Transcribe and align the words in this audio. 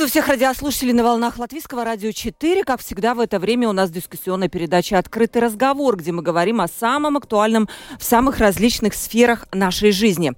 Приветствую 0.00 0.24
всех 0.24 0.32
радиослушателей 0.32 0.94
на 0.94 1.04
волнах 1.04 1.36
Латвийского 1.36 1.84
радио 1.84 2.10
4. 2.10 2.64
Как 2.64 2.80
всегда, 2.80 3.12
в 3.12 3.20
это 3.20 3.38
время 3.38 3.68
у 3.68 3.72
нас 3.72 3.90
дискуссионная 3.90 4.48
передача 4.48 4.96
«Открытый 4.96 5.42
разговор», 5.42 5.98
где 5.98 6.10
мы 6.10 6.22
говорим 6.22 6.62
о 6.62 6.68
самом 6.68 7.18
актуальном 7.18 7.68
в 7.98 8.04
самых 8.04 8.38
различных 8.38 8.94
сферах 8.94 9.46
нашей 9.52 9.92
жизни. 9.92 10.32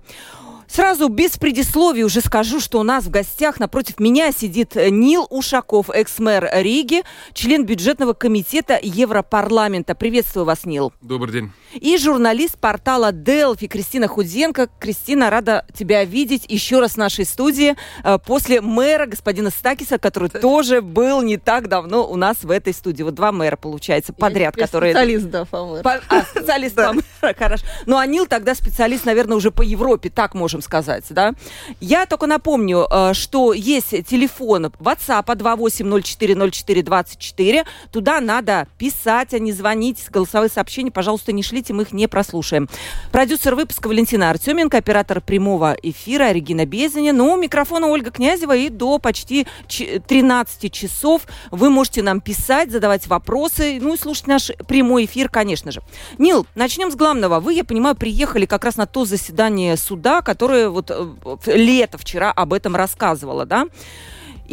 Сразу 0.73 1.11
без 1.11 1.37
предисловий 1.37 2.03
уже 2.03 2.23
скажу, 2.23 2.59
что 2.59 2.81
у 2.81 2.83
нас 2.83 3.05
в 3.05 3.11
гостях 3.11 3.61
напротив 3.61 4.01
меня 4.01 4.33
сидит 4.33 4.75
Нил 4.75 5.27
Ушаков, 5.29 5.91
экс-мэр 5.91 6.49
Риги, 6.51 7.03
член 7.35 7.67
бюджетного 7.67 8.15
комитета 8.15 8.81
Европарламента. 8.83 9.95
Приветствую 9.95 10.47
вас, 10.47 10.65
Нил. 10.65 10.95
Добрый 11.03 11.31
день. 11.31 11.53
И 11.75 11.99
журналист 11.99 12.59
портала 12.59 13.13
Делфи 13.13 13.67
Кристина 13.67 14.09
Худенко. 14.09 14.71
Кристина, 14.79 15.29
рада 15.29 15.67
тебя 15.75 16.05
видеть 16.05 16.47
еще 16.49 16.81
раз 16.81 16.93
в 16.93 16.97
нашей 16.97 17.27
студии 17.27 17.77
э, 18.03 18.19
после 18.25 18.63
мэра 18.63 19.05
господина 19.05 19.51
Стакиса, 19.51 19.99
который 19.99 20.31
тоже 20.31 20.81
был 20.81 21.21
не 21.21 21.37
так 21.37 21.69
давно 21.69 22.11
у 22.11 22.17
нас 22.17 22.45
в 22.45 22.51
этой 22.51 22.73
студии. 22.73 23.03
Вот 23.03 23.15
два 23.15 23.31
мэра, 23.31 23.57
получается, 23.57 24.15
подряд, 24.15 24.57
я, 24.57 24.65
которые... 24.65 24.95
специалист, 24.95 25.27
да, 25.27 25.45
по 25.45 25.67
мэру. 25.67 25.83
По... 25.83 26.01
А, 26.09 26.23
специалист 26.23 26.75
по 26.77 26.95
мэру, 26.95 27.05
хорошо. 27.39 27.67
Ну, 27.85 27.99
а 27.99 28.07
Нил 28.07 28.25
тогда 28.25 28.55
специалист, 28.55 29.05
наверное, 29.05 29.37
уже 29.37 29.51
по 29.51 29.61
Европе, 29.61 30.09
так 30.09 30.35
можем 30.35 30.62
сказать, 30.63 31.05
да. 31.11 31.35
Я 31.81 32.07
только 32.07 32.27
напомню, 32.27 32.87
э, 32.91 33.13
что 33.15 33.53
есть 33.53 34.07
телефон 34.07 34.73
WhatsApp 34.79 35.27
28040424. 35.27 37.65
Туда 37.91 38.21
надо 38.21 38.69
писать, 38.79 39.35
а 39.35 39.39
не 39.39 39.53
звонить. 39.53 40.07
Голосовые 40.11 40.51
сообщения, 40.51 40.91
пожалуйста, 40.91 41.33
не 41.33 41.43
шлите, 41.43 41.73
мы 41.73 41.83
их 41.83 41.93
не 41.93 42.09
прослушаем. 42.09 42.69
Продюсер 43.11 43.55
выпуска 43.55 43.89
Валентина 43.89 44.31
Артеменко, 44.31 44.79
оператор 44.79 45.21
прямого 45.21 45.77
эфира 45.83 46.33
Регина 46.33 46.67
Безиня. 46.67 47.13
Ну, 47.13 47.37
микрофона 47.37 47.89
Ольга 47.89 48.11
Князева 48.11 48.57
и 48.57 48.69
до 48.69 48.99
почти 48.99 49.47
13 49.69 50.73
часов 50.73 51.23
вы 51.51 51.71
можете 51.71 52.03
нам 52.03 52.21
писать, 52.21 52.71
задавать 52.71 53.07
вопросы, 53.07 53.79
ну 53.81 53.95
и 53.95 53.99
слушать 53.99 54.27
наш 54.27 54.51
прямой 54.67 55.07
эфир, 55.07 55.29
конечно 55.29 55.73
же. 55.73 55.83
Нил, 56.19 56.47
начнем 56.55 56.91
с 56.91 56.97
главного. 56.97 57.41
Вы, 57.41 57.55
я 57.55 57.65
понимаю, 57.65 57.97
приехали 57.97 58.47
как 58.47 58.65
раз 58.65 58.77
на 58.77 58.87
то 58.87 59.05
заседание 59.05 59.77
суда, 59.77 60.23
которое 60.23 60.52
которая 60.53 60.69
вот 60.69 60.91
э, 60.91 61.57
лето 61.57 61.99
вчера 61.99 62.31
об 62.31 62.53
этом 62.53 62.77
рассказывала, 62.77 63.47
да. 63.47 63.67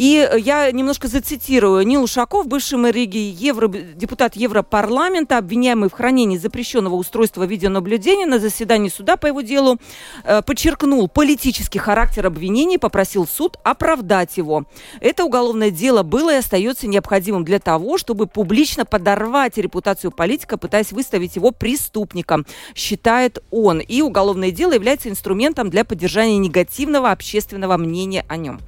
И 0.00 0.26
я 0.38 0.72
немножко 0.72 1.08
зацитирую. 1.08 1.86
Нил 1.86 2.04
Ушаков, 2.04 2.46
бывший 2.46 2.78
мэр 2.78 2.94
Риги, 2.94 3.18
евро, 3.18 3.68
депутат 3.68 4.34
Европарламента, 4.34 5.36
обвиняемый 5.36 5.90
в 5.90 5.92
хранении 5.92 6.38
запрещенного 6.38 6.94
устройства 6.94 7.44
видеонаблюдения 7.44 8.24
на 8.24 8.38
заседании 8.38 8.88
суда 8.88 9.18
по 9.18 9.26
его 9.26 9.42
делу, 9.42 9.76
э, 10.24 10.40
подчеркнул 10.40 11.06
политический 11.06 11.78
характер 11.78 12.24
обвинений, 12.24 12.78
попросил 12.78 13.26
суд 13.26 13.58
оправдать 13.62 14.38
его. 14.38 14.64
Это 15.02 15.22
уголовное 15.26 15.70
дело 15.70 16.02
было 16.02 16.32
и 16.32 16.38
остается 16.38 16.86
необходимым 16.86 17.44
для 17.44 17.58
того, 17.58 17.98
чтобы 17.98 18.26
публично 18.26 18.86
подорвать 18.86 19.58
репутацию 19.58 20.12
политика, 20.12 20.56
пытаясь 20.56 20.92
выставить 20.92 21.36
его 21.36 21.50
преступником, 21.50 22.46
считает 22.74 23.44
он. 23.50 23.80
И 23.80 24.00
уголовное 24.00 24.50
дело 24.50 24.72
является 24.72 25.10
инструментом 25.10 25.68
для 25.68 25.84
поддержания 25.84 26.38
негативного 26.38 27.10
общественного 27.10 27.76
мнения 27.76 28.24
о 28.28 28.38
нем. 28.38 28.60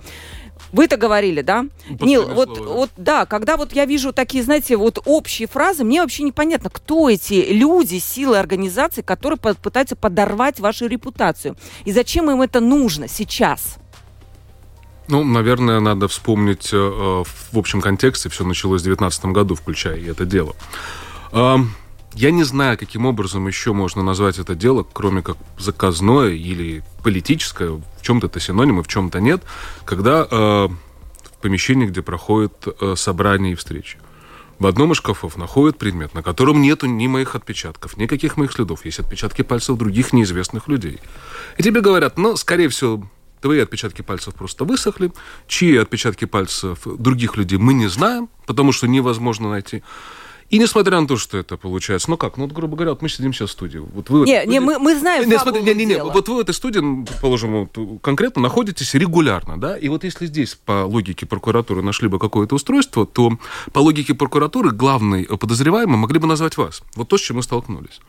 Вы-то 0.72 0.96
говорили, 0.96 1.42
да? 1.42 1.66
Ну, 1.88 2.06
Нил, 2.06 2.26
вот, 2.28 2.56
слово, 2.56 2.66
да. 2.66 2.74
вот 2.74 2.90
да, 2.96 3.26
когда 3.26 3.56
вот 3.56 3.72
я 3.72 3.84
вижу 3.84 4.12
такие, 4.12 4.42
знаете, 4.42 4.76
вот 4.76 4.98
общие 5.04 5.46
фразы, 5.46 5.84
мне 5.84 6.00
вообще 6.00 6.22
непонятно, 6.22 6.70
кто 6.70 7.10
эти 7.10 7.52
люди, 7.52 7.98
силы, 7.98 8.38
организации, 8.38 9.02
которые 9.02 9.38
пытаются 9.38 9.96
подорвать 9.96 10.60
вашу 10.60 10.86
репутацию. 10.86 11.56
И 11.84 11.92
зачем 11.92 12.30
им 12.30 12.40
это 12.40 12.60
нужно 12.60 13.06
сейчас? 13.06 13.76
Ну, 15.08 15.24
наверное, 15.24 15.80
надо 15.80 16.08
вспомнить 16.08 16.70
э, 16.72 16.76
в 16.76 17.58
общем 17.58 17.80
контексте, 17.82 18.30
все 18.30 18.44
началось 18.44 18.80
в 18.80 18.84
2019 18.84 19.24
году, 19.26 19.54
включая 19.54 19.96
и 19.96 20.06
это 20.06 20.24
дело. 20.24 20.54
Я 22.14 22.30
не 22.30 22.44
знаю, 22.44 22.78
каким 22.78 23.06
образом 23.06 23.46
еще 23.46 23.72
можно 23.72 24.02
назвать 24.02 24.38
это 24.38 24.54
дело, 24.54 24.86
кроме 24.92 25.22
как 25.22 25.36
заказное 25.58 26.30
или 26.30 26.84
политическое. 27.02 27.70
В 27.70 28.02
чем-то 28.02 28.26
это 28.26 28.38
синонимы, 28.40 28.82
в 28.82 28.88
чем-то 28.88 29.20
нет. 29.20 29.42
Когда 29.84 30.26
э, 30.30 30.68
в 30.68 31.40
помещении, 31.40 31.86
где 31.86 32.02
проходит 32.02 32.52
э, 32.66 32.94
собрание 32.96 33.52
и 33.52 33.56
встречи, 33.56 33.98
в 34.58 34.66
одном 34.66 34.92
из 34.92 34.98
шкафов 34.98 35.36
находят 35.36 35.78
предмет, 35.78 36.14
на 36.14 36.22
котором 36.22 36.60
нету 36.60 36.86
ни 36.86 37.06
моих 37.06 37.34
отпечатков, 37.34 37.96
никаких 37.96 38.36
моих 38.36 38.52
следов. 38.52 38.84
Есть 38.84 39.00
отпечатки 39.00 39.42
пальцев 39.42 39.76
других 39.76 40.12
неизвестных 40.12 40.68
людей. 40.68 41.00
И 41.56 41.62
тебе 41.62 41.80
говорят, 41.80 42.18
ну, 42.18 42.36
скорее 42.36 42.68
всего, 42.68 43.08
твои 43.40 43.58
отпечатки 43.58 44.02
пальцев 44.02 44.34
просто 44.34 44.64
высохли, 44.64 45.12
чьи 45.48 45.76
отпечатки 45.76 46.26
пальцев 46.26 46.78
других 46.84 47.36
людей 47.36 47.58
мы 47.58 47.74
не 47.74 47.88
знаем, 47.88 48.28
потому 48.46 48.72
что 48.72 48.86
невозможно 48.86 49.50
найти. 49.50 49.82
И 50.52 50.58
несмотря 50.58 51.00
на 51.00 51.06
то, 51.06 51.16
что 51.16 51.38
это 51.38 51.56
получается, 51.56 52.10
ну 52.10 52.18
как, 52.18 52.36
ну, 52.36 52.44
вот, 52.44 52.52
грубо 52.52 52.76
говоря, 52.76 52.90
вот 52.90 53.00
мы 53.00 53.08
сидим 53.08 53.32
сейчас 53.32 53.48
в 53.48 53.52
студии. 53.52 53.78
Вот 53.78 54.10
вы 54.10 54.26
не, 54.26 54.44
не, 54.44 54.60
мы, 54.60 54.78
мы 54.78 54.94
знаем 54.98 55.26
не, 55.26 55.38
смотри, 55.38 55.62
не, 55.62 55.72
не, 55.72 55.86
не, 55.86 56.04
вот 56.04 56.28
вы 56.28 56.36
в 56.36 56.40
этой 56.40 56.52
студии, 56.52 57.06
положим, 57.22 57.70
вот, 57.74 58.02
конкретно 58.02 58.42
находитесь 58.42 58.92
регулярно, 58.92 59.58
да, 59.58 59.78
и 59.78 59.88
вот 59.88 60.04
если 60.04 60.26
здесь 60.26 60.58
по 60.62 60.84
логике 60.84 61.24
прокуратуры 61.24 61.80
нашли 61.80 62.08
бы 62.08 62.18
какое-то 62.18 62.56
устройство, 62.56 63.06
то 63.06 63.38
по 63.72 63.78
логике 63.78 64.12
прокуратуры 64.12 64.72
главный 64.72 65.24
подозреваемый 65.24 65.96
могли 65.96 66.18
бы 66.18 66.26
назвать 66.26 66.58
вас. 66.58 66.82
Вот 66.96 67.08
то, 67.08 67.16
с 67.16 67.22
чем 67.22 67.36
мы 67.36 67.42
столкнулись. 67.42 68.02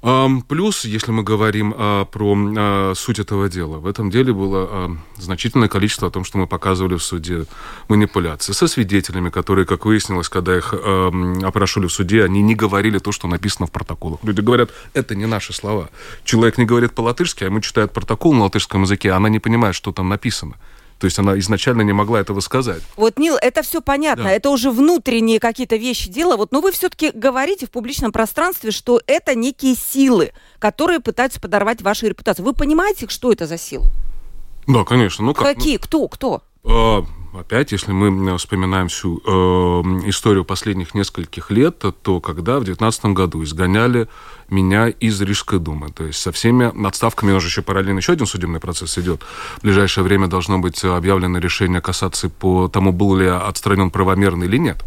Плюс, 0.00 0.84
если 0.84 1.10
мы 1.10 1.24
говорим 1.24 1.74
а, 1.76 2.04
про 2.04 2.36
а, 2.36 2.92
суть 2.94 3.18
этого 3.18 3.48
дела, 3.48 3.78
в 3.78 3.86
этом 3.86 4.10
деле 4.10 4.32
было 4.32 4.68
а, 4.70 4.96
значительное 5.16 5.68
количество 5.68 6.08
о 6.08 6.10
том, 6.10 6.24
что 6.24 6.38
мы 6.38 6.46
показывали 6.46 6.96
в 6.96 7.02
суде 7.02 7.46
манипуляции 7.88 8.52
со 8.52 8.68
свидетелями, 8.68 9.30
которые, 9.30 9.64
как 9.64 9.84
выяснилось, 9.84 10.28
когда 10.28 10.56
их 10.56 10.72
опрашивали 10.72 11.88
в 11.88 11.92
суде, 11.92 12.24
они 12.24 12.42
не 12.42 12.54
говорили 12.54 12.98
то, 12.98 13.10
что 13.10 13.26
написано 13.26 13.66
в 13.66 13.72
протоколах. 13.72 14.20
Люди 14.22 14.40
говорят, 14.40 14.70
это 14.92 15.14
не 15.14 15.26
наши 15.26 15.52
слова. 15.52 15.88
Человек 16.24 16.58
не 16.58 16.66
говорит 16.66 16.92
по-латышски, 16.92 17.44
а 17.44 17.46
ему 17.46 17.60
читают 17.60 17.92
протокол 17.92 18.34
на 18.34 18.44
латышском 18.44 18.82
языке, 18.82 19.10
а 19.12 19.16
она 19.16 19.28
не 19.28 19.38
понимает, 19.40 19.74
что 19.74 19.92
там 19.92 20.08
написано. 20.08 20.54
То 20.98 21.04
есть 21.04 21.18
она 21.18 21.38
изначально 21.38 21.82
не 21.82 21.92
могла 21.92 22.20
этого 22.20 22.40
сказать. 22.40 22.82
Вот, 22.96 23.18
Нил, 23.18 23.36
это 23.40 23.62
все 23.62 23.82
понятно. 23.82 24.24
Да. 24.24 24.30
Это 24.32 24.50
уже 24.50 24.70
внутренние 24.70 25.40
какие-то 25.40 25.76
вещи 25.76 26.10
дела. 26.10 26.36
Вот, 26.36 26.52
но 26.52 26.60
вы 26.60 26.72
все-таки 26.72 27.10
говорите 27.12 27.66
в 27.66 27.70
публичном 27.70 28.12
пространстве, 28.12 28.70
что 28.70 29.00
это 29.06 29.34
некие 29.34 29.74
силы, 29.74 30.32
которые 30.58 31.00
пытаются 31.00 31.40
подорвать 31.40 31.82
вашу 31.82 32.06
репутацию. 32.06 32.44
Вы 32.44 32.54
понимаете, 32.54 33.06
что 33.08 33.30
это 33.30 33.46
за 33.46 33.58
силы? 33.58 33.84
Да, 34.66 34.84
конечно. 34.84 35.24
Ну, 35.24 35.34
как? 35.34 35.44
Какие? 35.46 35.76
Кто? 35.76 36.08
Кто? 36.08 36.42
А, 36.64 37.04
опять, 37.38 37.72
если 37.72 37.92
мы 37.92 38.36
вспоминаем 38.38 38.88
всю 38.88 39.18
э, 39.18 39.30
историю 40.08 40.44
последних 40.44 40.94
нескольких 40.94 41.50
лет, 41.50 41.78
то 41.78 42.20
когда 42.20 42.58
в 42.58 42.64
2019 42.64 43.04
году 43.06 43.44
изгоняли 43.44 44.08
меня 44.48 44.88
из 44.88 45.20
Рижской 45.20 45.58
думы. 45.58 45.90
То 45.90 46.04
есть 46.04 46.20
со 46.20 46.32
всеми 46.32 46.86
отставками, 46.86 47.30
у 47.30 47.34
нас 47.34 47.42
же 47.42 47.48
еще 47.48 47.62
параллельно 47.62 47.98
еще 47.98 48.12
один 48.12 48.26
судебный 48.26 48.60
процесс 48.60 48.96
идет. 48.98 49.22
В 49.58 49.62
ближайшее 49.62 50.04
время 50.04 50.26
должно 50.28 50.58
быть 50.58 50.84
объявлено 50.84 51.38
решение 51.38 51.80
кассации 51.80 52.28
по 52.28 52.68
тому, 52.68 52.92
был 52.92 53.16
ли 53.16 53.26
отстранен 53.26 53.90
правомерно 53.90 54.44
или 54.44 54.56
нет. 54.56 54.84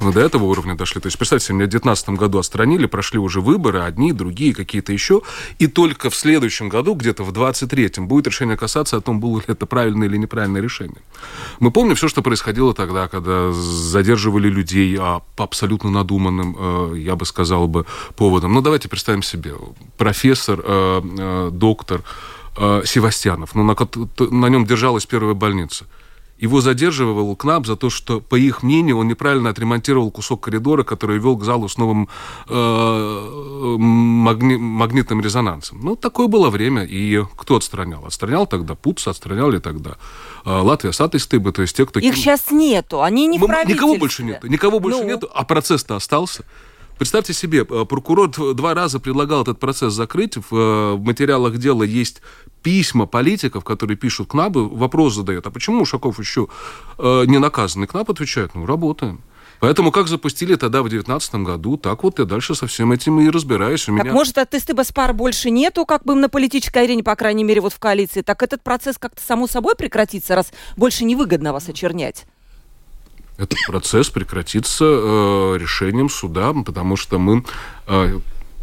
Мы 0.00 0.12
до 0.12 0.20
этого 0.20 0.44
уровня 0.44 0.74
дошли. 0.74 1.00
То 1.00 1.06
есть, 1.06 1.18
представьте, 1.18 1.52
меня 1.52 1.66
в 1.66 1.70
2019 1.70 2.08
году 2.10 2.38
отстранили, 2.38 2.86
прошли 2.86 3.18
уже 3.18 3.40
выборы, 3.40 3.80
одни, 3.80 4.12
другие, 4.12 4.54
какие-то 4.54 4.92
еще, 4.92 5.22
и 5.58 5.66
только 5.66 6.10
в 6.10 6.14
следующем 6.14 6.68
году, 6.68 6.94
где-то 6.94 7.24
в 7.24 7.30
23-м, 7.30 8.06
будет 8.08 8.26
решение 8.26 8.56
кассации 8.56 8.98
о 8.98 9.00
том, 9.00 9.20
было 9.20 9.38
ли 9.38 9.44
это 9.46 9.66
правильное 9.66 10.08
или 10.08 10.16
неправильное 10.16 10.60
решение. 10.60 11.02
Мы 11.60 11.70
помним 11.70 11.94
все, 11.94 12.08
что 12.08 12.22
происходило 12.22 12.74
тогда, 12.74 13.08
когда 13.08 13.52
задерживали 13.52 14.48
людей 14.48 14.96
а, 14.98 15.20
по 15.36 15.44
абсолютно 15.44 15.90
надуманным, 15.90 16.56
э, 16.58 16.98
я 16.98 17.16
бы 17.16 17.26
сказал 17.26 17.68
бы, 17.68 17.84
поводам. 18.16 18.52
Ну, 18.54 18.60
давайте 18.60 18.88
представим 18.88 19.01
себе, 19.22 19.54
профессор, 19.96 20.60
э, 20.64 21.02
э, 21.18 21.50
доктор 21.52 22.02
э, 22.56 22.82
Севастьянов, 22.84 23.54
ну, 23.54 23.62
на, 23.64 23.76
на 24.30 24.48
нем 24.48 24.64
держалась 24.64 25.06
первая 25.06 25.34
больница. 25.34 25.86
Его 26.42 26.60
задерживал 26.60 27.36
КНАП 27.36 27.66
за 27.66 27.76
то, 27.76 27.88
что, 27.88 28.20
по 28.20 28.34
их 28.34 28.64
мнению, 28.64 28.98
он 28.98 29.06
неправильно 29.06 29.50
отремонтировал 29.50 30.10
кусок 30.10 30.40
коридора, 30.40 30.82
который 30.82 31.20
вел 31.20 31.36
к 31.36 31.44
залу 31.44 31.68
с 31.68 31.78
новым 31.78 32.08
э, 32.48 33.76
магни, 33.78 34.56
магнитным 34.56 35.20
резонансом. 35.20 35.78
Ну, 35.80 35.94
такое 35.94 36.26
было 36.26 36.50
время. 36.50 36.82
И 36.82 37.24
кто 37.36 37.54
отстранял? 37.54 38.04
Отстранял 38.04 38.48
тогда 38.48 38.74
ПУЦ, 38.74 39.06
отстранял 39.06 39.50
ли 39.50 39.60
тогда 39.60 39.98
э, 40.44 40.50
Латвия 40.50 40.90
Сатыстыбы, 40.90 41.52
то 41.52 41.62
есть 41.62 41.76
те, 41.76 41.86
кто... 41.86 42.00
Их 42.00 42.16
сейчас 42.16 42.50
нету, 42.50 43.02
они 43.02 43.28
не 43.28 43.38
в 43.38 43.42
Никого 43.42 43.94
больше 43.94 44.24
нету, 44.24 44.48
никого 44.48 44.80
больше 44.80 45.02
ну... 45.02 45.06
нету, 45.06 45.30
а 45.32 45.44
процесс-то 45.44 45.94
остался. 45.94 46.44
Представьте 46.98 47.32
себе, 47.32 47.66
э, 47.68 47.84
прокурор 47.84 48.30
два 48.54 48.74
раза 48.74 49.00
предлагал 49.00 49.42
этот 49.42 49.58
процесс 49.58 49.92
закрыть. 49.92 50.36
В, 50.36 50.54
э, 50.54 50.94
в 50.94 51.02
материалах 51.02 51.56
дела 51.58 51.82
есть 51.82 52.22
письма 52.62 53.06
политиков, 53.06 53.64
которые 53.64 53.96
пишут 53.96 54.28
к 54.28 54.34
НАБу, 54.34 54.68
вопрос 54.68 55.14
задают, 55.14 55.46
а 55.46 55.50
почему 55.50 55.82
Ушаков 55.82 56.18
еще 56.18 56.48
э, 56.98 57.24
не 57.26 57.38
наказан? 57.38 57.84
И 57.84 57.86
КНАБ 57.86 58.10
отвечает, 58.10 58.54
ну, 58.54 58.66
работаем. 58.66 59.20
Поэтому 59.62 59.92
как 59.92 60.08
запустили 60.08 60.56
тогда 60.56 60.82
в 60.82 60.88
2019 60.88 61.34
году, 61.46 61.76
так 61.76 62.02
вот 62.02 62.18
я 62.18 62.24
дальше 62.24 62.56
со 62.56 62.66
всем 62.66 62.90
этим 62.90 63.20
и 63.20 63.30
разбираюсь. 63.30 63.88
У 63.88 63.96
так 63.96 64.04
меня... 64.04 64.12
может, 64.12 64.36
от 64.38 64.50
Тестыбаспар 64.50 65.12
больше 65.12 65.50
нету, 65.50 65.86
как 65.86 66.02
бы 66.02 66.16
на 66.16 66.28
политической 66.28 66.82
арене, 66.82 67.04
по 67.04 67.14
крайней 67.14 67.44
мере, 67.44 67.60
вот 67.60 67.72
в 67.72 67.78
коалиции. 67.78 68.22
Так 68.22 68.42
этот 68.42 68.62
процесс 68.62 68.98
как-то 68.98 69.22
само 69.22 69.46
собой 69.46 69.76
прекратится, 69.76 70.34
раз 70.34 70.52
больше 70.76 71.04
невыгодно 71.04 71.52
вас 71.52 71.68
очернять? 71.68 72.24
Этот 73.38 73.58
процесс 73.66 74.10
прекратится 74.10 74.84
э, 74.84 75.56
решением 75.58 76.08
суда, 76.08 76.52
потому 76.52 76.96
что 76.96 77.18
мы 77.18 77.44
э, 77.86 78.20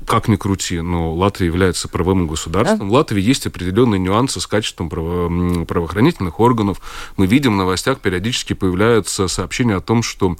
как 0.10 0.28
ни 0.28 0.36
крути, 0.36 0.82
но 0.82 1.14
Латвия 1.14 1.48
является 1.48 1.88
правовым 1.88 2.28
государством. 2.28 2.80
Да? 2.80 2.86
В 2.86 2.92
Латвии 2.92 3.22
есть 3.22 3.46
определенные 3.46 4.00
нюансы 4.00 4.40
с 4.40 4.48
качеством 4.48 4.90
право, 4.90 5.66
правоохранительных 5.66 6.40
органов. 6.40 6.82
Мы 7.16 7.28
видим 7.28 7.54
в 7.54 7.58
новостях 7.58 8.00
периодически 8.00 8.54
появляются 8.54 9.28
сообщения 9.28 9.76
о 9.76 9.82
том, 9.82 10.02
что 10.02 10.36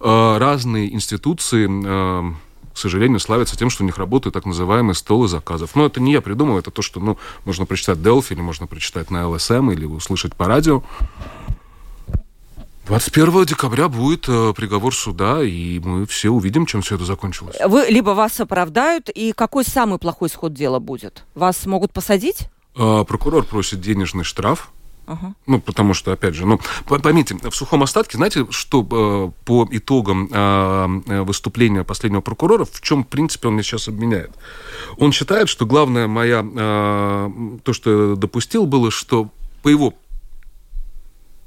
э, 0.00 0.36
разные 0.38 0.94
институции 0.94 1.68
э, 1.68 2.32
к 2.72 2.80
сожалению, 2.80 3.18
славятся 3.18 3.56
тем, 3.56 3.70
что 3.70 3.82
у 3.82 3.86
них 3.86 3.98
работают 3.98 4.34
так 4.34 4.46
называемые 4.46 4.94
столы 4.94 5.26
заказов. 5.26 5.74
Но 5.74 5.86
это 5.86 6.00
не 6.00 6.12
я 6.12 6.20
придумал, 6.20 6.58
это 6.60 6.70
то, 6.70 6.80
что 6.80 7.00
ну, 7.00 7.18
можно 7.44 7.66
прочитать 7.66 7.98
Delphi, 7.98 8.34
или 8.34 8.40
можно 8.40 8.68
прочитать 8.68 9.10
на 9.10 9.28
ЛСМ, 9.28 9.72
или 9.72 9.84
услышать 9.84 10.36
по 10.36 10.46
радио. 10.46 10.84
21 12.88 13.44
декабря 13.44 13.88
будет 13.88 14.26
э, 14.28 14.54
приговор 14.56 14.94
суда, 14.94 15.42
и 15.42 15.78
мы 15.78 16.06
все 16.06 16.30
увидим, 16.30 16.64
чем 16.64 16.80
все 16.80 16.94
это 16.94 17.04
закончилось. 17.04 17.56
Вы 17.66 17.84
либо 17.90 18.10
вас 18.10 18.40
оправдают, 18.40 19.10
и 19.10 19.32
какой 19.32 19.64
самый 19.64 19.98
плохой 19.98 20.28
исход 20.28 20.54
дела 20.54 20.78
будет? 20.78 21.24
Вас 21.34 21.66
могут 21.66 21.92
посадить? 21.92 22.48
Э, 22.76 23.04
прокурор 23.06 23.44
просит 23.44 23.82
денежный 23.82 24.24
штраф. 24.24 24.70
Uh-huh. 25.06 25.34
Ну, 25.46 25.60
потому 25.60 25.92
что, 25.92 26.12
опять 26.12 26.34
же, 26.34 26.46
ну, 26.46 26.60
поймите, 26.86 27.36
в 27.42 27.54
сухом 27.54 27.82
остатке, 27.82 28.16
знаете, 28.16 28.46
что 28.50 28.80
э, 28.80 29.44
по 29.44 29.68
итогам 29.70 30.28
э, 30.30 31.22
выступления 31.24 31.84
последнего 31.84 32.22
прокурора, 32.22 32.64
в 32.64 32.80
чем, 32.80 33.04
в 33.04 33.08
принципе, 33.08 33.48
он 33.48 33.54
меня 33.54 33.64
сейчас 33.64 33.88
обменяет? 33.88 34.32
Он 34.96 35.12
считает, 35.12 35.50
что 35.50 35.66
главное 35.66 36.08
моя, 36.08 36.42
э, 36.42 37.30
то, 37.64 37.72
что 37.74 38.10
я 38.10 38.16
допустил, 38.16 38.64
было, 38.66 38.90
что 38.90 39.28
по 39.62 39.68
его 39.68 39.92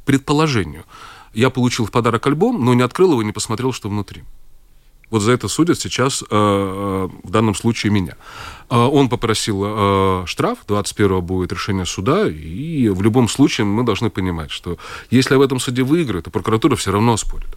предположению, 0.05 0.85
я 1.33 1.49
получил 1.49 1.85
в 1.85 1.91
подарок 1.91 2.25
альбом, 2.27 2.63
но 2.63 2.73
не 2.73 2.81
открыл 2.81 3.11
его 3.11 3.21
и 3.21 3.25
не 3.25 3.31
посмотрел, 3.31 3.73
что 3.73 3.89
внутри. 3.89 4.23
Вот 5.11 5.21
за 5.21 5.33
это 5.33 5.49
судят 5.49 5.77
сейчас, 5.77 6.23
э, 6.23 6.25
э, 6.31 7.09
в 7.23 7.29
данном 7.29 7.53
случае, 7.53 7.91
меня. 7.91 8.15
Э, 8.69 8.77
он 8.77 9.09
попросил 9.09 10.25
штраф, 10.25 10.59
21-го 10.67 11.21
будет 11.21 11.51
решение 11.51 11.85
суда, 11.85 12.29
и 12.29 12.87
в 12.87 13.01
любом 13.01 13.27
случае 13.27 13.65
мы 13.65 13.83
должны 13.83 14.09
понимать, 14.09 14.51
что 14.51 14.77
если 15.11 15.35
в 15.35 15.41
этом 15.41 15.59
суде 15.59 15.83
выиграет, 15.83 16.25
то 16.25 16.31
прокуратура 16.31 16.77
все 16.77 16.91
равно 16.91 17.17
спорит. 17.17 17.49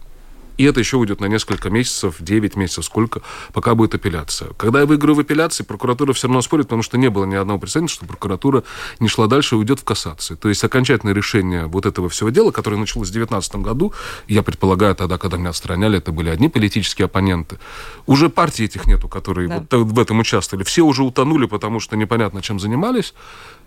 И 0.57 0.63
это 0.63 0.79
еще 0.79 0.97
уйдет 0.97 1.19
на 1.21 1.25
несколько 1.25 1.69
месяцев, 1.69 2.15
9 2.19 2.55
месяцев, 2.55 2.85
сколько, 2.85 3.21
пока 3.53 3.75
будет 3.75 3.95
апелляция. 3.95 4.49
Когда 4.57 4.81
я 4.81 4.85
выиграю 4.85 5.15
в 5.15 5.19
апелляции, 5.19 5.63
прокуратура 5.63 6.13
все 6.13 6.27
равно 6.27 6.41
спорит, 6.41 6.65
потому 6.67 6.81
что 6.81 6.97
не 6.97 7.09
было 7.09 7.25
ни 7.25 7.35
одного 7.35 7.59
прецедента, 7.59 7.93
что 7.93 8.05
прокуратура 8.05 8.63
не 8.99 9.07
шла 9.07 9.27
дальше 9.27 9.55
и 9.55 9.57
уйдет 9.57 9.79
в 9.79 9.83
кассацию. 9.83 10.37
То 10.37 10.49
есть 10.49 10.63
окончательное 10.63 11.13
решение 11.13 11.65
вот 11.65 11.85
этого 11.85 12.09
всего 12.09 12.29
дела, 12.29 12.51
которое 12.51 12.77
началось 12.77 13.09
в 13.09 13.11
2019 13.11 13.55
году, 13.57 13.93
я 14.27 14.43
предполагаю, 14.43 14.95
тогда, 14.95 15.17
когда 15.17 15.37
меня 15.37 15.49
отстраняли, 15.49 15.97
это 15.97 16.11
были 16.11 16.29
одни 16.29 16.49
политические 16.49 17.05
оппоненты. 17.05 17.59
Уже 18.05 18.29
партий 18.29 18.65
этих 18.65 18.85
нету, 18.85 19.07
которые 19.07 19.47
да. 19.47 19.65
вот 19.71 19.91
в 19.91 19.99
этом 19.99 20.19
участвовали. 20.19 20.63
Все 20.63 20.83
уже 20.83 21.03
утонули, 21.03 21.45
потому 21.45 21.79
что 21.79 21.97
непонятно, 21.97 22.41
чем 22.41 22.59
занимались. 22.59 23.13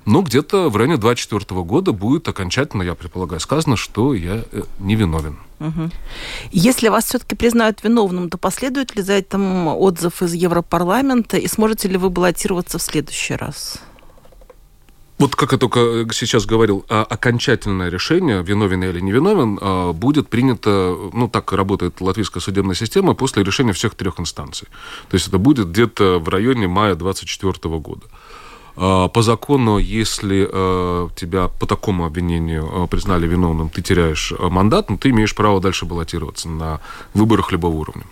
Но 0.09 0.23
где-то 0.23 0.71
в 0.71 0.77
районе 0.77 0.97
2024 0.97 1.61
года 1.65 1.93
будет 1.93 2.27
окончательно, 2.29 2.83
я 2.83 2.95
предполагаю, 2.95 3.41
сказано, 3.41 3.77
что 3.77 4.15
я 4.15 4.43
э, 4.51 4.63
невиновен. 4.79 5.37
Угу. 5.61 5.91
Если 6.51 6.89
вас 6.89 7.05
все-таки 7.05 7.37
признают 7.37 7.85
виновным, 7.85 8.31
то 8.31 8.39
последует 8.39 8.97
ли 8.97 9.03
за 9.03 9.13
этим 9.13 9.67
отзыв 9.67 10.23
из 10.23 10.33
Европарламента 10.33 11.37
и 11.37 11.47
сможете 11.47 11.89
ли 11.89 11.99
вы 11.99 12.09
баллотироваться 12.09 12.79
в 12.79 12.83
следующий 12.83 13.35
раз? 13.35 13.83
Вот 15.19 15.35
как 15.37 15.53
я 15.53 15.59
только 15.59 16.07
сейчас 16.13 16.47
говорил, 16.47 16.87
а 16.89 17.03
окончательное 17.03 17.91
решение, 17.91 18.43
виновен 18.43 18.85
или 18.85 19.01
не 19.01 19.13
виновен, 19.13 19.59
а, 19.61 19.93
будет 19.93 20.29
принято, 20.29 20.97
ну 21.13 21.29
так 21.29 21.53
работает 21.53 22.01
латвийская 22.01 22.41
судебная 22.41 22.77
система, 22.77 23.15
после 23.15 23.43
решения 23.43 23.73
всех 23.73 23.95
трех 23.95 24.21
инстанций. 24.21 24.69
То 25.11 25.17
есть 25.17 25.29
это 25.29 25.39
будет 25.39 25.69
где-то 25.69 26.19
в 26.21 26.29
районе 26.29 26.69
мая 26.69 26.95
2024 26.95 27.79
года. 27.79 28.07
А, 28.81 29.09
по 29.09 29.23
закону, 29.23 29.79
если 29.79 30.49
э, 30.51 31.09
тебя 31.17 31.49
по 31.49 31.67
такому 31.67 32.05
обвинению 32.05 32.65
э, 32.65 32.87
признали 32.87 33.27
виновным, 33.27 33.71
ты 33.71 33.83
теряешь 33.83 34.33
мандат, 34.39 34.89
но 34.91 34.97
ты 34.97 35.11
имеешь 35.11 35.35
право 35.35 35.61
дальше 35.61 35.85
баллотироваться 35.85 36.49
на 36.49 36.81
выборах 37.13 37.51
любого 37.53 37.75
уровня. 37.75 38.05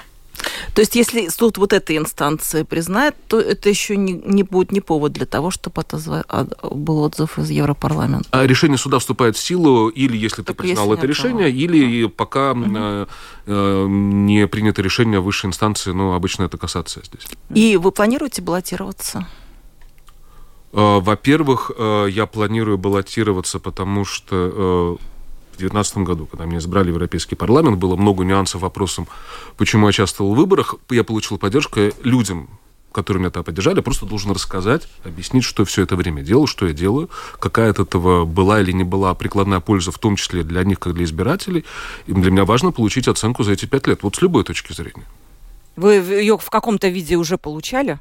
То 0.74 0.80
есть, 0.80 0.96
если 0.96 1.28
суд 1.28 1.58
вот 1.58 1.72
этой 1.72 1.96
инстанции 1.96 2.62
признает, 2.62 3.14
то 3.28 3.40
это 3.40 3.68
еще 3.68 3.96
не, 3.96 4.12
не 4.12 4.42
будет 4.42 4.72
не 4.72 4.80
повод 4.80 5.12
для 5.12 5.26
того, 5.26 5.50
чтобы 5.50 5.80
отозва... 5.80 6.24
А, 6.28 6.46
был 6.62 6.98
отзыв 6.98 7.38
из 7.38 7.50
Европарламента. 7.50 8.28
А 8.32 8.46
решение 8.46 8.76
суда 8.76 8.98
вступает 8.98 9.36
в 9.36 9.40
силу, 9.40 9.88
или 9.88 10.16
если 10.16 10.42
так 10.42 10.56
ты 10.56 10.62
признал 10.62 10.92
это 10.92 11.06
решение, 11.06 11.50
или 11.50 12.06
пока 12.06 12.52
угу. 12.52 12.64
э, 12.66 13.06
э, 13.46 13.86
не 13.88 14.46
принято 14.46 14.82
решение 14.82 15.20
высшей 15.20 15.48
инстанции, 15.48 15.92
ну, 15.92 16.12
обычно 16.12 16.42
это 16.44 16.58
касация 16.58 17.04
здесь. 17.04 17.26
И 17.54 17.76
вы 17.76 17.92
планируете 17.92 18.42
баллотироваться? 18.42 19.26
Э, 20.76 21.00
во-первых, 21.00 21.72
э, 21.74 22.08
я 22.10 22.26
планирую 22.26 22.76
баллотироваться, 22.76 23.58
потому 23.58 24.04
что 24.04 24.36
э, 24.36 24.96
в 25.54 25.58
2019 25.58 25.98
году, 25.98 26.26
когда 26.26 26.44
меня 26.44 26.58
избрали 26.58 26.90
в 26.90 26.94
Европейский 26.94 27.34
парламент, 27.34 27.78
было 27.78 27.96
много 27.96 28.24
нюансов 28.24 28.60
вопросом, 28.60 29.08
почему 29.56 29.86
я 29.86 29.88
участвовал 29.88 30.34
в 30.34 30.36
выборах. 30.36 30.74
Я 30.90 31.02
получил 31.02 31.38
поддержку 31.38 31.80
людям, 32.02 32.50
которые 32.92 33.22
меня 33.22 33.30
там 33.30 33.42
поддержали, 33.42 33.80
просто 33.80 34.04
должен 34.04 34.32
рассказать, 34.32 34.86
объяснить, 35.02 35.44
что 35.44 35.64
все 35.64 35.82
это 35.82 35.96
время 35.96 36.22
делал, 36.22 36.46
что 36.46 36.66
я 36.66 36.74
делаю, 36.74 37.08
какая 37.38 37.70
от 37.70 37.78
этого 37.78 38.26
была 38.26 38.60
или 38.60 38.72
не 38.72 38.84
была 38.84 39.14
прикладная 39.14 39.60
польза, 39.60 39.92
в 39.92 39.98
том 39.98 40.16
числе 40.16 40.42
для 40.42 40.62
них, 40.62 40.78
как 40.78 40.92
для 40.92 41.04
избирателей. 41.04 41.64
И 42.06 42.12
для 42.12 42.30
меня 42.30 42.44
важно 42.44 42.70
получить 42.70 43.08
оценку 43.08 43.44
за 43.44 43.52
эти 43.52 43.64
пять 43.64 43.86
лет, 43.86 44.02
вот 44.02 44.16
с 44.16 44.20
любой 44.20 44.44
точки 44.44 44.74
зрения. 44.74 45.06
Вы 45.74 45.94
ее 45.94 46.36
в 46.36 46.50
каком-то 46.50 46.88
виде 46.88 47.16
уже 47.16 47.38
получали? 47.38 47.98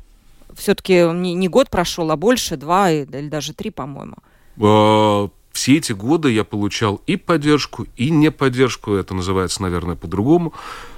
Все-таки 0.56 1.12
не, 1.14 1.34
не 1.34 1.48
год 1.48 1.70
прошел, 1.70 2.12
а 2.12 2.16
больше, 2.16 2.58
два 2.58 2.92
или 2.92 3.28
даже 3.30 3.54
три, 3.54 3.72
по-моему. 3.72 4.16
А, 4.60 5.30
все 5.52 5.78
эти 5.78 5.94
годы 5.94 6.32
я 6.32 6.44
получал 6.44 7.02
и 7.08 7.16
поддержку, 7.16 7.88
и 7.96 8.10
не 8.10 8.32
поддержку. 8.32 8.94
Это 8.94 9.14
называется, 9.14 9.62
наверное, 9.62 9.96
по-другому. 9.96 10.54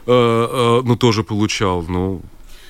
А, 0.06 0.82
а, 0.82 0.82
но 0.84 0.96
тоже 0.96 1.24
получал. 1.24 1.84
Ну, 1.84 2.22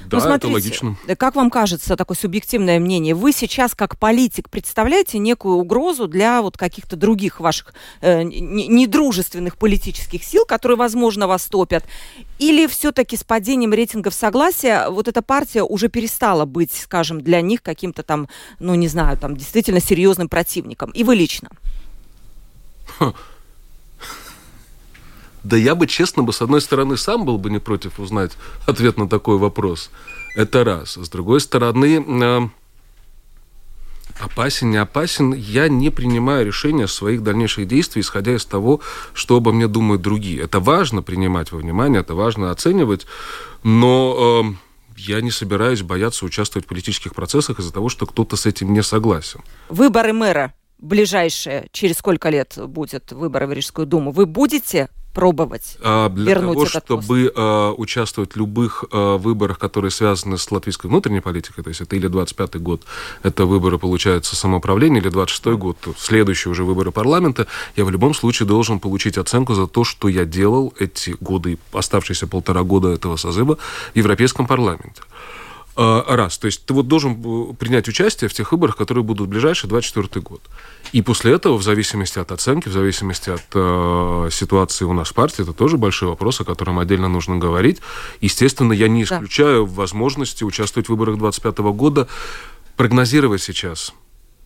да, 0.07 0.17
ну, 0.17 0.23
смотрите, 0.23 0.47
это 0.47 0.53
логично. 0.53 0.97
Как 1.17 1.35
вам 1.35 1.49
кажется, 1.49 1.95
такое 1.95 2.17
субъективное 2.17 2.79
мнение, 2.79 3.13
вы 3.15 3.31
сейчас 3.31 3.75
как 3.75 3.97
политик 3.97 4.49
представляете 4.49 5.17
некую 5.19 5.55
угрозу 5.55 6.07
для 6.07 6.41
вот 6.41 6.57
каких-то 6.57 6.95
других 6.95 7.39
ваших 7.39 7.73
э, 8.01 8.23
недружественных 8.23 9.57
политических 9.57 10.23
сил, 10.23 10.45
которые, 10.45 10.77
возможно, 10.77 11.27
вас 11.27 11.45
топят? 11.45 11.83
Или 12.39 12.67
все-таки 12.67 13.17
с 13.17 13.23
падением 13.23 13.73
рейтингов 13.73 14.13
согласия 14.13 14.89
вот 14.89 15.07
эта 15.07 15.21
партия 15.21 15.63
уже 15.63 15.89
перестала 15.89 16.45
быть, 16.45 16.71
скажем, 16.73 17.21
для 17.21 17.41
них 17.41 17.61
каким-то 17.61 18.03
там, 18.03 18.27
ну, 18.59 18.75
не 18.75 18.87
знаю, 18.87 19.17
там 19.17 19.35
действительно 19.35 19.79
серьезным 19.79 20.29
противником? 20.29 20.91
И 20.91 21.03
вы 21.03 21.15
лично? 21.15 21.49
Да 25.47 25.55
я 25.55 25.75
бы, 25.75 25.87
честно 25.87 26.23
бы, 26.23 26.33
с 26.33 26.41
одной 26.41 26.59
стороны, 26.59 26.97
сам 26.97 27.23
был 27.23 27.37
бы 27.37 27.49
не 27.49 27.59
против 27.59 28.01
узнать 28.01 28.33
ответ 28.65 28.97
на 28.97 29.07
такой 29.07 29.37
вопрос. 29.37 29.89
Это 30.35 30.65
раз. 30.65 30.97
С 30.97 31.07
другой 31.07 31.39
стороны, 31.39 32.03
э, 32.05 32.49
опасен, 34.19 34.71
не 34.71 34.77
опасен, 34.77 35.33
я 35.33 35.69
не 35.69 35.89
принимаю 35.89 36.45
решения 36.45 36.85
своих 36.85 37.23
дальнейших 37.23 37.65
действий, 37.65 38.01
исходя 38.01 38.35
из 38.35 38.43
того, 38.43 38.81
что 39.13 39.37
обо 39.37 39.53
мне 39.53 39.69
думают 39.69 40.01
другие. 40.01 40.41
Это 40.41 40.59
важно 40.59 41.01
принимать 41.01 41.53
во 41.53 41.59
внимание, 41.59 42.01
это 42.01 42.13
важно 42.13 42.51
оценивать, 42.51 43.07
но 43.63 44.43
э, 44.43 44.97
я 44.97 45.21
не 45.21 45.31
собираюсь 45.31 45.81
бояться 45.81 46.25
участвовать 46.25 46.65
в 46.65 46.67
политических 46.67 47.15
процессах 47.15 47.59
из-за 47.59 47.71
того, 47.71 47.87
что 47.87 48.05
кто-то 48.05 48.35
с 48.35 48.45
этим 48.45 48.73
не 48.73 48.83
согласен. 48.83 49.39
Выборы 49.69 50.11
мэра 50.11 50.53
ближайшие, 50.77 51.67
через 51.71 51.97
сколько 51.97 52.29
лет 52.29 52.57
будет 52.67 53.11
выборы 53.11 53.47
в 53.47 53.53
Рижскую 53.53 53.87
думу, 53.87 54.11
вы 54.11 54.25
будете 54.25 54.89
пробовать 55.17 55.77
а, 55.81 56.09
Для 56.09 56.33
вернуть 56.33 56.53
того, 56.53 56.65
этот 56.65 56.83
чтобы 56.85 57.31
пост? 57.35 57.79
участвовать 57.79 58.33
в 58.33 58.37
любых 58.37 58.85
выборах, 58.91 59.57
которые 59.59 59.91
связаны 59.91 60.37
с 60.37 60.51
латвийской 60.51 60.87
внутренней 60.87 61.21
политикой, 61.21 61.63
то 61.63 61.69
есть 61.69 61.81
это 61.81 61.95
или 61.95 62.07
25-й 62.09 62.59
год, 62.59 62.81
это 63.23 63.45
выборы, 63.45 63.79
получается, 63.79 64.35
самоуправления, 64.35 65.01
или 65.01 65.11
26-й 65.11 65.57
год, 65.57 65.77
следующие 65.97 66.51
уже 66.51 66.63
выборы 66.63 66.91
парламента, 66.91 67.47
я 67.75 67.85
в 67.85 67.89
любом 67.89 68.13
случае 68.13 68.47
должен 68.47 68.79
получить 68.79 69.17
оценку 69.17 69.55
за 69.55 69.67
то, 69.67 69.83
что 69.83 70.07
я 70.07 70.25
делал 70.25 70.73
эти 70.79 71.15
годы, 71.19 71.57
оставшиеся 71.73 72.27
полтора 72.27 72.63
года 72.63 72.89
этого 72.89 73.15
созыва 73.17 73.57
в 73.93 73.97
Европейском 73.97 74.45
парламенте. 74.47 75.01
А, 75.79 76.15
раз. 76.15 76.39
То 76.39 76.47
есть 76.47 76.65
ты 76.65 76.73
вот 76.73 76.87
должен 76.87 77.55
принять 77.55 77.87
участие 77.87 78.29
в 78.29 78.33
тех 78.33 78.51
выборах, 78.51 78.75
которые 78.75 79.03
будут 79.03 79.27
в 79.27 79.29
ближайший 79.29 79.67
24 79.67 80.23
год. 80.23 80.41
И 80.91 81.03
после 81.03 81.33
этого, 81.33 81.55
в 81.55 81.61
зависимости 81.61 82.17
от 82.17 82.31
оценки, 82.31 82.67
в 82.67 82.71
зависимости 82.71 83.29
от 83.29 83.45
э, 83.53 84.29
ситуации 84.31 84.85
у 84.85 84.93
нас 84.93 85.09
в 85.09 85.13
партии, 85.13 85.43
это 85.43 85.53
тоже 85.53 85.77
большой 85.77 86.09
вопрос, 86.09 86.41
о 86.41 86.45
котором 86.45 86.79
отдельно 86.79 87.07
нужно 87.07 87.37
говорить. 87.37 87.79
Естественно, 88.21 88.73
я 88.73 88.87
не 88.87 89.03
исключаю 89.03 89.67
да. 89.67 89.71
возможности 89.71 90.43
участвовать 90.43 90.87
в 90.87 90.89
выборах 90.89 91.19
25 91.19 91.59
года. 91.59 92.07
Прогнозировать 92.75 93.43
сейчас, 93.43 93.93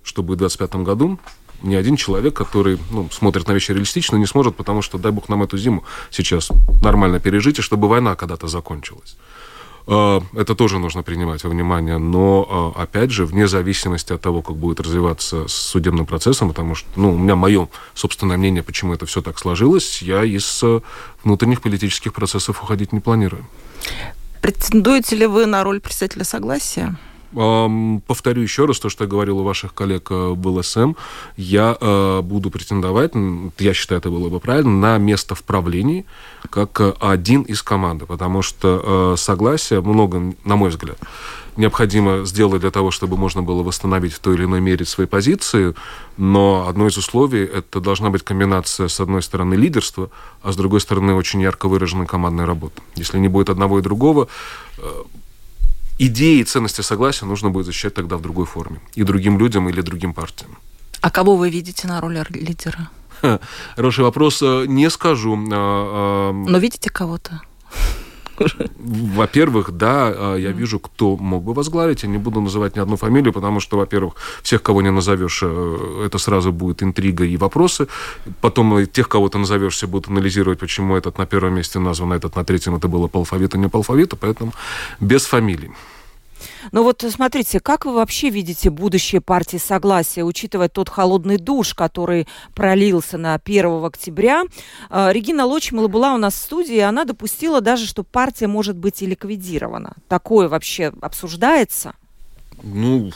что 0.03 0.23
будет 0.23 0.38
в 0.38 0.39
25 0.39 0.75
году, 0.83 1.17
ни 1.61 1.75
один 1.75 1.95
человек, 1.95 2.33
который 2.33 2.77
ну, 2.91 3.09
смотрит 3.09 3.47
на 3.47 3.53
вещи 3.53 3.71
реалистично, 3.71 4.17
не 4.17 4.25
сможет, 4.25 4.57
потому 4.57 4.81
что, 4.81 4.97
дай 4.97 5.13
бог 5.13 5.29
нам 5.29 5.43
эту 5.43 5.57
зиму 5.57 5.85
сейчас 6.09 6.51
нормально 6.83 7.21
пережить, 7.21 7.59
и 7.59 7.61
чтобы 7.61 7.88
война 7.88 8.15
когда-то 8.15 8.47
закончилась. 8.47 9.15
А, 9.93 10.24
это 10.33 10.55
тоже 10.55 10.79
нужно 10.79 11.03
принимать 11.03 11.43
во 11.43 11.50
внимание, 11.50 11.98
но, 11.98 12.74
а, 12.77 12.83
опять 12.83 13.12
же, 13.12 13.25
вне 13.25 13.45
зависимости 13.45 14.13
от 14.13 14.21
того, 14.21 14.41
как 14.41 14.55
будет 14.55 14.79
развиваться 14.79 15.50
с 15.50 15.53
судебным 15.53 16.05
процессом, 16.05 16.48
потому 16.48 16.75
что, 16.75 16.88
ну, 16.95 17.13
у 17.13 17.17
меня 17.17 17.36
мое 17.36 17.67
собственное 17.93 18.38
мнение, 18.38 18.63
почему 18.63 18.93
это 18.93 19.05
все 19.05 19.21
так 19.21 19.38
сложилось, 19.38 20.01
я 20.01 20.24
из 20.24 20.63
э, 20.63 20.79
внутренних 21.25 21.62
политических 21.62 22.13
процессов 22.13 22.63
уходить 22.63 22.93
не 22.93 23.01
планирую. 23.01 23.45
Претендуете 24.41 25.17
ли 25.17 25.25
вы 25.25 25.45
на 25.45 25.62
роль 25.62 25.81
председателя 25.81 26.24
согласия? 26.24 26.98
Повторю 27.33 28.41
еще 28.41 28.65
раз 28.65 28.79
то, 28.79 28.89
что 28.89 29.05
я 29.05 29.09
говорил 29.09 29.39
у 29.39 29.43
ваших 29.43 29.73
коллег 29.73 30.11
э, 30.11 30.13
в 30.13 30.47
ЛСМ. 30.47 30.93
Я 31.38 31.77
э, 31.79 32.21
буду 32.21 32.51
претендовать, 32.51 33.13
я 33.57 33.73
считаю, 33.73 34.00
это 34.00 34.09
было 34.09 34.27
бы 34.27 34.41
правильно, 34.41 34.71
на 34.71 34.97
место 34.97 35.33
в 35.33 35.43
правлении 35.43 36.05
как 36.50 36.81
э, 36.81 36.93
один 37.00 37.43
из 37.43 37.63
команды, 37.63 38.05
потому 38.05 38.41
что 38.41 39.15
согласие 39.17 39.81
много, 39.81 40.33
на 40.43 40.55
мой 40.57 40.71
взгляд, 40.71 40.97
необходимо 41.55 42.25
сделать 42.25 42.61
для 42.61 42.71
того, 42.71 42.91
чтобы 42.91 43.15
можно 43.15 43.41
было 43.41 43.63
восстановить 43.63 44.13
в 44.13 44.19
той 44.19 44.35
или 44.35 44.43
иной 44.43 44.59
мере 44.59 44.85
свои 44.85 45.07
позиции, 45.07 45.73
но 46.17 46.65
одно 46.67 46.88
из 46.88 46.97
условий– 46.97 47.43
это 47.53 47.79
должна 47.79 48.09
быть 48.09 48.23
комбинация, 48.23 48.88
с 48.88 49.00
одной 49.00 49.21
стороны, 49.21 49.53
лидерства, 49.53 50.09
а 50.43 50.51
с 50.51 50.55
другой 50.57 50.81
стороны, 50.81 51.13
очень 51.13 51.41
ярко 51.41 51.69
выраженной 51.69 52.07
командной 52.07 52.45
работы. 52.45 52.81
Если 52.95 53.19
не 53.19 53.29
будет 53.29 53.50
одного 53.50 53.79
и 53.79 53.81
другого, 53.81 54.27
идеи 56.08 56.39
и 56.39 56.43
ценности 56.43 56.81
согласия 56.81 57.25
нужно 57.25 57.50
будет 57.50 57.65
защищать 57.65 57.93
тогда 57.93 58.15
в 58.17 58.22
другой 58.22 58.46
форме. 58.46 58.79
И 58.96 59.03
другим 59.03 59.39
людям 59.39 59.70
или 59.70 59.81
другим 59.81 60.13
партиям. 60.13 60.58
А 61.01 61.10
кого 61.10 61.36
вы 61.36 61.50
видите 61.50 61.88
на 61.88 62.01
роли 62.01 62.25
лидера? 62.29 62.89
Хороший 63.75 64.03
вопрос. 64.03 64.41
Э, 64.41 64.65
не 64.67 64.89
скажу. 64.89 65.36
А, 65.51 66.31
а, 66.31 66.31
Но 66.31 66.58
видите 66.58 66.89
кого-то? 66.89 67.41
Во-первых, 68.77 69.72
да, 69.72 70.36
я 70.36 70.51
вижу, 70.51 70.79
кто 70.79 71.17
мог 71.17 71.43
бы 71.43 71.53
возглавить. 71.53 72.03
Я 72.03 72.10
не 72.10 72.17
буду 72.17 72.41
называть 72.41 72.75
ни 72.75 72.81
одну 72.81 72.98
фамилию, 72.98 73.34
потому 73.34 73.60
что, 73.60 73.77
во-первых, 73.77 74.15
всех, 74.41 74.63
кого 74.63 74.81
не 74.81 74.91
назовешь, 74.91 75.43
э, 75.43 76.05
это 76.05 76.17
сразу 76.17 76.51
будет 76.51 76.84
интрига 76.84 77.24
и 77.25 77.38
вопросы. 77.38 77.88
Потом 78.41 78.86
тех, 78.88 79.08
кого 79.08 79.29
ты 79.29 79.38
назовешь, 79.38 79.75
все 79.75 79.88
будут 79.88 80.10
анализировать, 80.10 80.60
почему 80.60 80.96
этот 80.96 81.17
на 81.17 81.25
первом 81.25 81.53
месте 81.53 81.79
назван, 81.79 82.12
а 82.13 82.15
этот 82.15 82.36
на 82.36 82.43
третьем, 82.43 82.75
это 82.75 82.88
было 82.88 83.08
по 83.08 83.20
алфавиту, 83.20 83.58
не 83.58 83.70
по 83.70 83.77
алфавиту, 83.77 84.17
поэтому 84.17 84.53
без 85.00 85.25
фамилий. 85.25 85.72
Ну 86.72 86.84
вот 86.84 87.03
смотрите, 87.10 87.60
как 87.60 87.86
вы 87.86 87.94
вообще 87.94 88.30
видите 88.30 88.70
будущее 88.70 89.22
партии 89.22 89.58
Согласия, 89.58 90.24
учитывая 90.24 90.70
тот 90.70 90.89
холодный 90.89 91.38
душ, 91.38 91.74
который 91.74 92.27
пролился 92.53 93.18
на 93.18 93.36
1 93.36 93.84
октября? 93.84 94.44
А, 94.89 95.12
Регина 95.12 95.46
Лочмала 95.46 95.88
была 95.88 96.13
у 96.13 96.18
нас 96.18 96.34
в 96.34 96.38
студии, 96.38 96.75
и 96.75 96.80
она 96.80 97.06
допустила 97.06 97.62
даже, 97.62 97.86
что 97.86 98.03
партия 98.03 98.48
может 98.48 98.75
быть 98.75 99.01
и 99.01 99.06
ликвидирована. 99.06 99.94
Такое 100.08 100.48
вообще 100.48 100.94
обсуждается? 101.01 101.94
Ну, 102.63 103.12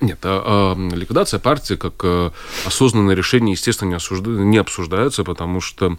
нет, 0.00 0.18
а, 0.22 0.74
а, 0.74 0.94
ликвидация 0.94 1.40
партии 1.40 1.74
как 1.74 1.94
а, 2.04 2.32
осознанное 2.64 3.14
решение, 3.14 3.52
естественно, 3.52 3.90
не, 3.90 3.96
осужда... 3.96 4.30
не 4.30 4.58
обсуждается, 4.58 5.24
потому 5.24 5.60
что 5.60 5.98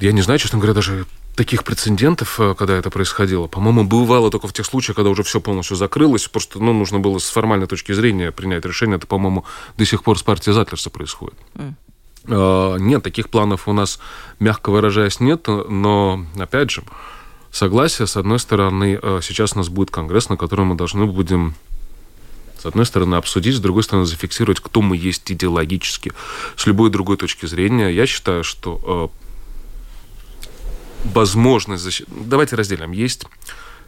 я 0.00 0.12
не 0.12 0.22
знаю, 0.22 0.38
честно 0.38 0.58
говоря, 0.58 0.74
даже 0.74 1.06
таких 1.34 1.64
прецедентов, 1.64 2.38
э, 2.40 2.54
когда 2.54 2.76
это 2.76 2.90
происходило, 2.90 3.46
по-моему, 3.46 3.84
бывало 3.84 4.30
только 4.30 4.48
в 4.48 4.52
тех 4.52 4.66
случаях, 4.66 4.96
когда 4.96 5.10
уже 5.10 5.22
все 5.22 5.40
полностью 5.40 5.76
закрылось, 5.76 6.28
просто 6.28 6.58
ну, 6.58 6.72
нужно 6.72 7.00
было 7.00 7.18
с 7.18 7.28
формальной 7.28 7.66
точки 7.66 7.92
зрения 7.92 8.32
принять 8.32 8.64
решение. 8.64 8.96
Это, 8.96 9.06
по-моему, 9.06 9.44
до 9.76 9.84
сих 9.84 10.02
пор 10.02 10.18
с 10.18 10.22
партией 10.22 10.54
Затлерса 10.54 10.90
происходит. 10.90 11.38
Mm. 11.54 12.78
Нет, 12.80 13.02
таких 13.02 13.28
планов 13.28 13.68
у 13.68 13.74
нас, 13.74 14.00
мягко 14.40 14.70
выражаясь, 14.70 15.20
нет, 15.20 15.46
но, 15.46 16.24
опять 16.38 16.70
же, 16.70 16.82
согласие, 17.54 18.06
с 18.06 18.16
одной 18.16 18.38
стороны, 18.38 18.98
э, 19.00 19.20
сейчас 19.22 19.54
у 19.54 19.58
нас 19.58 19.68
будет 19.68 19.90
конгресс, 19.90 20.28
на 20.28 20.36
котором 20.36 20.68
мы 20.68 20.74
должны 20.74 21.06
будем 21.06 21.54
с 22.58 22.66
одной 22.66 22.86
стороны, 22.86 23.16
обсудить, 23.16 23.56
с 23.56 23.60
другой 23.60 23.82
стороны, 23.82 24.06
зафиксировать, 24.06 24.58
кто 24.58 24.80
мы 24.80 24.96
есть 24.96 25.30
идеологически, 25.30 26.12
с 26.56 26.64
любой 26.64 26.88
другой 26.88 27.18
точки 27.18 27.44
зрения. 27.44 27.90
Я 27.90 28.06
считаю, 28.06 28.42
что 28.42 29.10
возможность 31.04 31.82
защиты. 31.82 32.10
Давайте 32.26 32.56
разделим. 32.56 32.92
Есть 32.92 33.26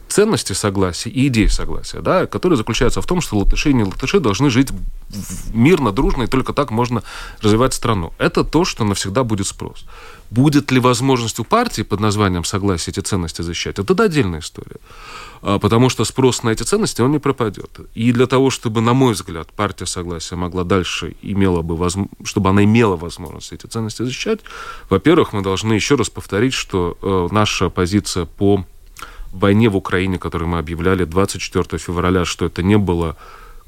ценности 0.07 0.53
согласия 0.53 1.09
и 1.09 1.27
идеи 1.27 1.47
согласия, 1.47 1.99
да, 2.01 2.25
которые 2.25 2.57
заключаются 2.57 3.01
в 3.01 3.05
том, 3.05 3.21
что 3.21 3.37
латыши 3.37 3.71
и 3.71 3.73
не 3.73 3.83
латыши 3.83 4.19
должны 4.19 4.49
жить 4.49 4.69
мирно, 5.53 5.91
дружно, 5.91 6.23
и 6.23 6.27
только 6.27 6.53
так 6.53 6.71
можно 6.71 7.03
развивать 7.41 7.73
страну. 7.73 8.13
Это 8.17 8.43
то, 8.43 8.65
что 8.65 8.83
навсегда 8.83 9.23
будет 9.23 9.47
спрос. 9.47 9.85
Будет 10.29 10.71
ли 10.71 10.79
возможность 10.79 11.39
у 11.39 11.43
партии 11.43 11.83
под 11.83 11.99
названием 11.99 12.43
согласие 12.43 12.91
эти 12.91 12.99
ценности 12.99 13.43
защищать? 13.43 13.79
Это 13.79 14.03
отдельная 14.03 14.39
история. 14.39 14.77
А, 15.41 15.57
потому 15.57 15.89
что 15.89 16.05
спрос 16.05 16.43
на 16.43 16.49
эти 16.49 16.63
ценности, 16.63 17.01
он 17.01 17.11
не 17.11 17.19
пропадет. 17.19 17.79
И 17.95 18.11
для 18.11 18.27
того, 18.27 18.49
чтобы, 18.49 18.81
на 18.81 18.93
мой 18.93 19.13
взгляд, 19.13 19.47
партия 19.53 19.85
согласия 19.85 20.35
могла 20.35 20.63
дальше, 20.63 21.15
имела 21.21 21.61
бы 21.61 21.77
возможность, 21.77 22.15
чтобы 22.25 22.49
она 22.49 22.63
имела 22.63 22.97
возможность 22.97 23.53
эти 23.53 23.67
ценности 23.67 24.03
защищать, 24.03 24.39
во-первых, 24.89 25.33
мы 25.33 25.41
должны 25.41 25.73
еще 25.73 25.95
раз 25.95 26.09
повторить, 26.09 26.53
что 26.53 26.97
э, 27.01 27.33
наша 27.33 27.69
позиция 27.69 28.25
по 28.25 28.65
войне 29.31 29.69
в 29.69 29.77
Украине, 29.77 30.17
которую 30.17 30.49
мы 30.49 30.59
объявляли 30.59 31.05
24 31.05 31.79
февраля, 31.79 32.25
что 32.25 32.45
это 32.45 32.63
не 32.63 32.77
было 32.77 33.15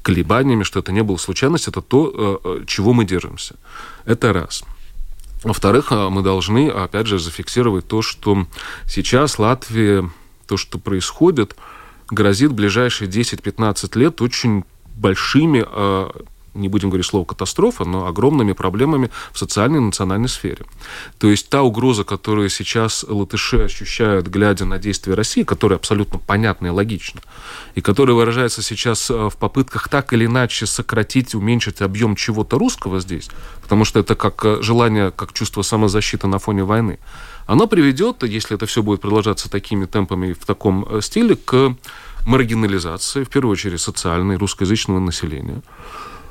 колебаниями, 0.02 0.64
что 0.64 0.80
это 0.80 0.92
не 0.92 1.02
было 1.02 1.16
случайностью, 1.16 1.70
это 1.70 1.82
то, 1.82 2.40
э, 2.44 2.60
э, 2.62 2.64
чего 2.66 2.92
мы 2.92 3.04
держимся. 3.04 3.54
Это 4.04 4.32
раз. 4.32 4.64
Во-вторых, 5.42 5.90
мы 5.90 6.22
должны, 6.22 6.68
опять 6.68 7.06
же, 7.06 7.18
зафиксировать 7.18 7.86
то, 7.86 8.02
что 8.02 8.46
сейчас 8.86 9.38
Латвия 9.38 10.10
то, 10.46 10.56
что 10.56 10.78
происходит, 10.78 11.56
грозит 12.10 12.50
в 12.50 12.54
ближайшие 12.54 13.08
10-15 13.08 13.98
лет 13.98 14.20
очень 14.20 14.64
большими, 14.96 15.64
а, 15.64 16.10
не 16.54 16.68
будем 16.68 16.90
говорить 16.90 17.06
слово 17.06 17.24
катастрофа, 17.24 17.84
но 17.84 18.06
огромными 18.06 18.52
проблемами 18.52 19.10
в 19.32 19.38
социальной 19.38 19.78
и 19.78 19.82
национальной 19.82 20.28
сфере. 20.28 20.64
То 21.18 21.28
есть 21.28 21.48
та 21.48 21.62
угроза, 21.62 22.04
которую 22.04 22.48
сейчас 22.48 23.04
латыши 23.08 23.62
ощущают, 23.62 24.26
глядя 24.26 24.64
на 24.64 24.78
действия 24.78 25.14
России, 25.14 25.42
которая 25.42 25.78
абсолютно 25.78 26.18
понятна 26.18 26.68
и 26.68 26.70
логична, 26.70 27.20
и 27.74 27.80
которая 27.80 28.16
выражается 28.16 28.62
сейчас 28.62 29.10
а, 29.10 29.28
в 29.30 29.36
попытках 29.36 29.88
так 29.88 30.12
или 30.12 30.26
иначе 30.26 30.66
сократить, 30.66 31.34
уменьшить 31.34 31.80
объем 31.80 32.16
чего-то 32.16 32.58
русского 32.58 33.00
здесь, 33.00 33.28
потому 33.62 33.84
что 33.84 34.00
это 34.00 34.14
как 34.14 34.44
а, 34.44 34.62
желание, 34.62 35.10
как 35.10 35.32
чувство 35.32 35.62
самозащиты 35.62 36.26
на 36.26 36.38
фоне 36.38 36.64
войны, 36.64 36.98
оно 37.46 37.66
приведет, 37.66 38.22
если 38.22 38.56
это 38.56 38.66
все 38.66 38.82
будет 38.82 39.00
продолжаться 39.00 39.50
такими 39.50 39.84
темпами 39.84 40.32
в 40.32 40.44
таком 40.46 40.86
э, 40.88 41.00
стиле, 41.00 41.34
к 41.34 41.74
маргинализации, 42.26 43.24
в 43.24 43.28
первую 43.28 43.52
очередь, 43.52 43.80
социальной, 43.80 44.36
русскоязычного 44.36 45.00
населения. 45.00 45.62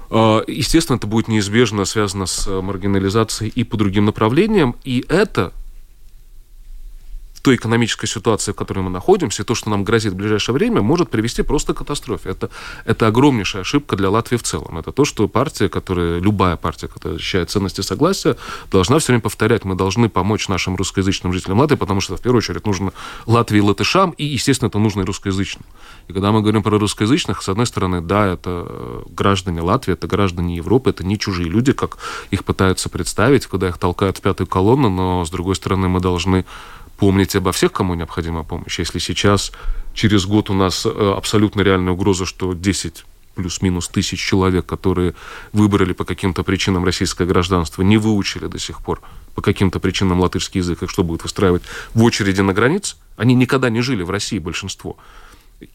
А, 0.09 0.43
естественно, 0.47 0.97
это 0.97 1.07
будет 1.07 1.27
неизбежно 1.27 1.85
связано 1.85 2.25
с 2.25 2.47
э, 2.47 2.61
маргинализацией 2.61 3.51
и 3.53 3.63
по 3.63 3.77
другим 3.77 4.05
направлениям, 4.05 4.75
и 4.83 5.05
это 5.07 5.53
той 7.39 7.55
экономической 7.55 8.07
ситуации, 8.07 8.51
в 8.51 8.55
которой 8.55 8.79
мы 8.79 8.89
находимся, 8.89 9.43
то, 9.43 9.55
что 9.55 9.69
нам 9.69 9.83
грозит 9.83 10.13
в 10.13 10.15
ближайшее 10.15 10.53
время, 10.53 10.81
может 10.81 11.09
привести 11.09 11.41
просто 11.41 11.73
к 11.73 11.77
катастрофе. 11.77 12.29
Это, 12.29 12.49
это 12.85 13.07
огромнейшая 13.07 13.61
ошибка 13.61 13.95
для 13.95 14.09
Латвии 14.09 14.37
в 14.37 14.43
целом. 14.43 14.77
Это 14.77 14.91
то, 14.91 15.05
что 15.05 15.27
партия, 15.27 15.69
которая, 15.69 16.19
любая 16.19 16.55
партия, 16.55 16.87
которая 16.87 17.17
защищает 17.17 17.49
ценности 17.49 17.81
согласия, 17.81 18.35
должна 18.71 18.99
все 18.99 19.13
время 19.13 19.21
повторять. 19.21 19.65
Мы 19.65 19.75
должны 19.75 20.09
помочь 20.09 20.47
нашим 20.47 20.75
русскоязычным 20.75 21.33
жителям 21.33 21.59
Латвии, 21.59 21.77
потому 21.77 22.01
что, 22.01 22.17
в 22.17 22.21
первую 22.21 22.39
очередь, 22.39 22.65
нужно 22.65 22.91
Латвии 23.25 23.59
и 23.59 23.61
латышам, 23.61 24.11
и, 24.11 24.25
естественно, 24.25 24.67
это 24.69 24.79
нужно 24.79 25.01
и 25.01 25.05
русскоязычным. 25.05 25.65
И 26.07 26.13
когда 26.13 26.31
мы 26.31 26.41
говорим 26.41 26.63
про 26.63 26.77
русскоязычных, 26.77 27.41
с 27.41 27.49
одной 27.49 27.65
стороны, 27.65 28.01
да, 28.01 28.27
это 28.27 29.03
граждане 29.09 29.61
Латвии, 29.61 29.93
это 29.93 30.07
граждане 30.07 30.55
Европы, 30.55 30.89
это 30.89 31.05
не 31.05 31.17
чужие 31.17 31.49
люди, 31.49 31.73
как 31.73 31.97
их 32.31 32.43
пытаются 32.43 32.89
представить, 32.89 33.45
когда 33.47 33.67
их 33.69 33.77
толкают 33.77 34.17
в 34.17 34.21
пятую 34.21 34.47
колонну, 34.47 34.89
но, 34.89 35.25
с 35.25 35.29
другой 35.29 35.55
стороны, 35.55 35.87
мы 35.87 35.99
должны 35.99 36.45
помнить 36.99 37.35
обо 37.35 37.51
всех, 37.51 37.71
кому 37.71 37.95
необходима 37.95 38.43
помощь. 38.43 38.79
Если 38.79 38.99
сейчас, 38.99 39.51
через 39.93 40.25
год 40.25 40.49
у 40.49 40.53
нас 40.53 40.85
э, 40.85 41.13
абсолютно 41.17 41.61
реальная 41.61 41.93
угроза, 41.93 42.25
что 42.25 42.53
10 42.53 43.05
плюс-минус 43.35 43.87
тысяч 43.87 44.19
человек, 44.19 44.65
которые 44.65 45.15
выбрали 45.53 45.93
по 45.93 46.03
каким-то 46.03 46.43
причинам 46.43 46.83
российское 46.83 47.25
гражданство, 47.25 47.83
не 47.83 47.97
выучили 47.97 48.47
до 48.47 48.59
сих 48.59 48.81
пор 48.81 49.01
по 49.33 49.41
каким-то 49.41 49.79
причинам 49.79 50.19
латышский 50.19 50.59
язык, 50.59 50.83
их 50.83 50.89
что 50.89 51.03
будет 51.03 51.23
выстраивать 51.23 51.63
в 51.93 52.03
очереди 52.03 52.41
на 52.41 52.53
границе? 52.53 52.97
Они 53.15 53.33
никогда 53.33 53.69
не 53.69 53.81
жили 53.81 54.03
в 54.03 54.09
России, 54.09 54.39
большинство 54.39 54.97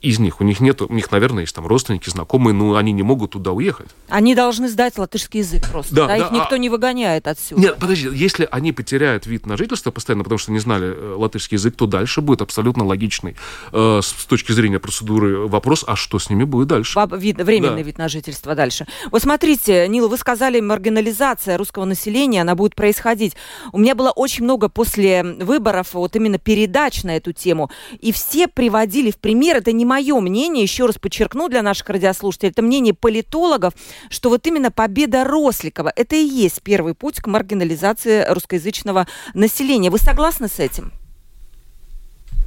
из 0.01 0.19
них. 0.19 0.41
У 0.41 0.45
них 0.45 0.61
нет, 0.61 0.81
у 0.83 0.93
них, 0.93 1.11
наверное, 1.11 1.43
есть 1.43 1.55
там 1.55 1.67
родственники, 1.67 2.09
знакомые, 2.09 2.55
но 2.55 2.75
они 2.77 2.93
не 2.93 3.03
могут 3.03 3.33
туда 3.33 3.53
уехать. 3.53 3.89
Они 4.09 4.35
должны 4.35 4.69
сдать 4.69 4.99
латышский 4.99 5.41
язык 5.41 5.69
просто. 5.71 5.95
Да, 5.95 6.07
да, 6.07 6.19
да 6.19 6.27
их 6.27 6.33
никто 6.33 6.55
а... 6.55 6.59
не 6.59 6.71
выгоняет 6.71 7.29
отсюда. 7.29 7.61
Нет, 7.61 7.77
подожди, 7.79 8.09
если 8.13 8.49
они 8.51 8.73
потеряют 8.73 9.27
вид 9.27 9.47
на 9.47 9.57
жительство 9.57 9.91
постоянно, 9.91 10.25
потому 10.25 10.39
что 10.39 10.53
не 10.53 10.59
знали 10.59 10.87
э, 10.87 11.15
латышский 11.17 11.57
язык, 11.57 11.77
то 11.77 11.87
дальше 11.87 12.21
будет 12.21 12.41
абсолютно 12.41 12.85
логичный 12.85 13.37
э, 13.73 14.01
с, 14.03 14.13
точки 14.25 14.53
зрения 14.53 14.79
процедуры 14.79 15.47
вопрос, 15.47 15.85
а 15.87 15.97
что 15.97 16.19
с 16.19 16.31
ними 16.31 16.45
будет 16.45 16.69
дальше? 16.69 16.99
Вид, 17.13 17.41
временный 17.41 17.83
да. 17.83 17.87
вид 17.87 17.99
на 17.99 18.09
жительство 18.09 18.55
дальше. 18.55 18.87
Вот 19.11 19.23
смотрите, 19.23 19.87
Нила, 19.89 20.09
вы 20.09 20.17
сказали, 20.17 20.61
маргинализация 20.61 21.59
русского 21.59 21.85
населения, 21.85 22.41
она 22.41 22.55
будет 22.55 22.75
происходить. 22.75 23.35
У 23.73 23.79
меня 23.79 23.95
было 23.95 24.11
очень 24.11 24.45
много 24.45 24.69
после 24.69 25.23
выборов 25.23 25.93
вот 25.93 26.17
именно 26.17 26.39
передач 26.39 27.03
на 27.03 27.17
эту 27.17 27.33
тему, 27.33 27.71
и 28.01 28.13
все 28.13 28.49
приводили 28.49 29.11
в 29.11 29.19
пример, 29.19 29.59
это 29.59 29.74
не 29.75 29.85
мое 29.85 30.19
мнение, 30.21 30.63
еще 30.63 30.87
раз 30.87 30.97
подчеркну 30.99 31.49
для 31.49 31.63
наших 31.63 31.89
радиослушателей, 31.89 32.51
это 32.51 32.63
мнение 32.63 32.95
политологов, 32.95 33.75
что 34.09 34.31
вот 34.31 34.47
именно 34.47 34.71
победа 34.71 35.25
Росликова– 35.25 35.93
это 35.97 36.17
и 36.17 36.25
есть 36.25 36.63
первый 36.63 36.95
путь 36.95 37.21
к 37.21 37.27
маргинализации 37.27 38.25
русскоязычного 38.29 39.07
населения. 39.35 39.91
Вы 39.91 39.99
согласны 39.99 40.49
с 40.49 40.59
этим? 40.59 40.93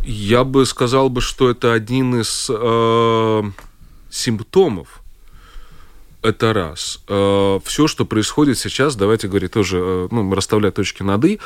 Я 0.03 0.43
бы 0.43 0.65
сказал 0.65 1.09
бы, 1.09 1.21
что 1.21 1.49
это 1.49 1.73
один 1.73 2.21
из 2.21 2.47
э, 2.49 3.43
симптомов. 4.09 5.01
Это 6.21 6.53
раз. 6.53 7.01
Э, 7.07 7.59
все, 7.63 7.87
что 7.87 8.05
происходит 8.05 8.57
сейчас, 8.57 8.95
давайте 8.95 9.27
говорить 9.27 9.51
тоже, 9.51 9.77
э, 9.79 10.07
ну, 10.11 10.33
расставлять 10.33 10.75
точки 10.75 11.03
над 11.03 11.25
«и», 11.25 11.39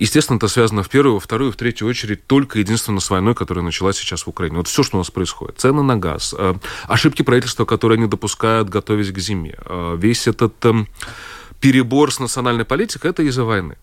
Естественно, 0.00 0.38
это 0.38 0.48
связано 0.48 0.82
в 0.82 0.88
первую, 0.88 1.14
во 1.14 1.20
вторую, 1.20 1.52
в 1.52 1.56
третью 1.56 1.86
очередь 1.86 2.26
только 2.26 2.58
единственно 2.58 3.00
с 3.00 3.10
войной, 3.10 3.34
которая 3.34 3.62
началась 3.62 3.98
сейчас 3.98 4.22
в 4.22 4.28
Украине. 4.28 4.56
Вот 4.56 4.66
все, 4.66 4.82
что 4.82 4.96
у 4.96 5.00
нас 5.00 5.10
происходит. 5.10 5.58
Цены 5.58 5.82
на 5.82 5.98
газ, 5.98 6.34
э, 6.38 6.54
ошибки 6.88 7.20
правительства, 7.20 7.66
которые 7.66 7.98
они 7.98 8.06
допускают, 8.06 8.70
готовясь 8.70 9.12
к 9.12 9.18
зиме. 9.18 9.58
Э, 9.66 9.98
весь 10.00 10.26
этот 10.26 10.54
эм, 10.64 10.88
перебор 11.60 12.14
с 12.14 12.18
национальной 12.18 12.64
политикой, 12.64 13.10
это 13.10 13.22
из-за 13.24 13.44
войны. 13.44 13.76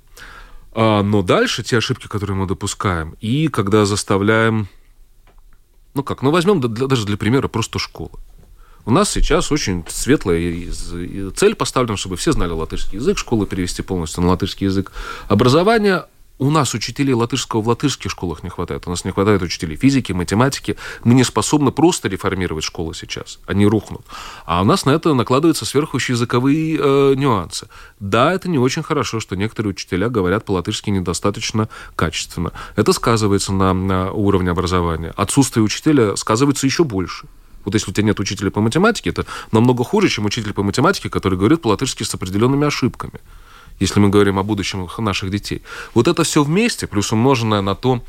А, 0.71 1.03
но 1.03 1.21
дальше 1.21 1.61
те 1.61 1.77
ошибки, 1.77 2.07
которые 2.07 2.35
мы 2.35 2.47
допускаем, 2.47 3.15
и 3.21 3.47
когда 3.47 3.85
заставляем, 3.85 4.67
ну 5.93 6.01
как, 6.01 6.23
ну 6.23 6.31
возьмем 6.31 6.61
даже 6.61 7.05
для 7.05 7.17
примера 7.17 7.47
просто 7.47 7.77
школы. 7.77 8.19
У 8.87 8.91
нас 8.91 9.11
сейчас 9.11 9.51
очень 9.51 9.83
светлая 9.89 10.71
цель 11.35 11.55
поставлена, 11.55 11.97
чтобы 11.97 12.15
все 12.15 12.31
знали 12.31 12.51
латышский 12.51 12.99
язык, 12.99 13.17
школы 13.17 13.45
перевести 13.45 13.81
полностью 13.81 14.23
на 14.23 14.29
латышский 14.29 14.67
язык. 14.67 14.93
Образование 15.27 16.05
у 16.39 16.49
нас 16.49 16.73
учителей 16.73 17.13
латышского 17.13 17.61
в 17.61 17.67
латышских 17.67 18.09
школах 18.09 18.43
не 18.43 18.49
хватает. 18.49 18.87
У 18.87 18.89
нас 18.89 19.03
не 19.03 19.11
хватает 19.11 19.41
учителей 19.41 19.75
физики, 19.75 20.13
математики. 20.13 20.77
Мы 21.03 21.15
не 21.15 21.25
способны 21.25 21.71
просто 21.71 22.07
реформировать 22.07 22.63
школы 22.63 22.93
сейчас. 22.95 23.39
Они 23.45 23.65
рухнут. 23.65 24.05
А 24.45 24.61
у 24.61 24.63
нас 24.63 24.85
на 24.85 24.91
это 24.91 25.13
накладываются 25.13 25.65
сверху 25.65 25.97
еще 25.97 26.13
языковые 26.13 26.79
э, 26.79 27.13
нюансы. 27.17 27.67
Да, 27.99 28.31
это 28.31 28.47
не 28.47 28.57
очень 28.57 28.83
хорошо, 28.83 29.19
что 29.19 29.35
некоторые 29.35 29.71
учителя 29.71 30.07
говорят 30.07 30.45
по-латышски 30.45 30.91
недостаточно 30.91 31.67
качественно. 31.97 32.53
Это 32.77 32.93
сказывается 32.93 33.51
на, 33.51 33.73
на 33.73 34.11
уровне 34.13 34.49
образования. 34.49 35.13
Отсутствие 35.17 35.61
учителя 35.61 36.15
сказывается 36.15 36.65
еще 36.65 36.85
больше. 36.85 37.27
Вот 37.65 37.73
если 37.73 37.91
у 37.91 37.93
тебя 37.93 38.05
нет 38.05 38.19
учителя 38.19 38.49
по 38.51 38.61
математике, 38.61 39.09
это 39.09 39.25
намного 39.51 39.83
хуже, 39.83 40.09
чем 40.09 40.25
учитель 40.25 40.53
по 40.53 40.63
математике, 40.63 41.09
который 41.09 41.37
говорит 41.37 41.61
по-латышски 41.61 42.03
с 42.03 42.13
определенными 42.13 42.65
ошибками 42.65 43.19
если 43.79 43.99
мы 43.99 44.09
говорим 44.09 44.39
о 44.39 44.43
будущем 44.43 44.89
наших 44.97 45.29
детей. 45.29 45.61
Вот 45.93 46.07
это 46.07 46.23
все 46.23 46.43
вместе, 46.43 46.87
плюс 46.87 47.11
умноженное 47.11 47.61
на 47.61 47.75
то, 47.75 48.01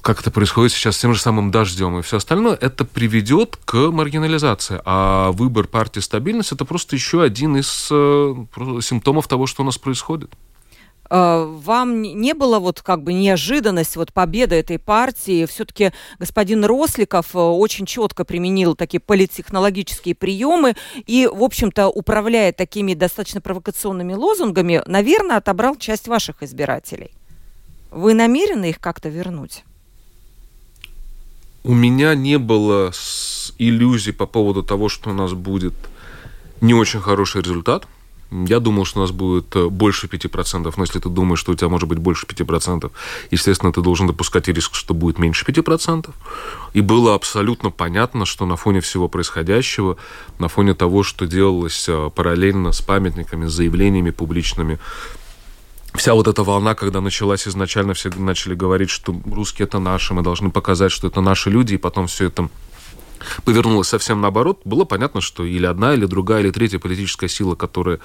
как 0.00 0.20
это 0.20 0.30
происходит 0.30 0.72
сейчас 0.72 0.96
с 0.96 1.00
тем 1.00 1.12
же 1.12 1.20
самым 1.20 1.50
дождем 1.50 1.98
и 1.98 2.02
все 2.02 2.16
остальное, 2.18 2.54
это 2.54 2.84
приведет 2.84 3.58
к 3.64 3.74
маргинализации. 3.90 4.80
А 4.84 5.32
выбор 5.32 5.66
партии 5.66 6.00
стабильность 6.00 6.52
это 6.52 6.64
просто 6.64 6.96
еще 6.96 7.22
один 7.22 7.56
из 7.56 7.88
э, 7.90 8.34
симптомов 8.80 9.28
того, 9.28 9.46
что 9.46 9.62
у 9.62 9.66
нас 9.66 9.76
происходит. 9.76 10.30
Э, 11.10 11.44
вам 11.44 12.02
не 12.02 12.34
было 12.34 12.58
вот 12.58 12.82
как 12.82 13.02
бы 13.02 13.12
неожиданность 13.12 13.96
вот 13.96 14.12
победы 14.12 14.56
этой 14.56 14.78
партии? 14.78 15.46
Все-таки 15.46 15.92
господин 16.18 16.64
Росликов 16.64 17.34
э, 17.34 17.38
очень 17.38 17.86
четко 17.86 18.24
применил 18.24 18.74
такие 18.74 19.00
политтехнологические 19.00 20.14
приемы 20.14 20.74
и, 21.06 21.28
в 21.32 21.42
общем-то, 21.42 21.88
управляя 21.88 22.52
такими 22.52 22.94
достаточно 22.94 23.40
провокационными 23.40 24.12
лозунгами, 24.12 24.82
наверное, 24.86 25.38
отобрал 25.38 25.76
часть 25.76 26.08
ваших 26.08 26.42
избирателей. 26.42 27.10
Вы 27.90 28.12
намерены 28.12 28.70
их 28.70 28.80
как-то 28.80 29.08
вернуть? 29.08 29.64
У 31.64 31.74
меня 31.74 32.14
не 32.14 32.38
было 32.38 32.92
иллюзий 33.58 34.12
по 34.12 34.26
поводу 34.26 34.62
того, 34.62 34.88
что 34.88 35.10
у 35.10 35.12
нас 35.12 35.32
будет 35.32 35.74
не 36.60 36.74
очень 36.74 37.00
хороший 37.00 37.40
результат– 37.40 37.86
я 38.30 38.60
думал, 38.60 38.84
что 38.84 39.00
у 39.00 39.02
нас 39.02 39.10
будет 39.10 39.56
э, 39.56 39.68
больше 39.68 40.06
5%, 40.06 40.72
но 40.76 40.82
если 40.82 40.98
ты 40.98 41.08
думаешь, 41.08 41.38
что 41.38 41.52
у 41.52 41.54
тебя 41.54 41.68
может 41.68 41.88
быть 41.88 41.98
больше 41.98 42.26
5%, 42.26 42.90
естественно, 43.30 43.72
ты 43.72 43.80
должен 43.80 44.06
допускать 44.06 44.48
риск, 44.48 44.74
что 44.74 44.94
будет 44.94 45.18
меньше 45.18 45.46
5%. 45.46 46.10
И 46.74 46.80
было 46.80 47.14
абсолютно 47.14 47.70
понятно, 47.70 48.26
что 48.26 48.44
на 48.46 48.56
фоне 48.56 48.80
всего 48.80 49.08
происходящего, 49.08 49.96
на 50.38 50.48
фоне 50.48 50.74
того, 50.74 51.02
что 51.02 51.26
делалось 51.26 51.88
э, 51.88 52.10
параллельно 52.14 52.72
с 52.72 52.82
памятниками, 52.82 53.46
с 53.46 53.52
заявлениями 53.52 54.10
публичными, 54.10 54.78
вся 55.94 56.14
вот 56.14 56.28
эта 56.28 56.42
волна, 56.42 56.74
когда 56.74 57.00
началась 57.00 57.48
изначально, 57.48 57.94
все 57.94 58.10
начали 58.10 58.54
говорить, 58.54 58.90
что 58.90 59.14
русские 59.24 59.66
это 59.66 59.78
наши, 59.78 60.12
мы 60.12 60.22
должны 60.22 60.50
показать, 60.50 60.92
что 60.92 61.08
это 61.08 61.20
наши 61.20 61.50
люди, 61.50 61.74
и 61.74 61.78
потом 61.78 62.06
все 62.06 62.26
это 62.26 62.48
повернулось 63.44 63.88
совсем 63.88 64.20
наоборот, 64.20 64.60
было 64.64 64.84
понятно, 64.84 65.20
что 65.20 65.44
или 65.44 65.66
одна, 65.66 65.94
или 65.94 66.06
другая, 66.06 66.42
или 66.42 66.50
третья 66.50 66.78
политическая 66.78 67.28
сила, 67.28 67.54
которая 67.54 68.00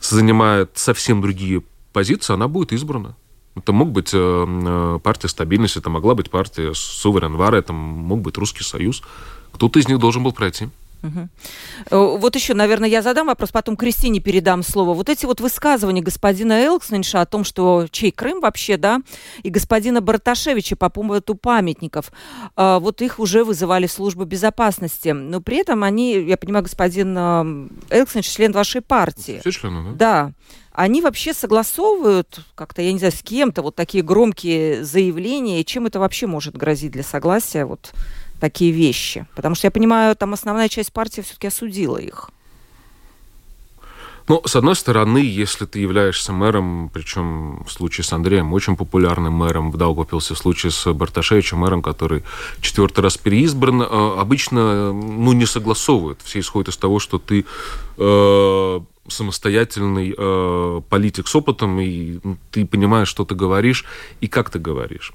занимает 0.00 0.70
совсем 0.74 1.20
другие 1.20 1.62
позиции, 1.92 2.34
она 2.34 2.48
будет 2.48 2.72
избрана. 2.72 3.16
Это 3.54 3.72
мог 3.72 3.92
быть 3.92 4.10
э, 4.14 4.18
э 4.18 4.98
партия 5.02 5.28
стабильности, 5.28 5.78
это 5.78 5.90
могла 5.90 6.14
быть 6.14 6.30
партия 6.30 6.72
Суверен 6.74 7.36
Вара, 7.36 7.56
это 7.56 7.72
мог 7.72 8.22
быть 8.22 8.38
Русский 8.38 8.64
Союз. 8.64 9.02
Кто-то 9.52 9.78
из 9.78 9.88
них 9.88 9.98
должен 9.98 10.22
был 10.22 10.32
пройти. 10.32 10.68
Угу. 11.02 12.18
Вот 12.18 12.34
еще, 12.36 12.54
наверное, 12.54 12.88
я 12.88 13.02
задам 13.02 13.26
вопрос, 13.26 13.50
потом 13.50 13.76
Кристине 13.76 14.20
передам 14.20 14.62
слово. 14.62 14.94
Вот 14.94 15.08
эти 15.08 15.26
вот 15.26 15.40
высказывания 15.40 16.02
господина 16.02 16.64
Элксненша 16.64 17.20
о 17.20 17.26
том, 17.26 17.44
что 17.44 17.86
чей 17.90 18.12
Крым 18.12 18.40
вообще, 18.40 18.76
да, 18.76 19.00
и 19.42 19.50
господина 19.50 20.00
Барташевича 20.00 20.76
по 20.76 20.88
поводу 20.88 21.34
памятников, 21.34 22.12
а, 22.56 22.78
вот 22.78 23.02
их 23.02 23.18
уже 23.18 23.44
вызывали 23.44 23.86
в 23.86 23.92
службу 23.92 24.24
безопасности. 24.24 25.08
Но 25.08 25.40
при 25.40 25.58
этом 25.58 25.82
они, 25.84 26.12
я 26.20 26.36
понимаю, 26.36 26.64
господин 26.64 27.70
Элксненш 27.90 28.26
член 28.26 28.52
вашей 28.52 28.80
партии. 28.80 29.40
Все 29.40 29.50
члены, 29.50 29.92
да? 29.92 29.96
Да 29.96 30.32
они 30.72 31.02
вообще 31.02 31.34
согласовывают 31.34 32.40
как-то, 32.54 32.82
я 32.82 32.92
не 32.92 32.98
знаю, 32.98 33.12
с 33.12 33.22
кем-то 33.22 33.62
вот 33.62 33.76
такие 33.76 34.02
громкие 34.02 34.84
заявления, 34.84 35.60
и 35.60 35.64
чем 35.64 35.86
это 35.86 36.00
вообще 36.00 36.26
может 36.26 36.56
грозить 36.56 36.92
для 36.92 37.02
согласия 37.02 37.64
вот 37.66 37.92
такие 38.42 38.72
вещи? 38.72 39.24
Потому 39.36 39.54
что 39.54 39.68
я 39.68 39.70
понимаю, 39.70 40.16
там 40.16 40.32
основная 40.32 40.68
часть 40.68 40.92
партии 40.92 41.20
все-таки 41.20 41.46
осудила 41.46 41.96
их. 41.96 42.30
Ну, 44.28 44.42
с 44.44 44.56
одной 44.56 44.74
стороны, 44.74 45.18
если 45.18 45.64
ты 45.64 45.78
являешься 45.78 46.32
мэром, 46.32 46.90
причем 46.92 47.62
в 47.64 47.70
случае 47.70 48.04
с 48.04 48.12
Андреем 48.12 48.52
очень 48.52 48.76
популярным 48.76 49.32
мэром, 49.32 49.70
в 49.70 49.76
Даугавпилсе, 49.76 50.34
в 50.34 50.38
случае 50.38 50.72
с 50.72 50.92
Барташевичем, 50.92 51.58
мэром, 51.58 51.82
который 51.82 52.22
четвертый 52.60 53.00
раз 53.00 53.16
переизбран, 53.16 53.82
э, 53.82 53.86
обычно 54.18 54.92
ну, 54.92 55.32
не 55.32 55.46
согласовывают. 55.46 56.20
Все 56.24 56.40
исходят 56.40 56.68
из 56.68 56.76
того, 56.76 56.98
что 56.98 57.18
ты 57.18 57.44
э, 57.98 58.80
самостоятельный 59.08 60.14
э, 60.16 60.80
политик 60.88 61.28
с 61.28 61.36
опытом, 61.36 61.80
и 61.80 62.18
ты 62.50 62.66
понимаешь, 62.66 63.08
что 63.08 63.24
ты 63.24 63.34
говоришь 63.34 63.84
и 64.20 64.26
как 64.26 64.50
ты 64.50 64.58
говоришь. 64.58 65.12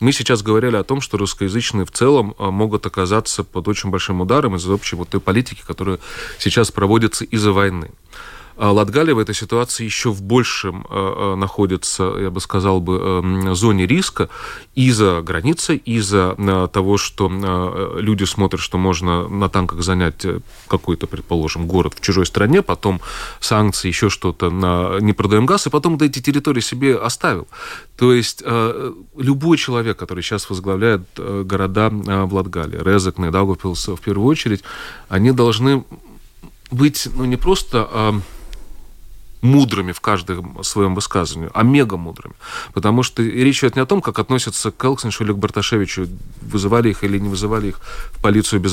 Мы 0.00 0.12
сейчас 0.12 0.42
говорили 0.42 0.76
о 0.76 0.84
том, 0.84 1.00
что 1.00 1.16
русскоязычные 1.16 1.86
в 1.86 1.90
целом 1.90 2.34
э, 2.38 2.50
могут 2.50 2.86
оказаться 2.86 3.44
под 3.44 3.68
очень 3.68 3.90
большим 3.90 4.20
ударом 4.20 4.56
из-за 4.56 4.72
общей 4.72 4.96
вот 4.96 5.08
той 5.08 5.20
политики, 5.20 5.62
которая 5.66 5.98
сейчас 6.38 6.70
проводится 6.70 7.24
из-за 7.24 7.52
войны. 7.52 7.90
А 8.56 8.70
Латгалия 8.70 9.14
в 9.14 9.18
этой 9.18 9.34
ситуации 9.34 9.84
еще 9.84 10.10
в 10.10 10.22
большем 10.22 10.86
э, 10.88 10.94
э, 10.94 11.34
находится, 11.34 12.14
я 12.18 12.30
бы 12.30 12.40
сказал 12.40 12.80
бы, 12.80 12.96
эм, 12.96 13.54
зоне 13.54 13.86
риска 13.86 14.28
из-за 14.76 15.22
границы, 15.22 15.76
из-за 15.76 16.36
э, 16.38 16.68
того, 16.72 16.96
что 16.96 17.24
люди 17.98 18.24
смотрят, 18.24 18.60
что 18.60 18.78
можно 18.78 19.26
на 19.28 19.48
танках 19.48 19.82
занять 19.82 20.24
какой-то, 20.68 21.06
предположим, 21.06 21.66
город 21.66 21.94
в 21.94 22.00
чужой 22.00 22.26
стране, 22.26 22.62
потом 22.62 23.00
санкции, 23.40 23.88
еще 23.88 24.08
что-то, 24.08 24.50
на... 24.50 24.98
не 25.00 25.12
продаем 25.12 25.46
газ, 25.46 25.66
и 25.66 25.70
потом 25.70 25.96
эти 26.00 26.20
территории 26.20 26.60
себе 26.60 26.96
оставил. 26.96 27.48
То 27.96 28.12
есть 28.12 28.42
любой 29.16 29.56
человек, 29.56 29.96
который 29.96 30.22
сейчас 30.22 30.48
возглавляет 30.50 31.02
города 31.16 31.90
в 31.90 32.34
Латгалии, 32.34 32.78
Резекне, 32.82 33.30
Даугавпилс 33.30 33.88
в 33.88 34.00
первую 34.00 34.28
очередь, 34.28 34.62
они 35.08 35.32
должны 35.32 35.84
быть 36.70 37.08
ну, 37.14 37.24
не 37.24 37.36
просто 37.36 37.88
а, 37.90 38.20
мудрыми 39.44 39.92
в 39.92 40.00
каждом 40.00 40.64
своем 40.64 40.94
высказывании, 40.94 41.50
а 41.52 41.62
мега 41.62 41.96
мудрыми. 41.96 42.34
Потому 42.72 43.02
что 43.02 43.22
речь 43.22 43.62
идет 43.62 43.76
не 43.76 43.82
о 43.82 43.86
том, 43.86 44.00
как 44.00 44.18
относятся 44.18 44.70
к 44.70 44.84
Элксеншу 44.84 45.24
или 45.24 45.32
к 45.32 45.36
Барташевичу, 45.36 46.08
вызывали 46.40 46.88
их 46.88 47.04
или 47.04 47.18
не 47.18 47.28
вызывали 47.28 47.68
их 47.68 47.80
в 48.12 48.22
полицию, 48.22 48.60
без, 48.60 48.72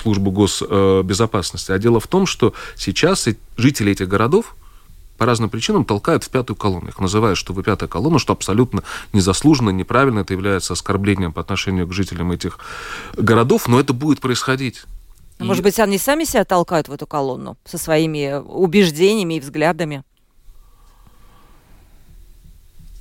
службу 0.00 0.30
госбезопасности, 0.30 1.72
а 1.72 1.78
дело 1.78 1.98
в 1.98 2.06
том, 2.06 2.26
что 2.26 2.54
сейчас 2.76 3.28
жители 3.56 3.92
этих 3.92 4.08
городов, 4.08 4.54
по 5.16 5.26
разным 5.26 5.50
причинам 5.50 5.84
толкают 5.84 6.22
в 6.22 6.30
пятую 6.30 6.56
колонну. 6.56 6.90
Их 6.90 7.00
называют, 7.00 7.36
что 7.36 7.52
вы 7.52 7.64
пятая 7.64 7.88
колонна, 7.88 8.20
что 8.20 8.32
абсолютно 8.32 8.84
незаслуженно, 9.12 9.70
неправильно. 9.70 10.20
Это 10.20 10.32
является 10.32 10.74
оскорблением 10.74 11.32
по 11.32 11.40
отношению 11.40 11.88
к 11.88 11.92
жителям 11.92 12.30
этих 12.30 12.60
городов, 13.16 13.66
но 13.66 13.80
это 13.80 13.92
будет 13.92 14.20
происходить. 14.20 14.84
И... 15.38 15.42
Может 15.44 15.62
быть, 15.62 15.78
они 15.78 15.98
сами 15.98 16.24
себя 16.24 16.44
толкают 16.44 16.88
в 16.88 16.92
эту 16.92 17.06
колонну 17.06 17.56
со 17.64 17.78
своими 17.78 18.38
убеждениями 18.38 19.34
и 19.34 19.40
взглядами? 19.40 20.02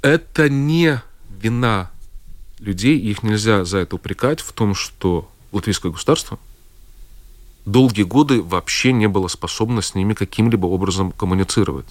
Это 0.02 0.50
не 0.50 1.02
вина 1.30 1.91
людей, 2.60 2.97
их 2.97 3.23
нельзя 3.23 3.65
за 3.65 3.80
это 3.80 3.95
упрекать 3.95 4.41
в 4.41 4.52
том, 4.54 4.76
что 4.76 5.30
латвийское 5.52 5.91
государство 5.91 6.39
долгие 7.67 8.04
годы 8.04 8.41
вообще 8.41 8.93
не 8.93 9.08
было 9.08 9.28
способно 9.28 9.82
с 9.82 9.93
ними 9.93 10.13
каким-либо 10.13 10.65
образом 10.65 11.12
коммуницировать. 11.12 11.86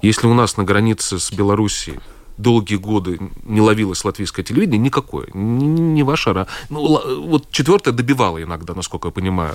Если 0.00 0.26
у 0.26 0.34
нас 0.34 0.56
на 0.56 0.64
границе 0.64 1.18
с 1.18 1.32
Белоруссией 1.32 1.98
долгие 2.38 2.76
годы 2.76 3.18
не 3.44 3.60
ловилось 3.60 4.04
латвийское 4.04 4.44
телевидение, 4.44 4.78
никакое. 4.78 5.28
Не, 5.34 5.66
не 5.66 6.02
ваша. 6.02 6.46
Ну, 6.70 7.26
вот 7.26 7.50
четвертое 7.50 7.92
добивало 7.92 8.42
иногда, 8.42 8.74
насколько 8.74 9.08
я 9.08 9.12
понимаю, 9.12 9.54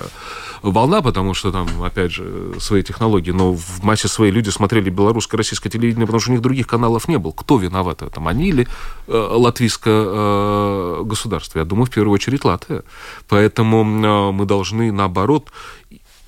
волна, 0.62 1.02
потому 1.02 1.34
что 1.34 1.50
там, 1.50 1.66
опять 1.82 2.12
же, 2.12 2.54
свои 2.60 2.82
технологии, 2.82 3.30
но 3.30 3.54
в 3.54 3.82
массе 3.82 4.08
своей 4.08 4.32
люди 4.32 4.50
смотрели 4.50 4.90
белорусское, 4.90 5.38
российское 5.38 5.70
телевидение, 5.70 6.06
потому 6.06 6.20
что 6.20 6.30
у 6.30 6.34
них 6.34 6.42
других 6.42 6.66
каналов 6.66 7.08
не 7.08 7.18
было. 7.18 7.32
Кто 7.32 7.56
виноват 7.56 8.02
в 8.02 8.06
этом? 8.06 8.28
Они 8.28 8.48
или 8.48 8.68
э, 9.06 9.28
латвийское 9.32 10.04
э, 10.06 11.02
государство? 11.04 11.58
Я 11.58 11.64
думаю, 11.64 11.86
в 11.86 11.90
первую 11.90 12.14
очередь 12.14 12.44
Латвия. 12.44 12.82
Поэтому 13.28 13.82
э, 13.82 14.32
мы 14.32 14.44
должны, 14.44 14.92
наоборот, 14.92 15.50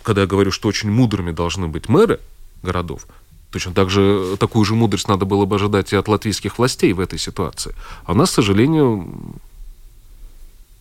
когда 0.03 0.23
я 0.23 0.27
говорю, 0.27 0.53
что 0.53 0.69
очень 0.69 0.91
мудрыми 0.91 1.33
должны 1.33 1.69
быть 1.69 1.89
мэры 1.89 2.21
городов, 2.63 3.07
Точно 3.51 3.73
так 3.73 3.91
же 3.91 4.37
такую 4.39 4.65
же 4.65 4.75
мудрость 4.75 5.09
надо 5.09 5.25
было 5.25 5.45
бы 5.45 5.57
ожидать 5.57 5.93
и 5.93 5.97
от 5.97 6.09
латвийских 6.09 6.59
властей 6.59 6.93
в 6.93 7.01
этой 7.01 7.19
ситуации. 7.19 7.75
А 8.05 8.13
у 8.13 8.15
нас, 8.15 8.31
к 8.31 8.35
сожалению, 8.35 9.39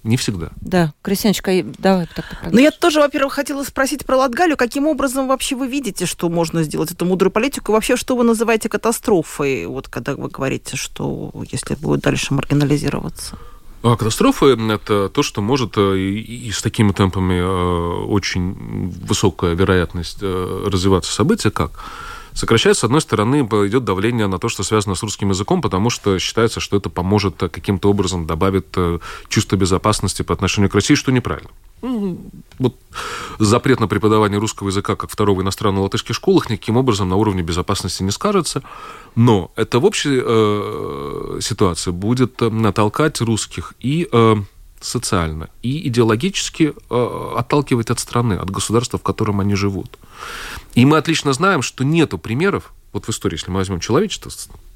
не 0.05 0.17
всегда. 0.17 0.49
Да, 0.61 0.93
Крестьяночка, 1.01 1.63
давай 1.79 2.07
так 2.13 2.25
Ну, 2.51 2.59
я 2.59 2.69
тоже, 2.71 2.99
во-первых, 2.99 3.33
хотела 3.33 3.63
спросить 3.63 4.05
про 4.05 4.17
Латгалию. 4.17 4.55
Каким 4.55 4.85
образом 4.85 5.27
вообще 5.27 5.55
вы 5.55 5.67
видите, 5.67 6.05
что 6.05 6.29
можно 6.29 6.63
сделать 6.63 6.91
эту 6.91 7.05
мудрую 7.05 7.31
политику? 7.31 7.71
И 7.71 7.73
вообще, 7.73 7.95
что 7.95 8.15
вы 8.15 8.23
называете 8.23 8.69
катастрофой, 8.69 9.65
вот 9.65 9.87
когда 9.87 10.15
вы 10.15 10.29
говорите, 10.29 10.77
что 10.77 11.31
если 11.51 11.73
будет 11.73 12.01
дальше 12.01 12.35
маргинализироваться? 12.35 13.37
А 13.81 13.95
катастрофа– 13.97 14.45
это 14.71 15.09
то, 15.09 15.23
что 15.23 15.41
может 15.41 15.77
э, 15.77 15.97
и, 15.97 16.47
и 16.47 16.51
с 16.51 16.61
такими 16.61 16.91
темпами 16.91 17.35
э, 17.35 18.05
очень 18.05 18.89
высокая 19.07 19.53
вероятность 19.53 20.19
э, 20.21 20.67
развиваться 20.67 21.11
события, 21.11 21.51
как 21.51 21.71
Сокращается, 22.35 22.81
с 22.81 22.83
одной 22.83 22.99
стороны, 22.99 23.41
идет 23.41 23.85
давление 23.85 24.27
на 24.27 24.39
то, 24.39 24.49
что 24.49 24.63
связано 24.63 24.95
с 24.95 25.03
русским 25.03 25.29
языком, 25.29 25.61
потому 25.61 25.89
что 25.89 26.19
считается, 26.19 26.59
что 26.59 26.75
это 26.75 26.89
поможет 26.89 27.41
э, 27.41 27.47
каким-то 27.47 27.89
образом 27.89 28.27
добавит 28.27 28.67
э, 28.75 28.99
чувство 29.29 29.55
безопасности 29.55 30.21
по 30.21 30.33
отношению 30.33 30.69
к 30.69 30.75
России, 30.75 30.95
что 30.95 31.13
неправильно. 31.13 31.49
Ну, 31.81 32.19
вот 32.59 32.75
запрет 33.39 33.79
на 33.79 33.87
преподавание 33.87 34.37
русского 34.37 34.67
языка 34.67 34.97
как 34.97 35.09
второго 35.09 35.41
иностранного 35.43 35.83
в 35.83 35.85
латышских 35.85 36.13
школах 36.13 36.49
никаким 36.49 36.75
образом 36.75 37.07
на 37.07 37.15
уровне 37.15 37.41
безопасности 37.41 38.03
не 38.03 38.11
скажется. 38.11 38.63
Но 39.15 39.51
это 39.55 39.79
в 39.79 39.85
общей 39.85 40.21
э, 40.21 41.39
ситуации 41.41 41.91
будет 41.91 42.41
э, 42.41 42.49
натолкать 42.49 43.21
русских 43.21 43.75
и 43.79 44.09
э, 44.11 44.35
социально, 44.81 45.49
и 45.61 45.87
идеологически 45.87 46.73
э, 46.89 47.33
отталкивать 47.37 47.89
от 47.89 47.99
страны, 47.99 48.33
от 48.33 48.49
государства, 48.49 48.99
в 48.99 49.03
котором 49.03 49.39
они 49.39 49.55
живут. 49.55 49.97
И 50.75 50.85
мы 50.85 50.97
отлично 50.97 51.33
знаем, 51.33 51.61
что 51.61 51.83
нету 51.83 52.17
примеров, 52.17 52.73
вот 52.93 53.05
в 53.05 53.09
истории, 53.09 53.35
если 53.35 53.51
мы 53.51 53.57
возьмем 53.57 53.79
человечество, 53.79 54.31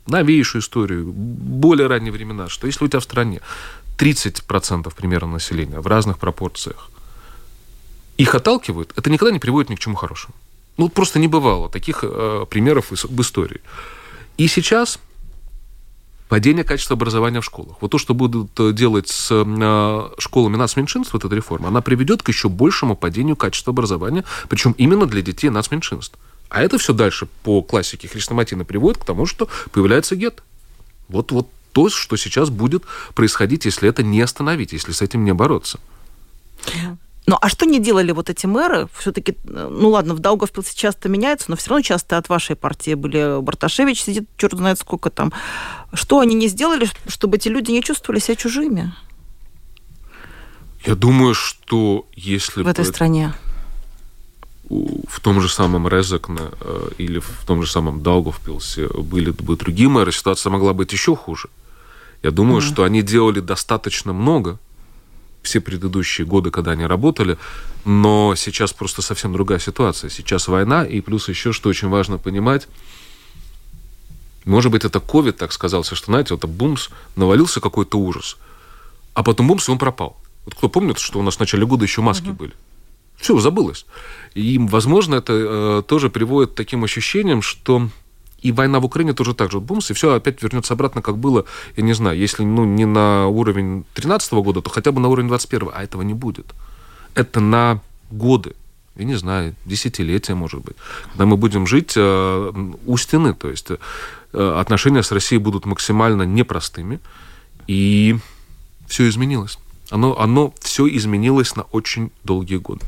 новейшую 0.07 0.61
историю, 0.61 1.11
более 1.13 1.87
ранние 1.87 2.11
времена, 2.11 2.49
что 2.49 2.67
если 2.67 2.85
у 2.85 2.87
тебя 2.87 2.99
в 2.99 3.03
стране 3.03 3.41
30% 3.97 4.93
примерно 4.95 5.33
населения 5.33 5.79
в 5.79 5.87
разных 5.87 6.17
пропорциях, 6.17 6.89
их 8.17 8.35
отталкивают, 8.35 8.93
это 8.97 9.09
никогда 9.09 9.31
не 9.31 9.39
приводит 9.39 9.69
ни 9.69 9.75
к 9.75 9.79
чему 9.79 9.95
хорошему. 9.95 10.33
Ну, 10.77 10.89
просто 10.89 11.19
не 11.19 11.27
бывало 11.27 11.69
таких 11.69 11.99
э, 12.03 12.45
примеров 12.49 12.91
в 12.91 13.21
истории. 13.21 13.61
И 14.37 14.47
сейчас 14.47 14.99
падение 16.29 16.63
качества 16.63 16.93
образования 16.93 17.41
в 17.41 17.45
школах. 17.45 17.77
Вот 17.81 17.91
то, 17.91 17.97
что 17.97 18.13
будут 18.13 18.57
э, 18.59 18.71
делать 18.71 19.09
с 19.09 19.29
э, 19.31 20.09
школами 20.19 20.55
нацменьшинств, 20.55 21.11
вот 21.11 21.25
эта 21.25 21.35
реформа, 21.35 21.67
она 21.67 21.81
приведет 21.81 22.23
к 22.23 22.29
еще 22.29 22.47
большему 22.47 22.95
падению 22.95 23.35
качества 23.35 23.71
образования, 23.71 24.23
причем 24.47 24.73
именно 24.77 25.07
для 25.07 25.21
детей 25.21 25.49
нацменьшинств. 25.49 26.17
А 26.47 26.61
это 26.61 26.77
все 26.77 26.93
дальше 26.93 27.27
по 27.43 27.61
классике 27.61 28.07
Хрестоматина 28.07 28.63
приводит 28.63 29.01
к 29.01 29.05
тому, 29.05 29.25
что 29.25 29.49
появляется 29.71 30.15
гет. 30.15 30.43
Вот, 31.09 31.31
вот 31.31 31.49
то, 31.73 31.89
что 31.89 32.15
сейчас 32.15 32.49
будет 32.49 32.83
происходить, 33.15 33.65
если 33.65 33.89
это 33.89 34.03
не 34.03 34.21
остановить, 34.21 34.71
если 34.71 34.91
с 34.91 35.01
этим 35.01 35.25
не 35.25 35.33
бороться. 35.33 35.79
Ну, 37.29 37.37
а 37.39 37.47
что 37.47 37.67
не 37.67 37.79
делали 37.79 38.11
вот 38.11 38.31
эти 38.31 38.47
мэры? 38.47 38.87
Все-таки, 38.97 39.37
ну 39.43 39.89
ладно, 39.89 40.15
в 40.15 40.19
Даугавпилсе 40.19 40.75
часто 40.75 41.09
меняется, 41.09 41.51
но 41.51 41.55
все 41.57 41.69
равно 41.69 41.83
часто 41.83 42.17
от 42.17 42.27
вашей 42.27 42.55
партии 42.55 42.95
были 42.95 43.39
Барташевич 43.39 44.01
сидит, 44.01 44.27
черт 44.35 44.53
знает 44.53 44.79
сколько 44.79 45.11
там. 45.11 45.31
Что 45.93 46.21
они 46.21 46.33
не 46.33 46.47
сделали, 46.47 46.89
чтобы 47.07 47.37
эти 47.37 47.47
люди 47.47 47.69
не 47.69 47.83
чувствовали 47.83 48.19
себя 48.19 48.35
чужими? 48.35 48.95
Я 50.87 50.95
думаю, 50.95 51.35
что 51.35 52.07
если... 52.15 52.63
В 52.63 52.67
этой 52.67 52.85
стране 52.85 53.31
в 54.69 55.19
том 55.21 55.39
же 55.39 55.49
самом 55.49 55.87
Резекне 55.87 56.41
э, 56.61 56.89
или 56.97 57.19
в 57.19 57.43
том 57.45 57.61
же 57.61 57.71
самом 57.71 58.01
Даугавпилсе 58.01 58.87
были 58.87 59.29
бы 59.29 59.55
другие 59.55 59.89
мэры, 59.89 60.11
ситуация 60.11 60.49
могла 60.49 60.73
быть 60.73 60.93
еще 60.93 61.15
хуже. 61.15 61.49
Я 62.23 62.31
думаю, 62.31 62.61
mm-hmm. 62.61 62.73
что 62.73 62.83
они 62.85 63.03
делали 63.03 63.39
достаточно 63.39 64.13
много, 64.13 64.57
все 65.41 65.61
предыдущие 65.61 66.25
годы, 66.25 66.51
когда 66.51 66.71
они 66.71 66.85
работали, 66.85 67.37
но 67.85 68.35
сейчас 68.35 68.73
просто 68.73 69.01
совсем 69.01 69.33
другая 69.33 69.59
ситуация. 69.59 70.09
Сейчас 70.09 70.47
война, 70.47 70.85
и 70.85 71.01
плюс 71.01 71.29
еще, 71.29 71.53
что 71.53 71.69
очень 71.69 71.89
важно 71.89 72.17
понимать, 72.17 72.67
может 74.45 74.71
быть, 74.71 74.85
это 74.85 74.99
ковид 74.99 75.37
так 75.37 75.51
сказался, 75.51 75.95
что, 75.95 76.07
знаете, 76.07 76.33
вот 76.33 76.45
бумс, 76.45 76.89
навалился 77.15 77.61
какой-то 77.61 77.99
ужас, 77.99 78.37
а 79.13 79.23
потом 79.23 79.47
бумс, 79.47 79.67
и 79.67 79.71
он 79.71 79.77
пропал. 79.77 80.17
Вот 80.45 80.55
кто 80.55 80.69
помнит, 80.69 80.97
что 80.97 81.19
у 81.19 81.21
нас 81.21 81.35
в 81.35 81.39
начале 81.39 81.65
года 81.65 81.83
еще 81.83 82.01
маски 82.01 82.27
uh-huh. 82.27 82.33
были? 82.33 82.53
Все, 83.17 83.37
забылось. 83.39 83.85
И, 84.33 84.57
возможно, 84.57 85.15
это 85.15 85.33
э, 85.33 85.83
тоже 85.85 86.09
приводит 86.09 86.51
к 86.51 86.55
таким 86.55 86.83
ощущениям, 86.83 87.41
что 87.41 87.89
и 88.41 88.51
война 88.51 88.79
в 88.79 88.85
Украине 88.85 89.13
тоже 89.13 89.33
так 89.33 89.51
же 89.51 89.59
бумс, 89.59 89.91
и 89.91 89.93
все 89.93 90.13
опять 90.13 90.41
вернется 90.41 90.73
обратно, 90.73 91.01
как 91.01 91.17
было, 91.17 91.45
я 91.75 91.83
не 91.83 91.93
знаю, 91.93 92.17
если 92.17 92.43
ну, 92.43 92.65
не 92.65 92.85
на 92.85 93.27
уровень 93.27 93.83
2013 93.95 94.33
года, 94.33 94.61
то 94.61 94.69
хотя 94.69 94.91
бы 94.91 95.01
на 95.01 95.07
уровень 95.07 95.27
21 95.27 95.69
а 95.73 95.83
этого 95.83 96.01
не 96.01 96.13
будет. 96.13 96.53
Это 97.15 97.39
на 97.39 97.81
годы, 98.11 98.55
я 98.95 99.05
не 99.05 99.15
знаю, 99.15 99.55
десятилетия, 99.65 100.35
может 100.35 100.61
быть, 100.61 100.75
когда 101.11 101.25
мы 101.25 101.37
будем 101.37 101.67
жить 101.67 101.93
э, 101.95 102.51
у 102.85 102.97
стены, 102.97 103.33
то 103.33 103.49
есть 103.49 103.71
э, 103.71 104.59
отношения 104.59 105.03
с 105.03 105.11
Россией 105.11 105.41
будут 105.41 105.65
максимально 105.65 106.23
непростыми, 106.23 106.99
и 107.67 108.17
все 108.87 109.07
изменилось. 109.07 109.57
Оно, 109.89 110.19
оно 110.19 110.53
все 110.59 110.87
изменилось 110.87 111.55
на 111.55 111.63
очень 111.63 112.11
долгие 112.23 112.57
годы. 112.57 112.85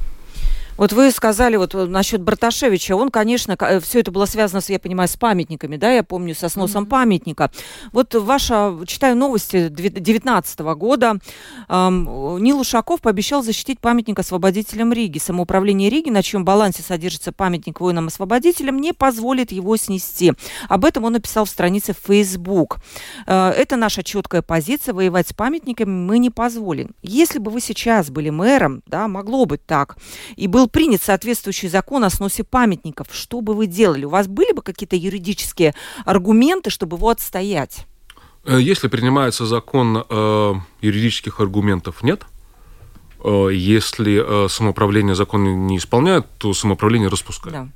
Вот 0.81 0.93
вы 0.93 1.11
сказали 1.11 1.57
вот 1.57 1.75
э, 1.75 1.85
насчет 1.85 2.23
Барташевича, 2.23 2.95
он, 2.95 3.11
конечно, 3.11 3.55
э, 3.59 3.79
все 3.81 3.99
это 3.99 4.09
было 4.09 4.25
связано, 4.25 4.63
я 4.67 4.79
понимаю, 4.79 5.07
с 5.07 5.15
памятниками, 5.15 5.77
да, 5.77 5.91
я 5.91 6.01
помню, 6.01 6.33
со 6.33 6.49
сносом 6.49 6.85
mm-hmm. 6.85 6.89
памятника. 6.89 7.51
Вот 7.91 8.15
ваша, 8.15 8.75
читаю 8.87 9.15
новости 9.15 9.67
2019 9.67 10.59
года, 10.61 11.17
эм, 11.69 12.39
Нил 12.43 12.61
Ушаков 12.61 12.99
пообещал 13.01 13.43
защитить 13.43 13.79
памятник 13.79 14.17
освободителям 14.17 14.91
Риги. 14.91 15.19
Самоуправление 15.19 15.91
Риги, 15.91 16.09
на 16.09 16.23
чьем 16.23 16.43
балансе 16.43 16.81
содержится 16.81 17.31
памятник 17.31 17.79
воинам-освободителям, 17.79 18.81
не 18.81 18.91
позволит 18.91 19.51
его 19.51 19.77
снести. 19.77 20.33
Об 20.67 20.85
этом 20.85 21.03
он 21.03 21.13
написал 21.13 21.45
в 21.45 21.49
странице 21.49 21.93
Facebook. 21.93 22.79
Э, 23.27 23.49
это 23.49 23.75
наша 23.75 24.01
четкая 24.01 24.41
позиция, 24.41 24.95
воевать 24.95 25.27
с 25.27 25.33
памятниками 25.33 25.91
мы 25.91 26.17
не 26.17 26.31
позволим. 26.31 26.95
Если 27.03 27.37
бы 27.37 27.51
вы 27.51 27.61
сейчас 27.61 28.09
были 28.09 28.31
мэром, 28.31 28.81
да, 28.87 29.07
могло 29.07 29.45
быть 29.45 29.63
так, 29.67 29.97
и 30.35 30.47
был 30.47 30.70
принят 30.71 31.01
соответствующий 31.01 31.69
закон 31.69 32.03
о 32.03 32.10
сносе 32.10 32.43
памятников, 32.43 33.07
что 33.12 33.41
бы 33.41 33.53
вы 33.53 33.67
делали? 33.67 34.05
У 34.05 34.10
вас 34.10 34.27
были 34.27 34.53
бы 34.53 34.62
какие-то 34.62 34.95
юридические 34.95 35.75
аргументы, 36.05 36.69
чтобы 36.69 36.97
его 36.97 37.10
отстоять? 37.10 37.86
Э, 38.45 38.60
если 38.60 38.88
принимается 38.88 39.45
закон, 39.45 40.03
э, 40.07 40.53
юридических 40.81 41.39
аргументов 41.39 42.03
нет. 42.03 42.23
Э, 43.23 43.49
если 43.51 44.47
самоуправление 44.47 45.15
закон 45.15 45.67
не 45.67 45.77
исполняет, 45.77 46.25
то 46.38 46.53
самоуправление 46.53 47.10
распускает. 47.10 47.55
Да. 47.55 47.67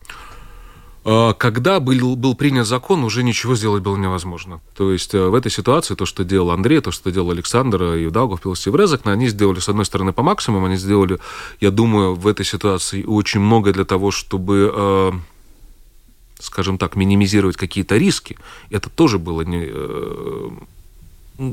А, 1.07 1.33
когда 1.33 1.79
был, 1.79 2.15
был 2.15 2.33
принят 2.33 2.65
закон, 2.65 3.03
уже 3.03 3.21
ничего 3.21 3.55
сделать 3.55 3.83
было 3.83 3.95
невозможно. 3.95 4.59
То 4.75 4.91
есть 4.91 5.13
э, 5.13 5.23
в 5.23 5.35
этой 5.35 5.51
ситуации 5.51 5.93
то, 5.93 6.07
что 6.07 6.23
делал 6.23 6.49
Андрей, 6.49 6.81
то, 6.81 6.91
что 6.91 7.11
делал 7.11 7.29
Александр 7.29 7.93
и 7.93 8.09
Даугавпилс 8.09 8.65
и 8.65 8.71
Врезакна, 8.71 9.11
они 9.11 9.27
сделали, 9.27 9.59
с 9.59 9.69
одной 9.69 9.85
стороны, 9.85 10.13
по 10.13 10.23
максимуму, 10.23 10.65
они 10.65 10.77
сделали, 10.77 11.19
я 11.61 11.69
думаю, 11.69 12.15
в 12.15 12.25
этой 12.25 12.43
ситуации 12.43 13.03
очень 13.03 13.39
много 13.39 13.71
для 13.71 13.85
того, 13.85 14.09
чтобы 14.09 14.73
э, 14.75 15.11
скажем 16.39 16.79
так, 16.79 16.95
минимизировать 16.95 17.55
какие-то 17.55 17.97
риски. 17.97 18.37
Это 18.71 18.89
тоже 18.89 19.19
было 19.19 19.43
не, 19.43 19.63
э, 19.63 20.49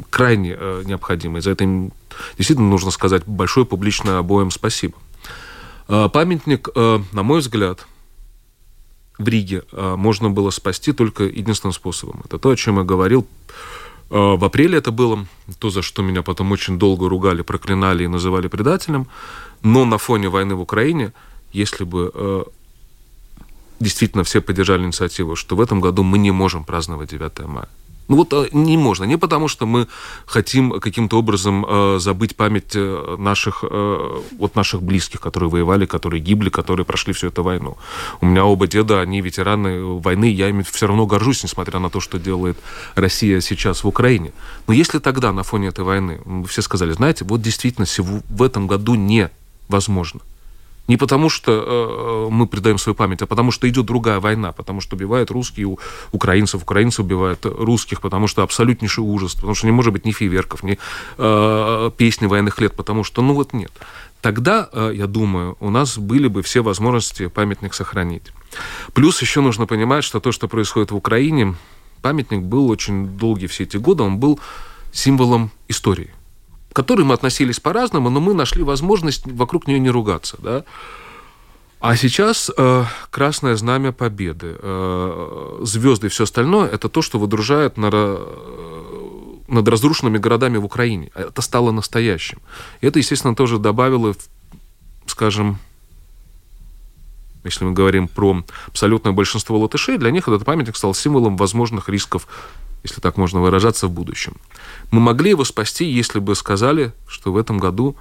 крайне 0.09 0.57
необходимо. 0.85 1.39
И 1.39 1.41
за 1.43 1.51
это 1.51 1.65
им 1.65 1.93
действительно 2.39 2.71
нужно 2.71 2.91
сказать 2.91 3.25
большое 3.27 3.67
публичное 3.67 4.17
обоим 4.19 4.51
спасибо. 4.51 4.95
А, 5.89 6.09
памятник, 6.09 6.69
на 6.75 7.23
мой 7.23 7.41
взгляд, 7.41 7.87
в 9.23 9.29
Риге 9.29 9.63
а, 9.73 9.97
можно 9.97 10.31
было 10.31 10.51
спасти 10.51 10.93
только 10.93 11.25
единственным 11.25 11.73
способом. 11.73 12.23
Это 12.25 12.39
то, 12.39 12.51
о 12.51 12.57
чем 12.57 12.79
я 12.79 12.85
говорил. 12.85 13.27
А, 14.11 14.37
в 14.37 14.45
апреле 14.45 14.79
это 14.79 14.91
было, 14.91 15.27
то, 15.59 15.71
за 15.71 15.83
что 15.83 16.03
меня 16.03 16.23
потом 16.23 16.53
очень 16.53 16.79
долго 16.79 17.09
ругали, 17.09 17.43
проклинали 17.43 18.05
и 18.05 18.09
называли 18.09 18.49
предателем. 18.49 19.07
Но 19.63 19.85
на 19.85 19.99
фоне 19.99 20.29
войны 20.29 20.55
в 20.55 20.61
Украине, 20.61 21.13
если 21.53 21.85
бы 21.85 22.11
а, 22.15 22.45
действительно 23.81 24.25
все 24.25 24.41
поддержали 24.41 24.85
инициативу, 24.85 25.37
что 25.37 25.57
в 25.57 25.61
этом 25.61 25.81
году 25.81 26.03
мы 26.03 26.19
не 26.19 26.31
можем 26.31 26.65
праздновать 26.65 27.11
9 27.11 27.47
мая. 27.47 27.69
Ну 28.09 28.17
вот 28.17 28.33
э, 28.33 28.49
не 28.53 28.77
можно. 28.77 29.05
Не 29.05 29.17
потому, 29.17 29.49
что 29.49 29.67
мы 29.67 29.87
хотим 30.27 30.81
каким-то 30.81 31.19
образом 31.19 31.65
э, 31.69 31.99
забыть 32.01 32.37
память 32.37 32.73
э, 32.75 33.17
наших, 33.19 33.65
э, 33.69 34.21
вот 34.39 34.57
наших 34.57 34.83
близких, 34.83 35.21
которые 35.21 35.51
воевали, 35.51 35.87
которые 35.87 36.21
гибли, 36.21 36.51
которые 36.51 36.85
прошли 36.85 37.13
всю 37.13 37.29
эту 37.29 37.43
войну. 37.43 37.77
У 38.21 38.27
меня 38.27 38.45
оба 38.45 38.67
деда, 38.67 39.01
они 39.01 39.21
ветераны 39.21 39.83
войны, 40.01 40.27
я 40.33 40.49
ими 40.49 40.63
все 40.63 40.87
равно 40.87 41.07
горжусь, 41.07 41.43
несмотря 41.45 41.79
на 41.79 41.91
то, 41.91 42.01
что 42.01 42.19
делает 42.19 42.59
Россия 42.95 43.41
сейчас 43.41 43.85
в 43.85 43.89
Украине. 43.89 44.33
Но 44.67 44.75
если 44.75 44.99
тогда 44.99 45.33
на 45.33 45.43
фоне 45.43 45.69
этой 45.69 45.85
войны 45.85 46.21
все 46.49 46.63
сказали, 46.63 46.93
знаете, 46.93 47.25
вот 47.25 47.41
действительно 47.41 47.87
в 48.29 48.43
этом 48.43 48.67
году 48.67 48.95
невозможно 48.95 50.21
не 50.93 50.99
потому, 50.99 51.31
что 51.31 51.53
э, 51.53 52.35
мы 52.35 52.47
предаем 52.47 52.79
свою 52.79 52.95
память, 52.95 53.23
а 53.23 53.27
потому 53.27 53.51
что 53.51 53.67
идет 53.67 53.87
другая 53.87 54.21
война, 54.21 54.53
потому 54.53 54.83
что 54.83 54.95
убивают 54.97 55.31
русские 55.31 55.77
украинцев, 56.13 56.63
украинцы 56.63 57.01
убивают 57.01 57.47
русских, 57.47 58.01
потому 58.01 58.29
что 58.29 58.43
абсолютнейший 58.43 59.03
ужас, 59.03 59.35
потому 59.35 59.55
что 59.55 59.67
не 59.67 59.73
может 59.73 59.93
быть 59.95 60.05
ни 60.05 60.13
фейверков, 60.13 60.63
ни 60.63 60.79
э, 61.19 61.91
песни 61.97 62.27
военных 62.27 62.61
лет, 62.61 62.77
потому 62.77 63.05
что, 63.05 63.23
ну 63.23 63.33
вот 63.33 63.55
нет. 63.55 63.73
Тогда, 64.21 64.69
э, 64.71 64.93
я 64.95 65.07
думаю, 65.07 65.57
у 65.61 65.71
нас 65.71 65.97
были 65.97 66.29
бы 66.29 66.43
все 66.43 66.61
возможности 66.61 67.29
памятник 67.29 67.73
сохранить. 67.75 68.33
Плюс 68.93 69.23
еще 69.23 69.41
нужно 69.41 69.67
понимать, 69.67 70.05
что 70.05 70.21
то, 70.21 70.31
что 70.31 70.47
происходит 70.47 70.91
в 70.91 70.97
Украине, 70.97 71.55
памятник 72.03 72.43
был 72.43 72.69
очень 72.69 73.07
долгие 73.07 73.47
все 73.47 73.63
эти 73.65 73.79
годы, 73.79 74.03
он 74.03 74.19
был 74.19 74.39
символом 74.93 75.51
истории 75.69 76.11
к 76.73 76.77
которой 76.77 77.03
мы 77.03 77.15
относились 77.15 77.61
по-разному, 77.61 78.11
но 78.11 78.21
мы 78.21 78.35
нашли 78.35 78.63
возможность 78.63 79.27
вокруг 79.27 79.67
нее 79.67 79.79
не 79.79 79.91
ругаться. 79.91 80.37
Да? 80.41 80.65
А 81.81 81.97
сейчас 81.97 82.51
э, 82.57 82.85
красное 83.11 83.57
знамя 83.57 83.93
победы, 83.93 84.57
э, 84.59 85.59
звезды 85.63 86.07
и 86.07 86.11
все 86.11 86.25
остальное 86.25 86.69
это 86.69 86.89
то, 86.89 87.03
что 87.03 87.19
выдружает 87.19 87.77
на, 87.77 87.91
э, 87.93 89.19
над 89.49 89.69
разрушенными 89.69 90.19
городами 90.19 90.57
в 90.57 90.65
Украине. 90.65 91.11
Это 91.15 91.43
стало 91.43 91.73
настоящим. 91.73 92.39
И 92.81 92.87
это, 92.87 92.99
естественно, 92.99 93.35
тоже 93.35 93.59
добавило, 93.59 94.15
скажем, 95.07 95.59
если 97.45 97.65
мы 97.65 97.73
говорим 97.73 98.09
про 98.09 98.45
абсолютное 98.69 99.13
большинство 99.13 99.59
латышей, 99.59 99.99
для 99.99 100.11
них 100.11 100.29
этот 100.29 100.45
памятник 100.45 100.77
стал 100.77 100.95
символом 100.95 101.37
возможных 101.37 101.89
рисков 101.89 102.29
если 102.83 103.01
так 103.01 103.17
можно 103.17 103.41
выражаться, 103.41 103.87
в 103.87 103.91
будущем. 103.91 104.37
Мы 104.91 105.01
могли 105.01 105.31
его 105.31 105.45
спасти, 105.45 105.85
если 105.85 106.19
бы 106.19 106.35
сказали, 106.35 106.93
что 107.07 107.33
в 107.33 107.37
этом 107.37 107.59
году 107.59 107.97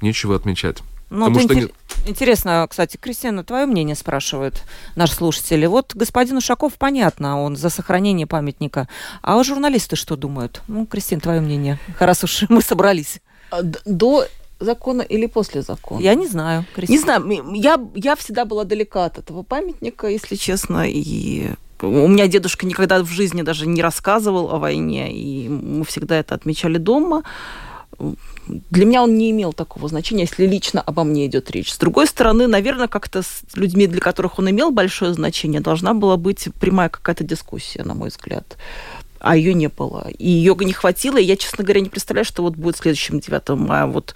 нечего 0.00 0.36
отмечать. 0.36 0.78
Ну, 1.10 1.26
Потому 1.26 1.40
что 1.40 1.54
интер... 1.54 1.70
Интересно, 2.06 2.66
кстати, 2.68 2.98
Кристина, 2.98 3.42
твое 3.42 3.66
мнение 3.66 3.96
спрашивают 3.96 4.62
наши 4.94 5.14
слушатели. 5.14 5.64
Вот 5.66 5.94
господин 5.94 6.36
Ушаков, 6.36 6.74
понятно, 6.74 7.42
он 7.42 7.56
за 7.56 7.70
сохранение 7.70 8.26
памятника. 8.26 8.88
А 9.22 9.42
журналисты 9.42 9.96
что 9.96 10.16
думают? 10.16 10.62
Ну, 10.68 10.86
Кристина, 10.86 11.20
твое 11.20 11.40
мнение, 11.40 11.78
раз 11.98 12.24
уж 12.24 12.44
мы 12.50 12.60
собрались. 12.60 13.20
А, 13.50 13.62
до 13.62 14.26
закона 14.60 15.02
или 15.02 15.26
после 15.26 15.62
закона? 15.62 16.00
Я 16.00 16.14
не 16.14 16.26
знаю. 16.26 16.66
Кристина. 16.74 16.96
Не 16.96 17.02
знаю. 17.02 17.54
Я, 17.54 17.80
я 17.94 18.16
всегда 18.16 18.44
была 18.44 18.64
далека 18.64 19.06
от 19.06 19.18
этого 19.18 19.42
памятника, 19.42 20.08
если 20.08 20.34
честно, 20.34 20.84
и 20.86 21.52
у 21.82 22.08
меня 22.08 22.26
дедушка 22.26 22.66
никогда 22.66 23.02
в 23.02 23.08
жизни 23.08 23.42
даже 23.42 23.66
не 23.66 23.82
рассказывал 23.82 24.50
о 24.50 24.58
войне, 24.58 25.12
и 25.12 25.48
мы 25.48 25.84
всегда 25.84 26.18
это 26.18 26.34
отмечали 26.34 26.78
дома. 26.78 27.22
Для 28.48 28.84
меня 28.84 29.02
он 29.02 29.16
не 29.16 29.30
имел 29.30 29.52
такого 29.52 29.88
значения, 29.88 30.22
если 30.22 30.46
лично 30.46 30.80
обо 30.80 31.04
мне 31.04 31.26
идет 31.26 31.50
речь. 31.50 31.72
С 31.72 31.78
другой 31.78 32.06
стороны, 32.06 32.46
наверное, 32.46 32.88
как-то 32.88 33.22
с 33.22 33.42
людьми, 33.54 33.86
для 33.86 34.00
которых 34.00 34.38
он 34.38 34.50
имел 34.50 34.70
большое 34.70 35.12
значение, 35.12 35.60
должна 35.60 35.94
была 35.94 36.16
быть 36.16 36.48
прямая 36.60 36.88
какая-то 36.88 37.24
дискуссия, 37.24 37.82
на 37.82 37.94
мой 37.94 38.08
взгляд. 38.08 38.56
А 39.20 39.36
ее 39.36 39.52
не 39.52 39.68
было. 39.68 40.08
И 40.16 40.30
ее 40.30 40.54
не 40.60 40.72
хватило. 40.72 41.18
И 41.18 41.24
я, 41.24 41.36
честно 41.36 41.64
говоря, 41.64 41.80
не 41.80 41.88
представляю, 41.88 42.24
что 42.24 42.42
вот 42.42 42.54
будет 42.54 42.76
следующим 42.76 43.20
9 43.20 43.48
мая. 43.50 43.86
Вот 43.86 44.14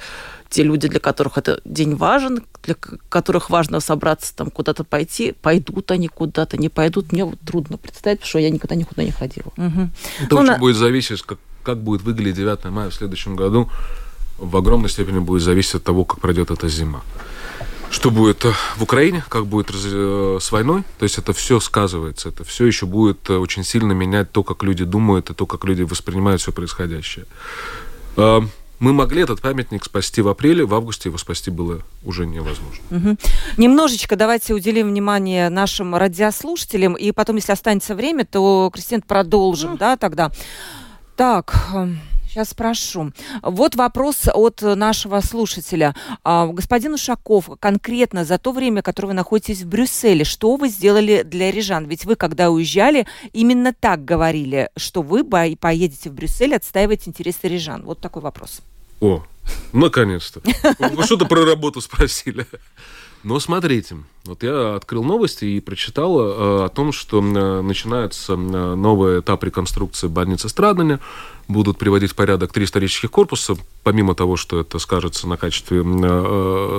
те 0.53 0.63
люди, 0.63 0.87
для 0.87 1.01
которых 1.01 1.39
это 1.39 1.61
день 1.65 1.97
важен, 1.97 2.45
для 2.63 2.75
которых 3.09 3.49
важно 3.49 3.81
собраться 3.81 4.37
там 4.37 4.51
куда-то 4.51 4.85
пойти, 4.85 5.35
пойдут 5.41 5.91
они 5.91 6.09
куда-то, 6.09 6.59
не 6.59 6.69
пойдут, 6.69 7.11
мне 7.11 7.25
вот 7.25 7.41
трудно 7.41 7.79
представить, 7.79 8.19
потому 8.19 8.29
что 8.29 8.39
я 8.39 8.51
никогда 8.51 8.75
никуда 8.75 9.03
не 9.03 9.13
ходила. 9.13 9.49
Угу. 9.57 9.91
Это 10.21 10.35
ну, 10.35 10.37
очень 10.37 10.53
на... 10.53 10.59
будет 10.59 10.77
зависеть, 10.77 11.23
как, 11.23 11.39
как 11.63 11.79
будет 11.83 12.03
выглядеть 12.03 12.37
9 12.37 12.65
мая 12.67 12.91
в 12.91 12.95
следующем 12.95 13.35
году. 13.35 13.71
В 14.39 14.55
огромной 14.57 14.91
степени 14.91 15.21
будет 15.21 15.43
зависеть 15.43 15.77
от 15.77 15.85
того, 15.85 16.05
как 16.05 16.21
пройдет 16.21 16.51
эта 16.51 16.69
зима. 16.69 17.01
Что 17.91 18.11
будет 18.11 18.45
э, 18.45 18.53
в 18.77 18.83
Украине, 18.83 19.25
как 19.29 19.47
будет 19.47 19.71
э, 19.73 20.39
с 20.39 20.53
войной, 20.53 20.83
то 20.99 21.05
есть 21.05 21.19
это 21.19 21.33
все 21.33 21.61
сказывается, 21.61 22.29
это 22.29 22.45
все 22.45 22.67
еще 22.67 22.85
будет 22.85 23.31
э, 23.31 23.37
очень 23.37 23.65
сильно 23.65 23.93
менять 23.93 24.33
то, 24.33 24.43
как 24.43 24.63
люди 24.63 24.85
думают 24.85 25.31
и 25.31 25.35
то, 25.35 25.47
как 25.47 25.65
люди 25.65 25.83
воспринимают 25.83 26.43
все 26.43 26.53
происходящее. 26.53 27.25
Мы 28.83 28.93
могли 28.93 29.23
этот 29.23 29.41
памятник 29.41 29.85
спасти 29.85 30.23
в 30.23 30.29
апреле, 30.29 30.65
в 30.65 30.75
августе 30.75 31.09
его 31.09 31.17
спасти 31.17 31.53
было 31.53 31.83
уже 32.05 32.27
невозможно. 32.27 32.83
Угу. 32.91 33.17
Немножечко 33.57 34.17
давайте 34.17 34.55
уделим 34.55 34.89
внимание 34.89 35.51
нашим 35.51 35.95
радиослушателям, 35.95 36.95
и 36.95 37.13
потом, 37.13 37.37
если 37.37 37.53
останется 37.53 37.95
время, 37.95 38.25
то, 38.25 38.69
Кристин, 38.75 39.01
продолжим, 39.01 39.75
mm. 39.75 39.79
да, 39.79 39.97
тогда. 39.97 40.33
Так, 41.15 41.55
эм, 41.73 42.01
Сейчас 42.29 42.49
спрошу. 42.49 43.13
Вот 43.43 43.77
вопрос 43.77 44.27
от 44.33 44.63
нашего 44.63 45.21
слушателя. 45.21 45.95
А, 46.25 46.47
господин 46.47 46.95
Ушаков, 46.95 47.51
конкретно 47.61 48.25
за 48.25 48.39
то 48.39 48.53
время, 48.53 48.81
которое 48.81 49.09
вы 49.09 49.15
находитесь 49.15 49.63
в 49.63 49.69
Брюсселе, 49.69 50.25
что 50.25 50.57
вы 50.57 50.71
сделали 50.71 51.25
для 51.25 51.51
рижан? 51.51 51.85
Ведь 51.85 52.07
вы, 52.07 52.17
когда 52.17 52.51
уезжали, 52.51 53.07
именно 53.35 53.75
так 53.79 54.07
говорили, 54.07 54.71
что 54.79 55.03
вы 55.03 55.25
поедете 55.25 56.09
в 56.09 56.15
Брюссель 56.15 56.57
отстаивать 56.57 57.07
интересы 57.07 57.49
рижан. 57.49 57.83
Вот 57.85 58.01
такой 58.01 58.23
вопрос. 58.23 58.63
О, 59.03 59.25
наконец-то. 59.73 60.41
Вы 60.79 61.03
что-то 61.03 61.25
про 61.25 61.45
работу 61.45 61.81
спросили. 61.81 62.47
Но 63.25 63.39
смотрите, 63.39 63.99
вот 64.25 64.43
я 64.43 64.75
открыл 64.75 65.05
новости 65.05 65.45
и 65.45 65.61
прочитал 65.61 66.19
э, 66.19 66.65
о 66.65 66.69
том, 66.69 66.91
что 66.91 67.21
э, 67.21 67.63
начинается 67.63 68.33
э, 68.33 68.37
новый 68.37 69.21
этап 69.21 69.45
реконструкции 69.45 70.09
больницы 70.09 70.49
Страдания. 70.49 70.99
Будут 71.47 71.79
приводить 71.79 72.13
в 72.13 72.15
порядок 72.17 72.53
три 72.53 72.65
исторических 72.65 73.11
корпуса. 73.11 73.57
Помимо 73.85 74.15
того, 74.15 74.37
что 74.37 74.61
это 74.61 74.79
скажется 74.79 75.29
на 75.29 75.37
качестве 75.37 75.83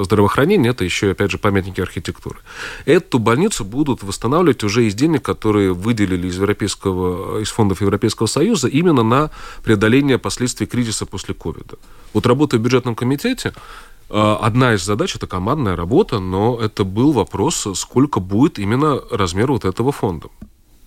здравоохранения, 0.03 0.69
это 0.69 0.85
еще, 0.85 1.11
опять 1.11 1.31
же, 1.31 1.37
памятники 1.37 1.81
архитектуры. 1.81 2.39
Эту 2.85 3.19
больницу 3.19 3.65
будут 3.65 4.03
восстанавливать 4.03 4.63
уже 4.63 4.85
из 4.85 4.95
денег, 4.95 5.21
которые 5.21 5.73
выделили 5.73 6.27
из, 6.27 6.37
европейского, 6.37 7.39
из 7.39 7.49
фондов 7.51 7.81
Европейского 7.81 8.27
Союза 8.27 8.69
именно 8.69 9.03
на 9.03 9.31
преодоление 9.63 10.17
последствий 10.17 10.65
кризиса 10.65 11.05
после 11.05 11.33
ковида. 11.33 11.75
Вот 12.13 12.25
работая 12.25 12.57
в 12.57 12.61
бюджетном 12.61 12.95
комитете, 12.95 13.53
Э, 13.53 13.92
одна 14.13 14.73
из 14.73 14.83
задач– 14.83 15.15
это 15.17 15.27
командная 15.27 15.75
работа, 15.75 16.19
но 16.19 16.59
это 16.59 16.83
был 16.83 17.11
вопрос, 17.11 17.67
сколько 17.75 18.19
будет 18.19 18.59
именно 18.59 19.01
размер 19.11 19.51
вот 19.51 19.65
этого 19.65 19.91
фонда. 19.91 20.27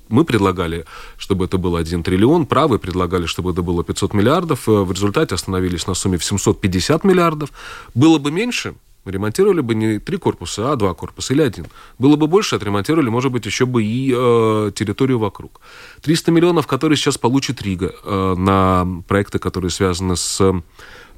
Мы 0.09 0.25
предлагали, 0.25 0.85
чтобы 1.17 1.47
это 1.47 1.59
был 1.59 1.77
1 1.77 2.03
триллион, 2.03 2.47
правые 2.47 2.79
предлагали, 2.79 3.27
чтобы 3.27 3.53
это 3.53 3.63
было 3.63 3.83
500 3.83 4.15
миллиардов. 4.15 4.69
Э, 4.69 4.83
в 4.83 4.93
результате 4.93 5.35
остановились 5.35 5.87
на 5.87 5.95
сумме 5.95 6.19
в 6.19 6.25
750 6.25 7.05
миллиардов. 7.05 7.51
Было 7.95 8.19
бы 8.19 8.31
меньше, 8.31 8.75
ремонтировали 9.05 9.61
бы 9.61 9.75
не 9.75 9.99
три 9.99 10.17
корпуса, 10.17 10.73
а 10.73 10.77
два 10.77 10.95
корпуса 10.95 11.35
или 11.35 11.43
один. 11.43 11.67
Было 11.99 12.17
бы 12.17 12.29
больше, 12.29 12.57
отремонтировали, 12.57 13.09
может 13.09 13.33
быть, 13.33 13.47
еще 13.47 13.67
бы 13.67 13.83
и 13.83 14.13
э, 14.15 14.71
территорию 14.75 15.19
вокруг. 15.19 15.61
300 16.03 16.31
миллионов, 16.31 16.67
которые 16.67 16.97
сейчас 16.97 17.19
получит 17.19 17.63
Рига 17.63 17.93
э, 18.05 18.35
на 18.37 19.03
проекты, 19.09 19.39
которые 19.41 19.71
связаны 19.71 20.17
с 20.17 20.63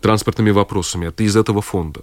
транспортными 0.01 0.51
вопросами. 0.51 1.07
Это 1.07 1.23
из 1.23 1.37
этого 1.37 1.63
фонда. 1.63 2.01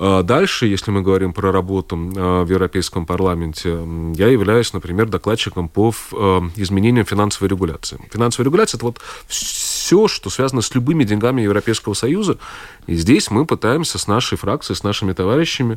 А 0.00 0.22
дальше, 0.22 0.66
если 0.66 0.92
мы 0.92 1.02
говорим 1.02 1.32
про 1.32 1.50
работу 1.50 1.98
а, 2.16 2.44
в 2.44 2.50
Европейском 2.50 3.04
парламенте, 3.04 3.80
я 4.14 4.28
являюсь, 4.28 4.72
например, 4.72 5.08
докладчиком 5.08 5.68
по 5.68 5.92
а, 6.12 6.42
изменениям 6.54 7.04
финансовой 7.04 7.48
регуляции. 7.48 7.98
Финансовая 8.12 8.46
регуляция– 8.46 8.78
это 8.78 8.86
вот 8.86 9.00
все, 9.26 10.06
что 10.06 10.30
связано 10.30 10.62
с 10.62 10.72
любыми 10.74 11.02
деньгами 11.02 11.42
Европейского 11.42 11.94
Союза. 11.94 12.38
И 12.86 12.94
здесь 12.94 13.30
мы 13.32 13.44
пытаемся 13.44 13.98
с 13.98 14.06
нашей 14.06 14.38
фракцией, 14.38 14.76
с 14.76 14.84
нашими 14.84 15.12
товарищами, 15.12 15.76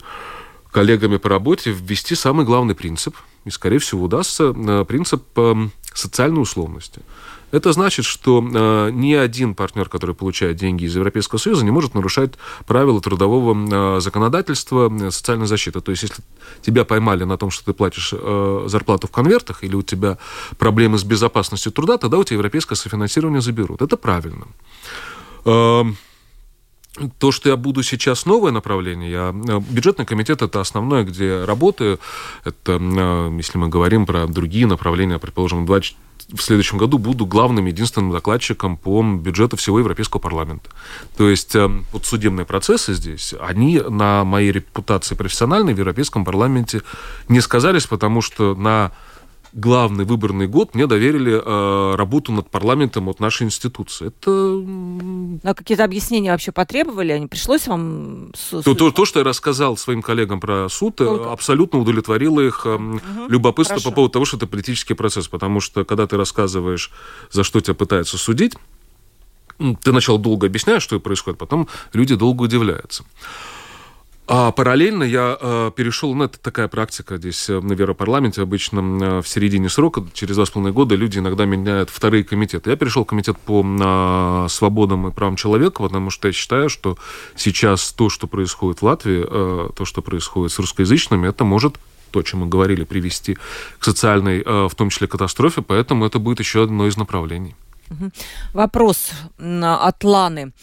коллегами 0.72 1.18
по 1.18 1.30
работе 1.30 1.72
ввести 1.72 2.16
самый 2.16 2.46
главный 2.46 2.76
принцип, 2.76 3.16
и, 3.46 3.50
скорее 3.50 3.80
всего, 3.80 4.04
удастся 4.04 4.54
принцип 4.86 5.24
социальной 5.94 6.42
условности. 6.42 7.02
Это 7.52 7.74
значит, 7.74 8.06
что 8.06 8.42
э, 8.42 8.92
ни 8.94 9.14
один 9.14 9.56
партнер, 9.56 9.90
который 9.90 10.16
получает 10.16 10.56
деньги 10.56 10.86
из 10.86 10.96
Европейского 10.96 11.38
Союза, 11.38 11.66
не 11.66 11.72
может 11.72 11.94
нарушать 11.94 12.34
правила 12.66 13.02
трудового 13.02 13.98
э, 13.98 14.00
законодательства, 14.00 14.90
э, 14.90 15.12
социальной 15.12 15.48
защиты. 15.48 15.82
То 15.82 15.92
есть, 15.92 16.04
если 16.04 16.24
тебя 16.62 16.86
поймали 16.86 17.26
на 17.26 17.38
том, 17.38 17.52
что 17.52 17.66
ты 17.66 17.74
платишь 17.74 18.14
э, 18.14 18.64
зарплату 18.68 19.08
в 19.08 19.12
конвертах, 19.12 19.66
или 19.66 19.76
у 19.76 19.82
тебя 19.82 20.18
проблемы 20.58 20.98
с 20.98 21.04
безопасностью 21.04 21.74
труда, 21.74 21.98
тогда 21.98 22.18
у 22.18 22.24
тебя 22.24 22.38
европейское 22.38 22.78
софинансирование 22.78 23.42
заберут. 23.42 23.82
Это 23.82 23.98
правильно. 23.98 24.48
Э, 25.44 25.84
то, 27.20 27.32
что 27.32 27.50
я 27.50 27.56
буду 27.56 27.84
сейчас 27.84 28.26
новое 28.26 28.52
направление, 28.52 29.12
я, 29.12 29.30
э, 29.30 29.60
бюджетный 29.70 30.06
комитет 30.06 30.42
это 30.42 30.60
основное, 30.60 31.04
где 31.04 31.46
работаю. 31.46 32.00
Это, 32.44 32.80
э, 32.82 33.34
если 33.38 33.58
мы 33.58 33.70
говорим 33.70 34.06
про 34.06 34.28
другие 34.28 34.68
направления, 34.68 35.18
предположим, 35.18 35.66
20 35.66 35.96
в 36.34 36.42
следующем 36.42 36.78
году 36.78 36.98
буду 36.98 37.26
главным 37.26 37.66
единственным 37.66 38.12
докладчиком 38.12 38.78
по 38.78 39.04
бюджету 39.04 39.58
всего 39.58 39.80
Европейского 39.80 40.20
парламента. 40.20 40.70
То 41.18 41.30
есть 41.30 41.56
э, 41.56 41.70
вот 41.92 42.06
судебные 42.06 42.46
процессы 42.46 42.94
здесь, 42.94 43.34
они 43.42 43.80
на 43.80 44.24
моей 44.24 44.52
репутации 44.52 45.16
профессиональной 45.16 45.74
в 45.74 45.80
Европейском 45.80 46.26
парламенте 46.26 46.82
не 47.28 47.42
сказались, 47.42 47.86
потому 47.86 48.22
что 48.22 48.56
на 48.56 48.92
главный 49.54 50.06
выборный 50.06 50.48
год 50.48 50.76
мне 50.76 50.88
доверили 50.88 51.34
э, 51.34 51.96
работу 51.96 52.32
над 52.32 52.50
парламентом 52.50 53.10
от 53.10 53.20
нашей 53.20 53.44
институции. 53.44 54.08
Это... 54.08 55.50
А 55.50 55.54
какие-то 55.54 55.84
объяснения 55.84 56.32
вообще 56.32 56.52
потребовали? 56.52 57.18
Не 57.18 57.28
пришлось 57.28 57.68
вам... 57.68 58.32
То, 58.50 58.76
то, 58.76 58.92
то, 58.92 59.06
что 59.06 59.20
я 59.20 59.26
рассказал 59.26 59.78
своим 59.78 60.02
коллегам 60.02 60.40
про 60.40 60.68
суд. 60.70 61.02
Э, 61.02 61.30
абсолютно 61.32 61.80
удовлетворило 61.80 62.40
их 62.40 62.62
э, 62.66 62.76
угу. 62.76 63.00
любопытство 63.28 63.76
Хорошо. 63.76 63.90
по 63.90 63.96
поводу 63.96 64.14
того, 64.14 64.26
что 64.26 64.38
это 64.38 64.48
политический 64.48 64.94
процесс. 64.94 65.28
Потому 65.28 65.60
что, 65.60 65.84
когда 65.84 66.08
ты 66.08 66.18
рассказываешь, 66.18 66.92
за 67.32 67.44
что 67.44 67.60
тебя 67.60 67.76
пытаются 67.76 68.18
судить, 68.18 68.56
ты 69.58 69.92
сначала 69.92 70.18
долго 70.18 70.48
объясняешь, 70.48 70.82
что 70.82 71.00
происходит, 71.00 71.40
потом 71.40 71.68
люди 71.94 72.16
долго 72.16 72.44
удивляются. 72.44 73.04
А 74.34 74.54
параллельно 74.54 75.04
я 75.04 75.38
э, 75.38 75.72
перешел, 75.76 76.16
ну, 76.16 76.24
это 76.24 76.40
такая 76.40 76.70
практика 76.70 77.18
здесь 77.18 77.50
э, 77.50 77.60
на 77.60 77.74
Веропарламенте, 77.74 78.42
обычно 78.42 78.80
э, 78.80 79.22
в 79.22 79.28
середине 79.28 79.68
срока, 79.68 80.06
через 80.14 80.36
два 80.36 80.46
с 80.46 80.50
половиной 80.50 80.74
года 80.74 80.96
люди 80.96 81.20
иногда 81.20 81.44
меняют 81.44 81.90
вторые 81.90 82.24
комитеты. 82.24 82.70
Я 82.70 82.78
перешел 82.78 83.04
в 83.04 83.08
комитет 83.08 83.38
по 83.38 83.62
э, 83.62 84.48
свободам 84.48 85.06
и 85.06 85.12
правам 85.12 85.36
человека, 85.36 85.84
потому 85.84 86.12
что 86.12 86.30
я 86.30 86.32
считаю, 86.32 86.70
что 86.70 86.98
сейчас 87.36 87.92
то, 87.92 88.08
что 88.08 88.26
происходит 88.28 88.82
в 88.82 88.86
Латвии, 88.86 89.26
э, 89.28 89.70
то, 89.76 89.84
что 89.84 90.02
происходит 90.02 90.54
с 90.54 90.60
русскоязычными, 90.60 91.28
это 91.28 91.44
может 91.44 91.76
то, 92.12 92.22
чем 92.24 92.40
мы 92.40 92.48
говорили, 92.48 92.86
привести 92.86 93.38
к 93.80 93.84
социальной, 93.84 94.44
э, 94.46 94.68
в 94.70 94.76
том 94.76 94.92
числе, 94.92 95.08
катастрофе, 95.08 95.62
поэтому 95.62 96.06
это 96.06 96.20
будет 96.20 96.40
еще 96.40 96.64
одно 96.64 96.88
из 96.88 96.96
направлений. 96.96 97.54
Вопрос 98.54 99.12
от 99.38 100.04
Ланы. 100.06 100.54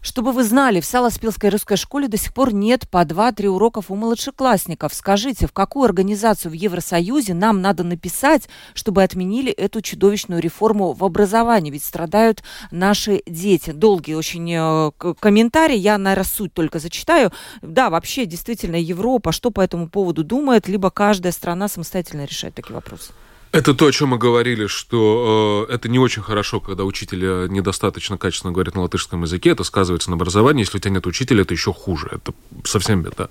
Чтобы 0.00 0.32
вы 0.32 0.44
знали, 0.44 0.80
в 0.80 0.84
Саласпилской 0.84 1.50
русской 1.50 1.76
школе 1.76 2.08
до 2.08 2.16
сих 2.16 2.32
пор 2.32 2.52
нет 2.52 2.88
по 2.88 3.02
2-3 3.02 3.48
уроков 3.48 3.90
у 3.90 3.96
младшеклассников. 3.96 4.94
Скажите, 4.94 5.46
в 5.46 5.52
какую 5.52 5.84
организацию 5.84 6.52
в 6.52 6.54
Евросоюзе 6.54 7.34
нам 7.34 7.60
надо 7.60 7.82
написать, 7.82 8.48
чтобы 8.74 9.02
отменили 9.02 9.50
эту 9.50 9.80
чудовищную 9.80 10.40
реформу 10.40 10.92
в 10.92 11.04
образовании? 11.04 11.70
Ведь 11.70 11.84
страдают 11.84 12.42
наши 12.70 13.22
дети. 13.26 13.70
Долгий 13.70 14.14
очень 14.14 14.52
э, 14.52 15.14
комментарий, 15.18 15.78
я, 15.78 15.98
наверное, 15.98 16.24
суть 16.24 16.54
только 16.54 16.78
зачитаю. 16.78 17.32
Да, 17.62 17.90
вообще, 17.90 18.24
действительно, 18.26 18.76
Европа 18.76 19.32
что 19.32 19.50
по 19.50 19.60
этому 19.60 19.88
поводу 19.88 20.24
думает, 20.24 20.68
либо 20.68 20.90
каждая 20.90 21.32
страна 21.32 21.68
самостоятельно 21.68 22.24
решает 22.24 22.54
такие 22.54 22.74
вопросы? 22.74 23.12
Это 23.50 23.72
то, 23.74 23.86
о 23.86 23.92
чем 23.92 24.10
мы 24.10 24.18
говорили, 24.18 24.66
что 24.66 25.66
э, 25.68 25.72
это 25.72 25.88
не 25.88 25.98
очень 25.98 26.22
хорошо, 26.22 26.60
когда 26.60 26.84
учитель 26.84 27.24
э, 27.24 27.46
недостаточно 27.48 28.18
качественно 28.18 28.52
говорит 28.52 28.74
на 28.74 28.82
латышском 28.82 29.22
языке. 29.22 29.50
Это 29.50 29.64
сказывается 29.64 30.10
на 30.10 30.16
образовании. 30.16 30.62
Если 30.62 30.76
у 30.76 30.80
тебя 30.80 30.92
нет 30.92 31.06
учителя, 31.06 31.42
это 31.42 31.54
еще 31.54 31.72
хуже. 31.72 32.08
Это 32.12 32.34
совсем 32.64 33.02
беда. 33.02 33.30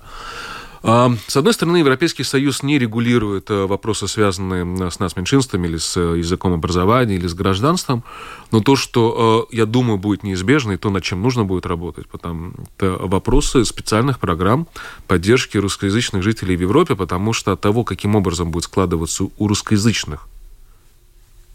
А, 0.82 1.12
с 1.26 1.36
одной 1.36 1.54
стороны, 1.54 1.78
Европейский 1.78 2.22
Союз 2.22 2.62
не 2.62 2.78
регулирует 2.78 3.50
э, 3.50 3.66
вопросы, 3.66 4.06
связанные 4.06 4.90
с 4.90 4.98
нас 4.98 5.16
меньшинствами, 5.16 5.66
или 5.66 5.76
с 5.76 5.96
э, 5.96 6.18
языком 6.18 6.52
образования, 6.52 7.16
или 7.16 7.26
с 7.26 7.34
гражданством, 7.34 8.04
но 8.52 8.60
то, 8.60 8.76
что, 8.76 9.48
э, 9.50 9.56
я 9.56 9.66
думаю, 9.66 9.98
будет 9.98 10.22
неизбежно, 10.22 10.72
и 10.72 10.76
то, 10.76 10.90
над 10.90 11.02
чем 11.02 11.22
нужно 11.22 11.44
будет 11.44 11.66
работать, 11.66 12.08
потому 12.08 12.52
это 12.76 12.96
вопросы 13.00 13.64
специальных 13.64 14.20
программ 14.20 14.68
поддержки 15.06 15.56
русскоязычных 15.56 16.22
жителей 16.22 16.56
в 16.56 16.60
Европе, 16.60 16.94
потому 16.94 17.32
что 17.32 17.52
от 17.52 17.60
того, 17.60 17.84
каким 17.84 18.14
образом 18.14 18.50
будет 18.50 18.64
складываться 18.64 19.24
у 19.36 19.48
русскоязычных 19.48 20.28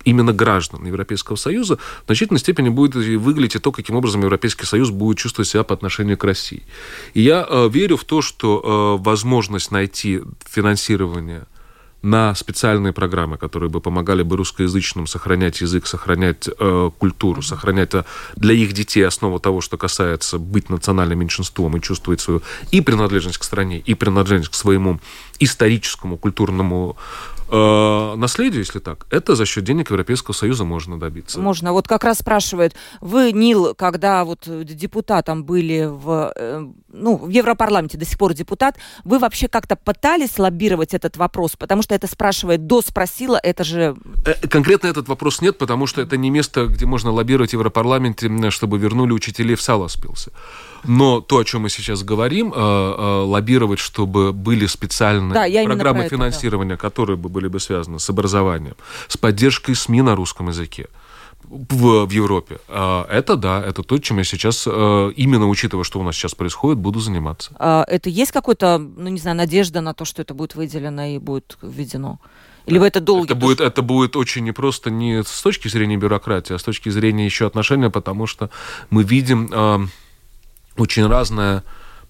именно 0.05 0.33
граждан 0.33 0.85
Европейского 0.85 1.35
Союза, 1.35 1.77
в 1.77 2.05
значительной 2.07 2.39
степени 2.39 2.69
будет 2.69 2.95
выглядеть 2.95 3.55
и 3.55 3.59
то, 3.59 3.71
каким 3.71 3.95
образом 3.95 4.21
Европейский 4.21 4.65
Союз 4.65 4.89
будет 4.89 5.17
чувствовать 5.17 5.49
себя 5.49 5.63
по 5.63 5.73
отношению 5.73 6.17
к 6.17 6.23
России. 6.23 6.63
И 7.13 7.21
я 7.21 7.45
э, 7.47 7.69
верю 7.69 7.97
в 7.97 8.03
то, 8.03 8.21
что 8.21 8.97
э, 8.99 9.03
возможность 9.03 9.71
найти 9.71 10.21
финансирование 10.45 11.45
на 12.03 12.35
специальные 12.35 12.91
программы, 12.91 13.37
которые 13.37 13.69
бы 13.69 13.79
помогали 13.79 14.23
бы 14.23 14.35
русскоязычным 14.35 15.07
сохранять 15.07 15.61
язык, 15.61 15.87
сохранять 15.87 16.49
э, 16.59 16.91
культуру, 16.99 17.41
сохранять 17.41 17.93
э, 17.93 18.03
для 18.35 18.53
их 18.53 18.73
детей 18.73 19.07
основу 19.07 19.39
того, 19.39 19.61
что 19.61 19.77
касается 19.77 20.37
быть 20.37 20.69
национальным 20.69 21.19
меньшинством 21.19 21.77
и 21.77 21.81
чувствовать 21.81 22.19
свою 22.19 22.41
и 22.71 22.81
принадлежность 22.81 23.37
к 23.37 23.43
стране, 23.43 23.79
и 23.79 23.93
принадлежность 23.93 24.51
к 24.51 24.55
своему 24.55 24.99
историческому, 25.39 26.17
культурному 26.17 26.97
э, 27.53 28.15
наследию, 28.15 28.59
если 28.59 28.79
так, 28.79 29.05
это 29.11 29.35
за 29.35 29.45
счет 29.45 29.63
денег 29.63 29.91
Европейского 29.91 30.33
Союза 30.33 30.63
можно 30.63 30.99
добиться. 30.99 31.39
Можно. 31.39 31.71
Вот 31.71 31.87
как 31.87 32.03
раз 32.03 32.19
спрашивает, 32.19 32.75
вы, 33.01 33.31
Нил, 33.31 33.75
когда 33.75 34.25
вот 34.25 34.47
депутатом 34.63 35.43
были 35.43 35.85
в, 35.85 36.33
э, 36.35 36.65
ну, 36.91 37.17
в 37.17 37.29
Европарламенте, 37.29 37.97
до 37.97 38.05
сих 38.05 38.17
пор 38.17 38.33
депутат, 38.33 38.77
вы 39.03 39.19
вообще 39.19 39.47
как-то 39.47 39.75
пытались 39.75 40.39
лоббировать 40.39 40.93
этот 40.93 41.17
вопрос? 41.17 41.55
Потому 41.55 41.81
что 41.83 41.95
это 41.95 42.07
спрашивает, 42.07 42.65
до 42.67 42.81
спросила, 42.81 43.39
это 43.41 43.63
же... 43.63 43.95
Э, 44.25 44.47
конкретно 44.47 44.87
этот 44.87 45.07
вопрос 45.07 45.41
нет, 45.41 45.57
потому 45.57 45.87
что 45.87 46.01
это 46.01 46.17
не 46.17 46.29
место, 46.29 46.65
где 46.65 46.85
можно 46.85 47.11
лоббировать 47.11 47.51
в 47.51 47.53
Европарламенте, 47.53 48.29
чтобы 48.49 48.77
вернули 48.77 49.11
учителей 49.11 49.55
в 49.55 49.61
сало 49.61 49.87
спился. 49.87 50.31
Но 50.85 51.21
то, 51.21 51.37
о 51.37 51.43
чем 51.45 51.61
мы 51.61 51.69
сейчас 51.69 52.03
говорим, 52.03 52.51
э, 52.53 52.57
э, 52.57 53.23
лоббировать, 53.23 53.79
чтобы 53.79 54.33
были 54.33 54.65
специальные 54.65 55.33
да, 55.33 55.63
программы 55.63 56.09
финансирования, 56.09 56.73
это, 56.73 56.83
да. 56.83 56.89
которые 56.89 57.17
бы 57.17 57.29
были 57.29 57.42
бы 57.47 57.59
связаны 57.59 57.99
с 57.99 58.09
образованием, 58.09 58.75
с 59.07 59.17
поддержкой 59.17 59.75
СМИ 59.75 60.01
на 60.01 60.15
русском 60.15 60.49
языке, 60.49 60.87
в, 61.43 62.05
в 62.05 62.11
Европе. 62.11 62.59
А, 62.67 63.05
это 63.09 63.35
да, 63.35 63.63
это 63.63 63.83
то, 63.83 63.97
чем 63.99 64.17
я 64.17 64.23
сейчас, 64.23 64.65
э, 64.65 65.11
именно 65.15 65.47
учитывая, 65.47 65.83
что 65.83 65.99
у 65.99 66.03
нас 66.03 66.15
сейчас 66.15 66.35
происходит, 66.35 66.79
буду 66.79 66.99
заниматься. 66.99 67.51
А 67.59 67.85
это 67.87 68.09
есть 68.09 68.31
какой-то, 68.31 68.77
ну 68.77 69.09
не 69.09 69.19
знаю, 69.19 69.37
надежда 69.37 69.81
на 69.81 69.93
то, 69.93 70.05
что 70.05 70.21
это 70.21 70.33
будет 70.33 70.55
выделено 70.55 71.05
и 71.05 71.17
будет 71.17 71.57
введено? 71.61 72.19
Или 72.65 72.77
вы 72.77 72.87
это 72.87 73.01
долго? 73.01 73.25
Это 73.25 73.35
будет, 73.35 73.59
это 73.59 73.81
будет 73.81 74.15
очень 74.15 74.45
непросто 74.45 74.89
не 74.89 75.23
с 75.23 75.41
точки 75.41 75.67
зрения 75.67 75.97
бюрократии, 75.97 76.53
а 76.53 76.59
с 76.59 76.63
точки 76.63 76.89
зрения 76.89 77.25
еще 77.25 77.45
отношения, 77.45 77.89
потому 77.89 78.25
что 78.25 78.49
мы 78.89 79.03
видим 79.03 79.49
э, 79.51 79.87
очень 80.77 81.05
разное 81.05 81.63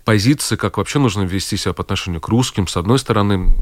позиции, 0.04 0.56
как 0.56 0.78
вообще 0.78 1.00
нужно 1.00 1.22
вести 1.22 1.58
себя 1.58 1.74
по 1.74 1.82
отношению 1.82 2.20
к 2.20 2.28
русским, 2.28 2.68
с 2.68 2.76
одной 2.78 3.00
стороны, 3.00 3.56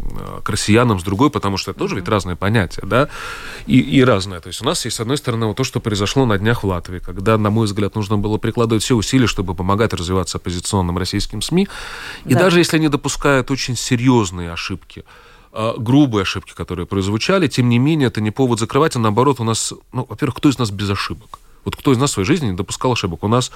к 0.44 0.50
россиянам, 0.50 1.00
с 1.00 1.04
другой, 1.04 1.30
потому 1.30 1.58
что 1.58 1.72
это 1.72 1.80
тоже 1.80 1.96
ведь 1.96 2.08
разные 2.08 2.36
понятия, 2.36 2.82
да, 2.84 3.10
и, 3.68 3.80
и 3.80 4.04
разное. 4.04 4.40
То 4.40 4.48
есть 4.48 4.62
у 4.62 4.66
нас 4.66 4.84
есть, 4.86 4.98
с 4.98 5.00
одной 5.00 5.18
стороны, 5.18 5.46
вот 5.46 5.58
то, 5.58 5.64
что 5.64 5.80
произошло 5.80 6.26
на 6.26 6.38
днях 6.38 6.64
в 6.64 6.68
Латвии, 6.68 7.00
когда, 7.00 7.38
на 7.38 7.50
мой 7.50 7.66
взгляд, 7.66 7.96
нужно 7.96 8.18
было 8.18 8.38
прикладывать 8.38 8.84
все 8.84 8.96
усилия, 8.96 9.28
чтобы 9.28 9.54
помогать 9.54 9.94
развиваться 9.94 10.38
оппозиционным 10.38 10.98
российским 10.98 11.42
СМИ, 11.42 11.68
и 12.26 12.34
да. 12.34 12.40
даже 12.40 12.60
если 12.60 12.78
они 12.78 12.88
допускают 12.88 13.52
очень 13.52 13.76
серьезные 13.76 14.52
ошибки, 14.52 15.04
а, 15.54 15.76
грубые 15.78 16.24
ошибки, 16.24 16.54
которые 16.54 16.88
прозвучали, 16.88 17.48
тем 17.48 17.70
не 17.70 17.78
менее, 17.78 18.08
это 18.08 18.22
не 18.22 18.32
повод 18.32 18.60
закрывать, 18.60 18.96
а 18.96 19.00
наоборот, 19.00 19.40
у 19.40 19.44
нас, 19.44 19.74
ну, 19.92 20.06
во-первых, 20.10 20.38
кто 20.38 20.50
из 20.50 20.58
нас 20.58 20.72
без 20.72 20.90
ошибок? 20.90 21.40
Вот 21.66 21.76
кто 21.76 21.92
из 21.92 21.98
нас 21.98 22.12
в 22.12 22.14
своей 22.14 22.26
жизни 22.26 22.48
не 22.48 22.58
допускал 22.58 22.94
ошибок? 22.94 23.24
У 23.24 23.28
нас 23.28 23.52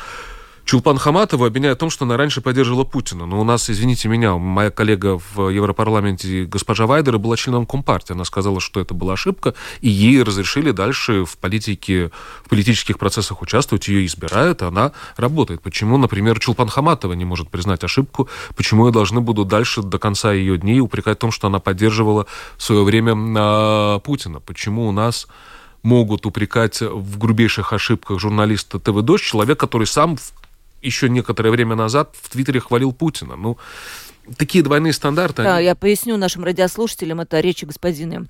Чулпан 0.66 0.98
Хаматова 0.98 1.46
обвиняет 1.46 1.78
в 1.78 1.80
том, 1.80 1.92
что 1.92 2.06
она 2.06 2.18
раньше 2.18 2.42
поддерживала 2.42 2.84
Путина. 2.84 3.28
Но 3.28 3.40
у 3.40 3.44
нас, 3.44 3.70
извините 3.70 4.10
меня, 4.10 4.36
моя 4.36 4.72
коллега 4.72 5.20
в 5.36 5.50
Европарламенте, 5.50 6.46
госпожа 6.46 6.88
Вайдера, 6.88 7.20
была 7.20 7.38
членом 7.38 7.68
Компартии. 7.68 8.14
Она 8.14 8.26
сказала, 8.26 8.60
что 8.60 8.80
это 8.80 8.96
была 8.96 9.14
ошибка, 9.14 9.54
и 9.82 9.90
ей 9.90 10.24
разрешили 10.24 10.72
дальше 10.72 11.24
в 11.24 11.38
политике, 11.38 12.10
в 12.44 12.50
политических 12.50 12.98
процессах 12.98 13.44
участвовать, 13.44 13.88
ее 13.88 14.08
избирают, 14.08 14.64
она 14.64 14.92
работает. 15.18 15.62
Почему, 15.62 15.98
например, 15.98 16.40
Чулпан 16.40 16.68
Хаматова 16.68 17.14
не 17.14 17.26
может 17.26 17.50
признать 17.50 17.84
ошибку? 17.84 18.28
Почему 18.56 18.88
я 18.88 18.92
должны 18.92 19.22
буду 19.22 19.46
дальше 19.46 19.84
до 19.84 20.00
конца 20.00 20.34
ее 20.34 20.58
дней 20.58 20.80
упрекать 20.80 21.18
в 21.18 21.22
том, 21.22 21.32
что 21.32 21.46
она 21.46 21.60
поддерживала 21.60 22.26
в 22.58 22.64
свое 22.64 22.84
время 22.84 23.16
а, 23.38 24.00
Путина? 24.00 24.40
Почему 24.40 24.88
у 24.88 24.92
нас 24.92 25.28
могут 25.84 26.26
упрекать 26.26 26.82
в 26.82 27.20
грубейших 27.20 27.72
ошибках 27.72 28.20
журналиста 28.20 28.80
ТВ 28.80 29.02
«Дождь», 29.04 29.24
человек, 29.24 29.60
который 29.60 29.86
сам 29.86 30.18
еще 30.86 31.10
некоторое 31.10 31.52
время 31.52 31.76
назад 31.76 32.16
в 32.22 32.30
Твиттере 32.30 32.60
хвалил 32.60 32.94
Путина. 32.94 33.36
Ну, 33.36 33.58
такие 34.38 34.64
двойные 34.64 34.94
стандарты. 34.94 35.44
Да, 35.44 35.58
они... 35.58 35.66
я 35.66 35.76
поясню 35.76 36.18
нашим 36.18 36.44
радиослушателям, 36.44 37.22
это 37.22 37.40
речи 37.40 37.66
господина 37.66 38.28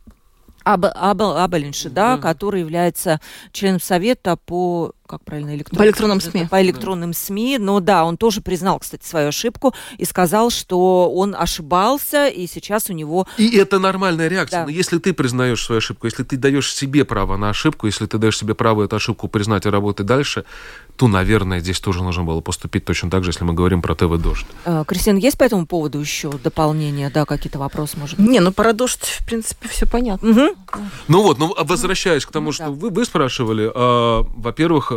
Аб, 0.66 0.86
Аб, 0.96 1.22
Абелинши, 1.22 1.90
да, 1.90 2.16
да, 2.16 2.22
который 2.22 2.62
является 2.62 3.22
членом 3.52 3.80
совета 3.80 4.36
по 4.36 4.94
как 5.08 5.24
правильно, 5.24 5.56
электронным, 5.56 5.78
по 5.78 5.86
электронным 5.86 6.22
СМИ. 6.22 6.48
По 6.50 6.62
электронным 6.64 7.14
СМИ. 7.14 7.58
Но 7.60 7.80
да, 7.80 8.06
он 8.06 8.18
тоже 8.18 8.42
признал, 8.42 8.80
кстати, 8.80 9.06
свою 9.06 9.28
ошибку 9.28 9.74
и 9.98 10.06
сказал, 10.06 10.50
что 10.50 11.12
он 11.14 11.36
ошибался, 11.36 12.28
и 12.28 12.48
сейчас 12.48 12.90
у 12.90 12.94
него... 12.94 13.28
И 13.38 13.56
это 13.56 13.78
нормальная 13.78 14.28
реакция. 14.28 14.62
Да. 14.62 14.66
Но 14.66 14.72
если 14.72 14.98
ты 14.98 15.14
признаешь 15.14 15.64
свою 15.64 15.78
ошибку, 15.78 16.08
если 16.08 16.24
ты 16.24 16.38
даешь 16.38 16.74
себе 16.74 17.06
право 17.06 17.38
на 17.38 17.50
ошибку, 17.50 17.86
если 17.86 18.08
ты 18.08 18.18
даешь 18.18 18.38
себе 18.38 18.56
право 18.56 18.84
эту 18.84 18.96
ошибку 18.96 19.28
признать 19.28 19.68
и 19.68 19.70
работать 19.70 20.08
дальше, 20.08 20.46
то, 20.96 21.08
наверное, 21.08 21.60
здесь 21.60 21.80
тоже 21.80 22.04
нужно 22.04 22.24
было 22.24 22.42
поступить 22.42 22.86
точно 22.86 23.10
так 23.10 23.24
же, 23.24 23.30
если 23.32 23.44
мы 23.44 23.54
говорим 23.54 23.82
про 23.82 23.96
ТВ 23.96 24.18
«Дождь». 24.18 24.46
А, 24.66 24.84
Кристина, 24.86 25.18
есть 25.18 25.38
по 25.38 25.44
этому 25.44 25.66
поводу 25.66 26.00
еще 26.00 26.32
дополнение, 26.32 27.10
да, 27.10 27.26
какие-то 27.26 27.60
вопросы, 27.60 27.98
может 27.98 28.18
быть? 28.18 28.28
Не, 28.28 28.40
ну 28.40 28.52
про 28.52 28.74
«Дождь», 28.74 29.20
в 29.20 29.26
принципе, 29.26 29.68
все 29.68 29.86
понятно. 29.86 30.30
Угу. 30.30 30.56
Ну 31.08 31.24
вот, 31.24 31.38
ну 31.38 31.56
возвращаясь 31.58 32.26
к 32.26 32.32
тому, 32.32 32.52
что 32.52 32.66
да. 32.66 32.72
вы, 32.72 32.90
вы 32.90 33.06
спрашивали, 33.06 33.66
э, 33.74 34.24
во-первых, 34.38 34.92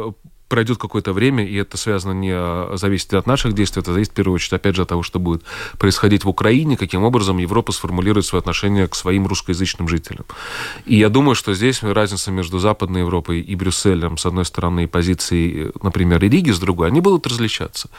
пройдет 0.48 0.78
какое-то 0.78 1.12
время, 1.12 1.46
и 1.46 1.54
это 1.56 1.76
связано 1.76 2.12
не 2.12 2.32
а, 2.32 2.72
зависит 2.76 3.12
от 3.14 3.26
наших 3.26 3.52
действий, 3.52 3.80
это 3.80 3.92
зависит 3.92 4.12
в 4.12 4.16
первую 4.16 4.36
очередь 4.36 4.54
опять 4.54 4.74
же 4.74 4.82
от 4.82 4.88
того, 4.88 5.02
что 5.02 5.18
будет 5.18 5.42
происходить 5.78 6.24
в 6.24 6.28
Украине, 6.28 6.76
каким 6.76 7.04
образом 7.04 7.38
Европа 7.38 7.72
сформулирует 7.72 8.26
свое 8.26 8.40
отношение 8.40 8.88
к 8.88 8.94
своим 8.94 9.26
русскоязычным 9.26 9.88
жителям. 9.88 10.24
И 10.86 10.96
я 10.96 11.08
думаю, 11.08 11.34
что 11.34 11.54
здесь 11.54 11.82
разница 11.82 12.30
между 12.30 12.58
Западной 12.58 13.00
Европой 13.00 13.40
и 13.40 13.54
Брюсселем, 13.54 14.16
с 14.16 14.26
одной 14.26 14.44
стороны, 14.44 14.84
и 14.84 14.86
позицией, 14.86 15.70
например, 15.82 16.24
и 16.24 16.28
Риги, 16.28 16.50
с 16.50 16.58
другой, 16.58 16.88
они 16.88 17.00
будут 17.00 17.26
различаться. 17.26 17.90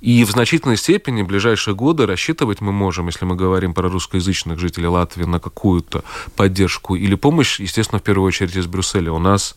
И 0.00 0.24
в 0.24 0.30
значительной 0.30 0.76
степени 0.76 1.22
в 1.22 1.26
ближайшие 1.26 1.74
годы 1.74 2.06
рассчитывать 2.06 2.60
мы 2.60 2.72
можем, 2.72 3.06
если 3.06 3.26
мы 3.26 3.36
говорим 3.36 3.74
про 3.74 3.88
русскоязычных 3.88 4.58
жителей 4.58 4.88
Латвии, 4.88 5.24
на 5.24 5.38
какую-то 5.38 6.02
поддержку 6.34 6.96
или 6.96 7.14
помощь, 7.14 7.60
естественно, 7.60 7.98
в 7.98 8.02
первую 8.02 8.26
очередь 8.26 8.56
из 8.56 8.66
Брюсселя. 8.66 9.12
У 9.12 9.18
нас 9.18 9.56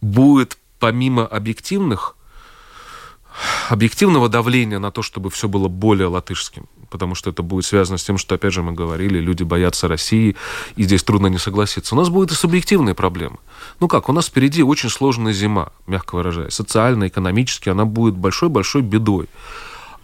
будет 0.00 0.58
помимо 0.78 1.26
объективных, 1.26 2.16
объективного 3.68 4.28
давления 4.28 4.78
на 4.78 4.90
то, 4.90 5.02
чтобы 5.02 5.30
все 5.30 5.48
было 5.48 5.68
более 5.68 6.06
латышским, 6.06 6.66
потому 6.90 7.14
что 7.14 7.30
это 7.30 7.42
будет 7.42 7.64
связано 7.64 7.98
с 7.98 8.04
тем, 8.04 8.18
что, 8.18 8.34
опять 8.34 8.52
же, 8.52 8.62
мы 8.62 8.72
говорили, 8.72 9.18
люди 9.18 9.42
боятся 9.42 9.88
России, 9.88 10.36
и 10.76 10.84
здесь 10.84 11.02
трудно 11.02 11.26
не 11.28 11.38
согласиться. 11.38 11.94
У 11.94 11.98
нас 11.98 12.08
будут 12.08 12.32
и 12.32 12.34
субъективные 12.34 12.94
проблемы. 12.94 13.38
Ну 13.80 13.88
как, 13.88 14.08
у 14.08 14.12
нас 14.12 14.26
впереди 14.26 14.62
очень 14.62 14.90
сложная 14.90 15.32
зима, 15.32 15.72
мягко 15.86 16.14
выражаясь. 16.14 16.54
Социально, 16.54 17.08
экономически 17.08 17.68
она 17.68 17.84
будет 17.84 18.14
большой-большой 18.14 18.82
бедой. 18.82 19.28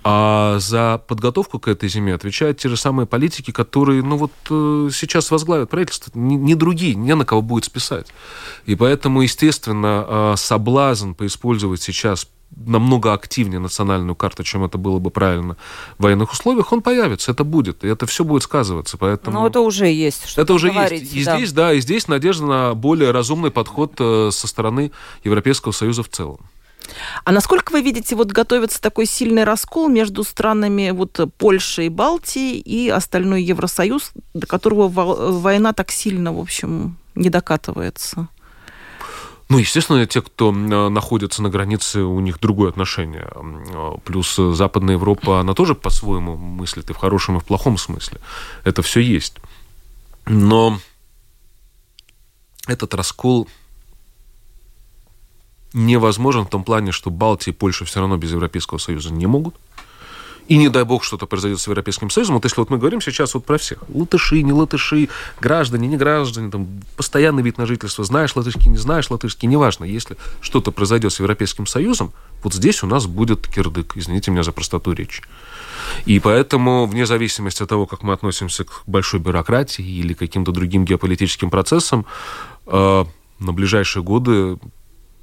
А 0.02 0.58
за 0.58 1.02
подготовку 1.06 1.58
к 1.58 1.68
этой 1.68 1.88
зиме 1.88 2.14
отвечают 2.14 2.58
те 2.58 2.68
же 2.68 2.76
самые 2.76 3.06
политики, 3.06 3.50
которые, 3.50 4.02
ну 4.02 4.16
вот, 4.16 4.32
э, 4.48 4.88
сейчас 4.92 5.30
возглавят 5.30 5.68
правительство, 5.68 6.10
не, 6.14 6.36
не 6.36 6.54
другие, 6.54 6.94
не 6.94 7.14
на 7.14 7.26
кого 7.26 7.42
будет 7.42 7.64
списать. 7.64 8.06
И 8.64 8.74
поэтому, 8.76 9.20
естественно, 9.20 10.06
э, 10.08 10.34
соблазн 10.36 11.12
поиспользовать 11.12 11.82
сейчас 11.82 12.28
намного 12.56 13.12
активнее 13.12 13.60
национальную 13.60 14.16
карту, 14.16 14.42
чем 14.42 14.64
это 14.64 14.76
было 14.78 14.98
бы 14.98 15.10
правильно 15.10 15.56
в 15.98 16.02
военных 16.02 16.32
условиях, 16.32 16.72
он 16.72 16.82
появится, 16.82 17.30
это 17.30 17.44
будет, 17.44 17.84
и 17.84 17.88
это 17.88 18.06
все 18.06 18.24
будет 18.24 18.42
сказываться, 18.42 18.98
поэтому... 18.98 19.38
Но 19.38 19.46
это 19.46 19.60
уже 19.60 19.86
есть, 19.86 20.26
что 20.26 20.42
Это 20.42 20.54
уже 20.54 20.68
есть, 20.68 21.14
и 21.14 21.24
да. 21.24 21.36
здесь, 21.36 21.52
да, 21.52 21.72
и 21.72 21.80
здесь 21.80 22.08
надежда 22.08 22.46
на 22.46 22.74
более 22.74 23.12
разумный 23.12 23.50
подход 23.50 23.92
э, 23.98 24.30
со 24.32 24.48
стороны 24.48 24.90
Европейского 25.24 25.72
Союза 25.72 26.02
в 26.02 26.08
целом. 26.08 26.40
А 27.24 27.32
насколько 27.32 27.72
вы 27.72 27.82
видите, 27.82 28.16
вот 28.16 28.32
готовится 28.32 28.80
такой 28.80 29.06
сильный 29.06 29.44
раскол 29.44 29.88
между 29.88 30.24
странами 30.24 30.90
вот 30.90 31.20
Польши 31.38 31.86
и 31.86 31.88
Балтии 31.88 32.58
и 32.58 32.88
остальной 32.88 33.42
Евросоюз, 33.42 34.12
до 34.34 34.46
которого 34.46 34.88
война 34.88 35.72
так 35.72 35.90
сильно, 35.90 36.32
в 36.32 36.38
общем, 36.38 36.96
не 37.14 37.30
докатывается? 37.30 38.28
Ну, 39.48 39.58
естественно, 39.58 40.06
те, 40.06 40.22
кто 40.22 40.52
находится 40.52 41.42
на 41.42 41.48
границе, 41.48 42.02
у 42.02 42.20
них 42.20 42.38
другое 42.38 42.70
отношение. 42.70 43.28
Плюс 44.04 44.36
Западная 44.36 44.94
Европа, 44.94 45.40
она 45.40 45.54
тоже 45.54 45.74
по-своему 45.74 46.36
мыслит, 46.36 46.88
и 46.90 46.92
в 46.92 46.96
хорошем, 46.96 47.36
и 47.36 47.40
в 47.40 47.44
плохом 47.44 47.76
смысле. 47.76 48.20
Это 48.62 48.82
все 48.82 49.00
есть. 49.00 49.38
Но 50.26 50.78
этот 52.68 52.94
раскол 52.94 53.48
невозможен 55.72 56.44
в 56.44 56.48
том 56.48 56.64
плане, 56.64 56.92
что 56.92 57.10
Балтия 57.10 57.52
и 57.52 57.56
Польша 57.56 57.84
все 57.84 58.00
равно 58.00 58.16
без 58.16 58.32
Европейского 58.32 58.78
Союза 58.78 59.12
не 59.12 59.26
могут. 59.26 59.54
И 60.48 60.56
не 60.56 60.68
дай 60.68 60.82
бог 60.82 61.04
что-то 61.04 61.26
произойдет 61.26 61.60
с 61.60 61.66
Европейским 61.68 62.10
Союзом. 62.10 62.34
Вот 62.34 62.44
если 62.44 62.60
вот 62.60 62.70
мы 62.70 62.78
говорим 62.78 63.00
сейчас 63.00 63.34
вот 63.34 63.44
про 63.44 63.56
всех. 63.56 63.84
Латыши, 63.88 64.42
не 64.42 64.52
латыши, 64.52 65.08
граждане, 65.40 65.86
не 65.86 65.96
граждане, 65.96 66.50
там, 66.50 66.66
постоянный 66.96 67.44
вид 67.44 67.56
на 67.56 67.66
жительство, 67.66 68.02
знаешь 68.02 68.34
латышский, 68.34 68.68
не 68.68 68.76
знаешь 68.76 69.08
латышский, 69.10 69.46
неважно. 69.46 69.84
Если 69.84 70.16
что-то 70.40 70.72
произойдет 70.72 71.12
с 71.12 71.20
Европейским 71.20 71.68
Союзом, 71.68 72.12
вот 72.42 72.52
здесь 72.52 72.82
у 72.82 72.88
нас 72.88 73.06
будет 73.06 73.46
кирдык. 73.46 73.96
Извините 73.96 74.32
меня 74.32 74.42
за 74.42 74.50
простоту 74.50 74.90
речи. 74.90 75.22
И 76.04 76.18
поэтому, 76.18 76.86
вне 76.86 77.06
зависимости 77.06 77.62
от 77.62 77.68
того, 77.68 77.86
как 77.86 78.02
мы 78.02 78.12
относимся 78.12 78.64
к 78.64 78.82
большой 78.88 79.20
бюрократии 79.20 79.84
или 79.84 80.14
каким-то 80.14 80.50
другим 80.50 80.84
геополитическим 80.84 81.50
процессам, 81.50 82.06
э, 82.66 83.04
на 83.38 83.52
ближайшие 83.52 84.02
годы 84.02 84.58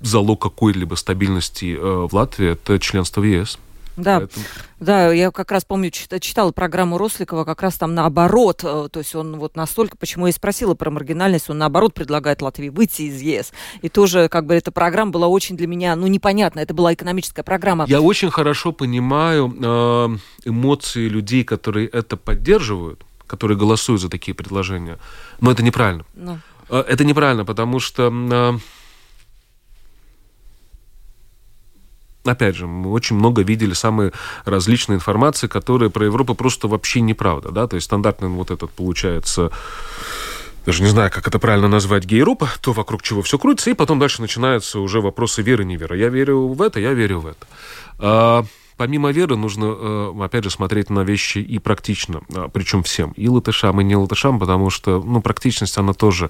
залог 0.01 0.41
какой-либо 0.41 0.95
стабильности 0.95 1.75
э, 1.75 2.07
в 2.07 2.13
Латвии– 2.13 2.51
это 2.51 2.79
членство 2.79 3.21
в 3.21 3.23
ЕС. 3.23 3.57
Да, 3.97 4.19
Поэтому... 4.19 4.45
да, 4.79 5.11
я 5.11 5.31
как 5.31 5.51
раз 5.51 5.65
помню, 5.65 5.89
читала 5.89 6.51
программу 6.51 6.99
Росликова, 6.99 7.45
как 7.45 7.63
раз 7.63 7.75
там 7.75 7.95
наоборот, 7.95 8.61
э, 8.63 8.89
то 8.91 8.99
есть 8.99 9.15
он 9.15 9.37
вот 9.37 9.55
настолько, 9.55 9.97
почему 9.97 10.27
я 10.27 10.29
и 10.29 10.33
спросила 10.33 10.75
про 10.75 10.91
маргинальность, 10.91 11.49
он 11.49 11.57
наоборот 11.57 11.95
предлагает 11.95 12.43
Латвии 12.43 12.69
выйти 12.69 13.03
из 13.03 13.19
ЕС. 13.19 13.53
И 13.81 13.89
тоже, 13.89 14.29
как 14.29 14.45
бы, 14.45 14.53
эта 14.53 14.71
программа 14.71 15.11
была 15.11 15.27
очень 15.27 15.57
для 15.57 15.65
меня, 15.65 15.95
ну, 15.95 16.05
непонятна, 16.05 16.59
это 16.59 16.75
была 16.75 16.93
экономическая 16.93 17.41
программа. 17.41 17.85
Я 17.87 17.99
очень 17.99 18.29
хорошо 18.29 18.71
понимаю 18.71 19.51
э, 19.59 20.17
эмоции 20.45 21.09
людей, 21.09 21.43
которые 21.43 21.87
это 21.87 22.17
поддерживают, 22.17 23.03
которые 23.25 23.57
голосуют 23.57 24.01
за 24.01 24.09
такие 24.09 24.35
предложения, 24.35 24.99
но 25.41 25.51
это 25.51 25.63
неправильно. 25.63 26.05
Ну. 26.13 26.37
Э, 26.69 26.83
это 26.87 27.03
неправильно, 27.03 27.45
потому 27.45 27.79
что... 27.79 28.59
опять 32.29 32.55
же, 32.55 32.67
мы 32.67 32.91
очень 32.91 33.15
много 33.15 33.41
видели 33.41 33.73
самые 33.73 34.11
различные 34.45 34.95
информации, 34.95 35.47
которые 35.47 35.89
про 35.89 36.05
Европу 36.05 36.35
просто 36.35 36.67
вообще 36.67 37.01
неправда, 37.01 37.51
да, 37.51 37.67
то 37.67 37.75
есть 37.75 37.85
стандартный 37.85 38.29
вот 38.29 38.51
этот 38.51 38.71
получается 38.71 39.51
даже 40.65 40.83
не 40.83 40.89
знаю, 40.89 41.09
как 41.09 41.25
это 41.25 41.39
правильно 41.39 41.69
назвать, 41.69 42.03
гейропа, 42.03 42.49
то 42.59 42.73
вокруг 42.73 43.01
чего 43.01 43.21
все 43.21 43.39
крутится, 43.39 43.69
и 43.69 43.73
потом 43.73 43.99
дальше 43.99 44.21
начинаются 44.21 44.81
уже 44.81 44.99
вопросы 44.99 45.41
веры, 45.41 45.63
не 45.63 45.77
веры. 45.77 45.97
Я 45.97 46.09
верю 46.09 46.47
в 46.49 46.61
это, 46.61 46.81
я 46.81 46.91
верю 46.91 47.21
в 47.21 47.27
это. 47.27 48.45
Помимо 48.77 49.11
веры 49.11 49.35
нужно, 49.35 49.65
э, 49.65 50.23
опять 50.23 50.43
же, 50.43 50.51
смотреть 50.51 50.91
на 50.91 51.01
вещи 51.01 51.39
и 51.39 51.57
практично, 51.57 52.21
а, 52.33 52.47
причем 52.47 52.83
всем, 52.83 53.11
и 53.13 53.27
латышам, 53.27 53.81
и 53.81 53.83
не 53.83 53.95
латышам, 53.95 54.39
потому 54.39 54.69
что, 54.69 55.01
ну, 55.01 55.19
практичность, 55.21 55.77
она 55.79 55.93
тоже 55.93 56.29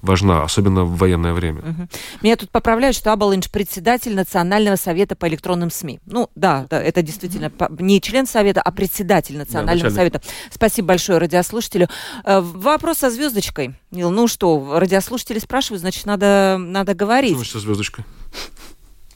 важна, 0.00 0.42
особенно 0.42 0.84
в 0.84 0.96
военное 0.96 1.34
время. 1.34 1.60
Угу. 1.60 1.88
Меня 2.22 2.36
тут 2.36 2.50
поправляют, 2.50 2.96
что 2.96 3.12
Абалынч 3.12 3.50
председатель 3.50 4.14
Национального 4.14 4.76
совета 4.76 5.16
по 5.16 5.28
электронным 5.28 5.70
СМИ. 5.70 6.00
Ну, 6.06 6.30
да, 6.34 6.66
да 6.70 6.82
это 6.82 7.02
действительно 7.02 7.52
не 7.78 8.00
член 8.00 8.26
совета, 8.26 8.62
а 8.62 8.72
председатель 8.72 9.36
Национального 9.36 9.90
да, 9.90 9.94
совета. 9.94 10.22
Спасибо 10.50 10.88
большое 10.88 11.18
радиослушателю. 11.18 11.88
Э, 12.24 12.40
вопрос 12.40 12.98
со 12.98 13.10
звездочкой. 13.10 13.74
Нил, 13.90 14.10
ну 14.10 14.28
что, 14.28 14.78
радиослушатели 14.78 15.38
спрашивают, 15.38 15.82
значит, 15.82 16.06
надо, 16.06 16.56
надо 16.58 16.94
говорить. 16.94 17.36
Что 17.36 17.58
со 17.58 17.60
звездочкой? 17.60 18.06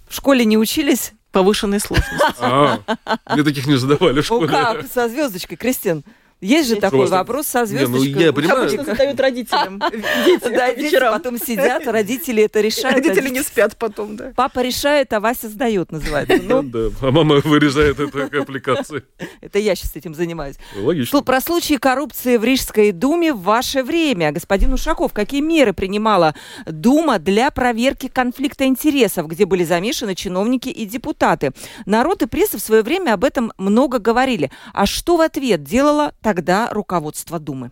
В 0.09 0.14
школе 0.14 0.45
не 0.45 0.59
учились? 0.59 1.12
Повышенной 1.37 1.80
сложности. 1.80 2.34
А, 2.41 2.78
мне 3.34 3.43
таких 3.43 3.66
не 3.66 3.76
задавали 3.76 4.22
в 4.22 4.24
школе. 4.24 4.47
Ну 4.47 4.53
как, 4.53 4.87
со 4.91 5.07
звездочкой, 5.07 5.59
Кристин? 5.59 6.03
Есть 6.41 6.68
же 6.68 6.76
такой 6.76 7.07
вопрос 7.07 7.47
со 7.47 7.64
звездочкой. 7.64 8.09
Не, 8.09 8.14
ну, 8.14 8.20
я 8.20 8.32
понимаю. 8.32 8.62
Обычно 8.66 8.84
задают 8.84 9.18
родителям. 9.20 9.82
Дети, 10.26 10.49
да, 10.49 10.74
дети 10.74 10.99
потом 10.99 11.39
сидят, 11.39 11.87
родители 11.87 12.43
это 12.43 12.61
решают. 12.61 12.97
Родители 12.97 13.30
не 13.30 13.43
спят 13.43 13.76
потом, 13.76 14.16
да. 14.16 14.32
Папа 14.37 14.61
решает, 14.61 15.12
а 15.12 15.20
Вася 15.20 15.49
сдает, 15.49 15.93
называется. 15.93 16.39
Ну, 16.43 16.62
да, 16.62 16.91
а 17.01 17.11
мама 17.11 17.37
вырезает 17.37 17.99
эту 18.01 18.24
аппликацию. 18.24 19.05
Это 19.41 19.59
я 19.59 19.74
сейчас 19.74 19.97
этим 19.97 20.14
занимаюсь. 20.14 20.57
Логично. 20.76 21.22
Про 21.22 21.41
случаи 21.41 21.74
коррупции 21.74 22.37
в 22.37 22.45
Рижской 22.45 22.93
думе 22.93 23.32
в 23.32 23.43
ваше 23.43 23.82
время. 23.82 24.30
Господин 24.32 24.72
Ушаков, 24.72 25.12
какие 25.12 25.41
меры 25.41 25.72
принимала 25.72 26.34
Дума 26.66 27.18
для 27.18 27.51
проверки 27.51 28.09
конфликта 28.09 28.64
интересов, 28.64 29.26
где 29.26 29.45
были 29.47 29.64
замешаны 29.64 30.14
чиновники 30.14 30.68
и 30.68 30.84
депутаты? 30.84 31.53
Народ 31.87 32.22
и 32.22 32.26
пресса 32.26 32.59
в 32.59 32.61
свое 32.61 32.82
время 32.82 33.14
об 33.14 33.24
этом 33.24 33.53
много 33.59 33.99
говорили. 33.99 34.51
А 34.72 34.87
что 34.87 35.16
в 35.16 35.20
ответ 35.20 35.62
делала 35.62 36.12
тогда 36.27 36.68
руководство 36.72 37.39
Думы? 37.39 37.70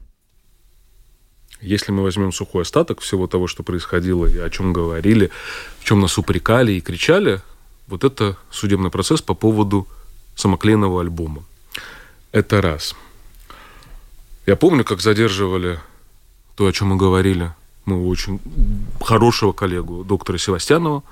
Если 1.60 1.90
мы 1.90 2.04
возьмем 2.04 2.30
сухой 2.30 2.62
остаток 2.62 3.00
всего 3.00 3.26
того, 3.26 3.48
что 3.48 3.64
происходило 3.64 4.26
и 4.26 4.38
о 4.38 4.48
чем 4.48 4.72
говорили, 4.72 5.32
в 5.80 5.84
чем 5.84 5.98
нас 6.00 6.18
упрекали 6.18 6.70
и 6.70 6.80
кричали, 6.80 7.40
вот 7.88 8.04
это 8.04 8.36
судебный 8.52 8.90
процесс 8.90 9.22
по 9.22 9.34
поводу 9.34 9.88
самоклеенного 10.36 11.00
альбома. 11.00 11.42
Это 12.30 12.62
раз. 12.62 12.94
Я 14.46 14.54
помню, 14.54 14.84
как 14.84 15.00
задерживали 15.00 15.80
то, 16.54 16.68
о 16.68 16.72
чем 16.72 16.90
мы 16.90 16.96
говорили, 16.96 17.50
мы 17.86 18.06
очень 18.06 18.38
хорошего 19.00 19.52
коллегу, 19.52 20.04
доктора 20.04 20.38
Севастьянова, 20.38 21.02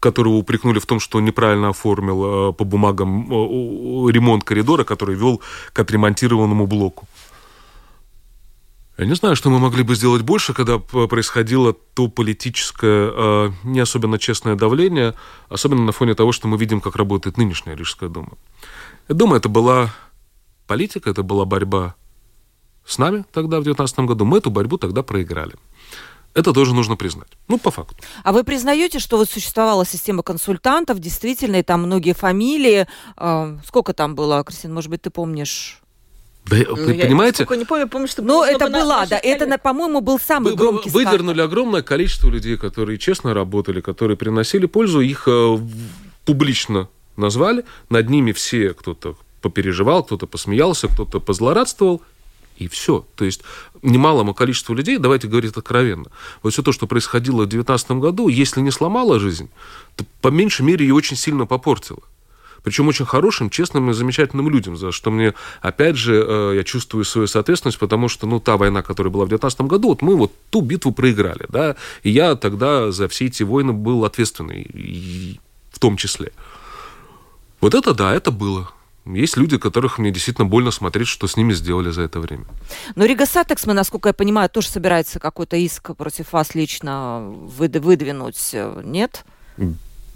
которого 0.00 0.34
упрекнули 0.34 0.78
в 0.78 0.86
том, 0.86 0.98
что 0.98 1.18
он 1.18 1.24
неправильно 1.24 1.68
оформил 1.68 2.50
э, 2.50 2.52
по 2.52 2.64
бумагам 2.64 3.30
э, 3.30 4.12
ремонт 4.12 4.44
коридора, 4.44 4.84
который 4.84 5.14
вел 5.14 5.40
к 5.72 5.78
отремонтированному 5.78 6.66
блоку. 6.66 7.06
Я 8.98 9.06
не 9.06 9.14
знаю, 9.14 9.36
что 9.36 9.48
мы 9.50 9.58
могли 9.58 9.82
бы 9.82 9.94
сделать 9.94 10.22
больше, 10.22 10.52
когда 10.52 10.78
происходило 10.78 11.72
то 11.72 12.08
политическое, 12.08 13.10
э, 13.14 13.50
не 13.64 13.80
особенно 13.80 14.18
честное 14.18 14.56
давление, 14.56 15.14
особенно 15.48 15.84
на 15.84 15.92
фоне 15.92 16.14
того, 16.14 16.32
что 16.32 16.48
мы 16.48 16.58
видим, 16.58 16.80
как 16.80 16.96
работает 16.96 17.38
нынешняя 17.38 17.76
Рижская 17.76 18.08
дума. 18.08 18.32
Я 19.08 19.14
думаю, 19.14 19.38
это 19.38 19.48
была 19.48 19.94
политика, 20.66 21.10
это 21.10 21.22
была 21.22 21.44
борьба 21.44 21.94
с 22.84 22.98
нами 22.98 23.24
тогда, 23.32 23.60
в 23.60 23.64
2019 23.64 24.00
году. 24.00 24.24
Мы 24.24 24.38
эту 24.38 24.50
борьбу 24.50 24.76
тогда 24.76 25.02
проиграли. 25.02 25.54
Это 26.34 26.52
тоже 26.52 26.74
нужно 26.74 26.96
признать. 26.96 27.28
Ну, 27.48 27.58
по 27.58 27.70
факту. 27.70 27.96
А 28.22 28.32
вы 28.32 28.44
признаете, 28.44 28.98
что 29.00 29.16
вот 29.16 29.28
существовала 29.28 29.84
система 29.84 30.22
консультантов, 30.22 31.00
действительно, 31.00 31.56
и 31.56 31.62
там 31.62 31.82
многие 31.82 32.14
фамилии. 32.14 32.86
Э, 33.16 33.56
сколько 33.66 33.92
там 33.92 34.14
было, 34.14 34.44
Кристина, 34.44 34.74
может 34.74 34.90
быть, 34.90 35.02
ты 35.02 35.10
помнишь? 35.10 35.80
Да, 36.46 36.56
ну, 36.56 36.76
понимаете? 36.76 37.46
Я 37.48 37.56
не 37.56 37.64
помню, 37.64 37.88
помню, 37.88 38.08
что 38.08 38.22
Ну, 38.22 38.44
это 38.44 38.70
была, 38.70 39.06
да, 39.06 39.18
это, 39.22 39.58
по-моему, 39.58 40.00
был 40.00 40.18
самый 40.18 40.52
вы, 40.52 40.56
громкий 40.56 40.88
Вы 40.88 41.04
выдернули 41.04 41.40
огромное 41.40 41.82
количество 41.82 42.28
людей, 42.28 42.56
которые 42.56 42.98
честно 42.98 43.34
работали, 43.34 43.80
которые 43.80 44.16
приносили 44.16 44.66
пользу, 44.66 45.00
их 45.00 45.24
э, 45.26 45.58
публично 46.24 46.88
назвали, 47.16 47.64
над 47.88 48.08
ними 48.08 48.32
все 48.32 48.72
кто-то 48.72 49.16
попереживал, 49.42 50.02
кто-то 50.04 50.26
посмеялся, 50.26 50.88
кто-то 50.88 51.20
позлорадствовал, 51.20 52.02
и 52.60 52.68
все. 52.68 53.06
То 53.16 53.24
есть 53.24 53.42
немалому 53.82 54.34
количеству 54.34 54.74
людей, 54.74 54.98
давайте 54.98 55.28
говорить 55.28 55.56
откровенно, 55.56 56.10
вот 56.42 56.52
все 56.52 56.62
то, 56.62 56.72
что 56.72 56.86
происходило 56.86 57.42
в 57.42 57.48
2019 57.48 57.90
году, 57.92 58.28
если 58.28 58.60
не 58.60 58.70
сломало 58.70 59.18
жизнь, 59.18 59.48
то 59.96 60.04
по 60.20 60.28
меньшей 60.28 60.62
мере 60.62 60.86
ее 60.86 60.94
очень 60.94 61.16
сильно 61.16 61.46
попортило. 61.46 62.00
Причем 62.62 62.88
очень 62.88 63.06
хорошим, 63.06 63.48
честным 63.48 63.90
и 63.90 63.94
замечательным 63.94 64.50
людям, 64.50 64.76
за 64.76 64.92
что 64.92 65.10
мне, 65.10 65.32
опять 65.62 65.96
же, 65.96 66.22
э, 66.26 66.52
я 66.56 66.64
чувствую 66.64 67.06
свою 67.06 67.26
соответственность, 67.26 67.78
потому 67.78 68.08
что, 68.08 68.26
ну, 68.26 68.38
та 68.38 68.58
война, 68.58 68.82
которая 68.82 69.10
была 69.10 69.24
в 69.24 69.28
2019 69.28 69.60
году, 69.62 69.88
вот 69.88 70.02
мы 70.02 70.14
вот 70.14 70.32
ту 70.50 70.60
битву 70.60 70.92
проиграли, 70.92 71.46
да, 71.48 71.76
и 72.02 72.10
я 72.10 72.36
тогда 72.36 72.92
за 72.92 73.08
все 73.08 73.26
эти 73.26 73.42
войны 73.42 73.72
был 73.72 74.04
ответственный, 74.04 75.40
в 75.72 75.78
том 75.78 75.96
числе. 75.96 76.32
Вот 77.62 77.74
это 77.74 77.94
да, 77.94 78.14
это 78.14 78.30
было. 78.30 78.70
Есть 79.06 79.36
люди, 79.36 79.56
которых 79.56 79.98
мне 79.98 80.10
действительно 80.10 80.46
больно 80.46 80.70
смотреть, 80.70 81.08
что 81.08 81.26
с 81.26 81.36
ними 81.36 81.52
сделали 81.52 81.90
за 81.90 82.02
это 82.02 82.20
время. 82.20 82.44
Но 82.96 83.06
Rīgas 83.06 83.26
satiksme, 83.26 83.72
насколько 83.72 84.10
я 84.10 84.12
понимаю, 84.12 84.50
тоже 84.50 84.68
собирается 84.68 85.18
какой-то 85.18 85.56
иск 85.56 85.96
против 85.96 86.32
вас 86.32 86.54
лично 86.54 87.20
выдвинуть, 87.22 88.54
нет? 88.84 89.24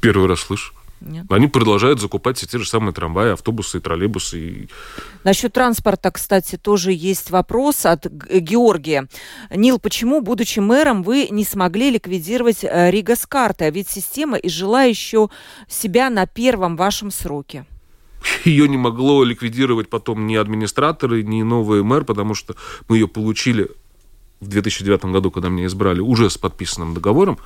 Первый 0.00 0.28
раз 0.28 0.40
слышу. 0.40 0.74
Нет. 1.00 1.26
Они 1.28 1.48
продолжают 1.48 2.00
закупать 2.00 2.38
все 2.38 2.46
те 2.46 2.58
же 2.58 2.66
самые 2.66 2.94
трамваи, 2.94 3.32
автобусы 3.32 3.78
и 3.78 3.80
троллейбусы. 3.80 4.38
И... 4.38 4.68
Насчет 5.22 5.52
транспорта, 5.52 6.10
кстати, 6.10 6.56
тоже 6.56 6.92
есть 6.92 7.30
вопрос 7.30 7.84
от 7.84 8.06
Георгия. 8.06 9.08
Нил, 9.50 9.78
почему, 9.78 10.22
будучи 10.22 10.60
мэром, 10.60 11.02
вы 11.02 11.28
не 11.30 11.44
смогли 11.44 11.90
ликвидировать 11.90 12.64
э, 12.64 12.90
Рига 12.90 13.16
с 13.16 13.26
карты? 13.26 13.66
А 13.66 13.70
ведь 13.70 13.90
система 13.90 14.38
изжила 14.38 14.86
еще 14.86 15.28
себя 15.68 16.08
на 16.08 16.26
первом 16.26 16.76
вашем 16.76 17.10
сроке 17.10 17.66
ее 18.44 18.68
не 18.68 18.76
могло 18.76 19.24
ликвидировать 19.24 19.88
потом 19.88 20.26
ни 20.26 20.34
администраторы, 20.34 21.22
ни 21.22 21.42
новый 21.42 21.82
мэр, 21.82 22.04
потому 22.04 22.34
что 22.34 22.54
мы 22.88 22.96
ее 22.96 23.08
получили 23.08 23.68
в 24.40 24.48
2009 24.48 25.06
году, 25.06 25.30
когда 25.30 25.48
меня 25.48 25.66
избрали, 25.66 26.00
уже 26.00 26.28
с 26.28 26.36
подписанным 26.36 26.94
договором, 26.94 27.38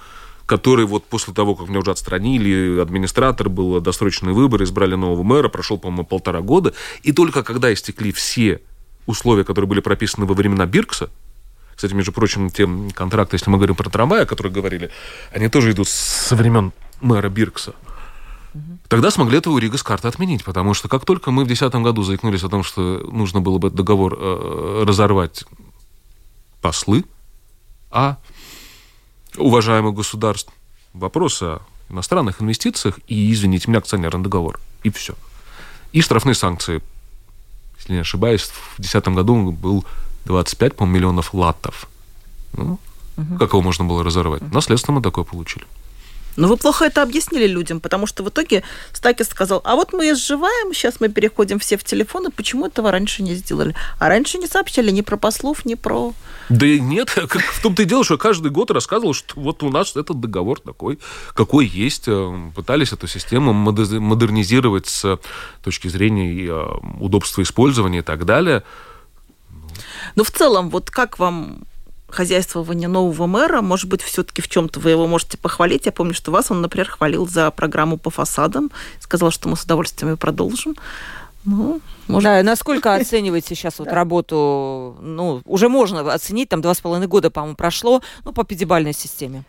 который 0.46 0.86
вот 0.86 1.04
после 1.04 1.34
того, 1.34 1.54
как 1.54 1.68
меня 1.68 1.80
уже 1.80 1.90
отстранили, 1.90 2.80
администратор, 2.80 3.48
был 3.48 3.80
досрочный 3.80 4.32
выбор, 4.32 4.62
избрали 4.62 4.94
нового 4.94 5.22
мэра, 5.22 5.48
прошел, 5.48 5.78
по-моему, 5.78 6.04
полтора 6.04 6.40
года, 6.40 6.74
и 7.02 7.12
только 7.12 7.42
когда 7.42 7.72
истекли 7.72 8.12
все 8.12 8.60
условия, 9.06 9.44
которые 9.44 9.68
были 9.68 9.80
прописаны 9.80 10.26
во 10.26 10.34
времена 10.34 10.66
Биркса, 10.66 11.10
кстати, 11.78 11.94
между 11.94 12.10
прочим, 12.10 12.50
те 12.50 12.68
контракты, 12.92 13.36
если 13.36 13.50
мы 13.50 13.58
говорим 13.58 13.76
про 13.76 13.88
трамваи, 13.88 14.22
о 14.22 14.26
которых 14.26 14.52
говорили, 14.52 14.90
они 15.32 15.48
тоже 15.48 15.70
идут 15.70 15.86
со 15.86 16.34
времен 16.34 16.72
мэра 17.00 17.28
Биркса. 17.28 17.72
Тогда 18.88 19.10
смогли 19.10 19.38
этого 19.38 19.58
Рига 19.58 19.76
с 19.76 19.82
карты 19.82 20.08
отменить, 20.08 20.44
потому 20.44 20.74
что 20.74 20.88
как 20.88 21.04
только 21.04 21.30
мы 21.30 21.44
в 21.44 21.46
2010 21.46 21.82
году 21.82 22.02
заикнулись 22.02 22.42
о 22.42 22.48
том, 22.48 22.62
что 22.62 23.06
нужно 23.12 23.40
было 23.40 23.58
бы 23.58 23.70
договор 23.70 24.16
э, 24.18 24.84
разорвать 24.86 25.44
послы, 26.60 27.04
а 27.90 28.16
уважаемых 29.36 29.94
государств, 29.94 30.52
вопрос 30.92 31.42
о 31.42 31.60
иностранных 31.88 32.42
инвестициях 32.42 32.98
и, 33.06 33.32
извините 33.32 33.68
меня, 33.68 33.78
акционерный 33.78 34.22
договор. 34.22 34.60
И 34.82 34.90
все. 34.90 35.14
И 35.92 36.00
штрафные 36.00 36.34
санкции. 36.34 36.82
Если 37.78 37.92
не 37.92 38.00
ошибаюсь, 38.00 38.42
в 38.42 38.76
2010 38.76 39.08
году 39.08 39.52
был 39.52 39.84
25, 40.24 40.76
по 40.76 40.84
миллионов 40.84 41.32
латов. 41.32 41.88
Ну, 42.52 42.78
угу. 43.16 43.38
Как 43.38 43.50
его 43.50 43.62
можно 43.62 43.84
было 43.84 44.04
разорвать? 44.04 44.42
Наследство 44.52 44.92
мы 44.92 45.02
такое 45.02 45.24
получили. 45.24 45.66
Но 46.38 46.46
вы 46.46 46.56
плохо 46.56 46.84
это 46.84 47.02
объяснили 47.02 47.48
людям, 47.48 47.80
потому 47.80 48.06
что 48.06 48.22
в 48.22 48.28
итоге 48.28 48.62
Стакис 48.92 49.26
сказал, 49.26 49.60
а 49.64 49.74
вот 49.74 49.92
мы 49.92 50.12
изживаем, 50.12 50.72
сейчас 50.72 51.00
мы 51.00 51.08
переходим 51.08 51.58
все 51.58 51.76
в 51.76 51.82
телефоны, 51.82 52.30
почему 52.30 52.66
этого 52.66 52.92
раньше 52.92 53.24
не 53.24 53.34
сделали? 53.34 53.74
А 53.98 54.08
раньше 54.08 54.38
не 54.38 54.46
сообщали 54.46 54.92
ни 54.92 55.00
про 55.00 55.16
послов, 55.16 55.64
ни 55.64 55.74
про... 55.74 56.14
Да 56.48 56.64
нет, 56.66 57.10
как 57.28 57.42
в 57.42 57.60
том-то 57.60 57.82
и 57.82 57.84
дело, 57.84 58.04
что 58.04 58.18
каждый 58.18 58.52
год 58.52 58.70
рассказывал, 58.70 59.14
что 59.14 59.34
вот 59.40 59.64
у 59.64 59.70
нас 59.70 59.96
этот 59.96 60.20
договор 60.20 60.60
такой, 60.60 61.00
какой 61.34 61.66
есть. 61.66 62.04
Э, 62.06 62.32
пытались 62.54 62.92
эту 62.92 63.08
систему 63.08 63.52
модернизировать 63.52 64.86
с 64.86 65.18
точки 65.64 65.88
зрения 65.88 66.46
э, 66.46 66.66
удобства 67.00 67.42
использования 67.42 67.98
и 67.98 68.02
так 68.02 68.24
далее. 68.24 68.62
Но 70.14 70.22
в 70.22 70.30
целом, 70.30 70.70
вот 70.70 70.88
как 70.92 71.18
вам 71.18 71.64
хозяйствования 72.08 72.88
нового 72.88 73.26
мэра, 73.26 73.60
может 73.60 73.88
быть, 73.88 74.02
все-таки 74.02 74.42
в 74.42 74.48
чем-то 74.48 74.80
вы 74.80 74.90
его 74.90 75.06
можете 75.06 75.36
похвалить. 75.38 75.86
Я 75.86 75.92
помню, 75.92 76.14
что 76.14 76.30
вас 76.30 76.50
он, 76.50 76.60
например, 76.62 76.88
хвалил 76.88 77.26
за 77.26 77.50
программу 77.50 77.98
по 77.98 78.10
фасадам, 78.10 78.70
сказал, 79.00 79.30
что 79.30 79.48
мы 79.48 79.56
с 79.56 79.64
удовольствием 79.64 80.12
ее 80.12 80.16
продолжим. 80.16 80.74
Ну, 81.44 81.80
может... 82.08 82.24
Да, 82.24 82.42
насколько 82.42 82.94
оцениваете 82.94 83.54
сейчас 83.54 83.78
вот 83.78 83.88
работу? 83.92 84.96
Ну, 85.00 85.42
уже 85.44 85.68
можно 85.68 86.12
оценить, 86.12 86.48
там 86.48 86.60
два 86.60 86.74
с 86.74 86.80
половиной 86.80 87.08
года, 87.08 87.30
по-моему, 87.30 87.56
прошло, 87.56 88.02
ну, 88.24 88.32
по 88.32 88.44
пятибалльной 88.44 88.92
системе. 88.92 89.44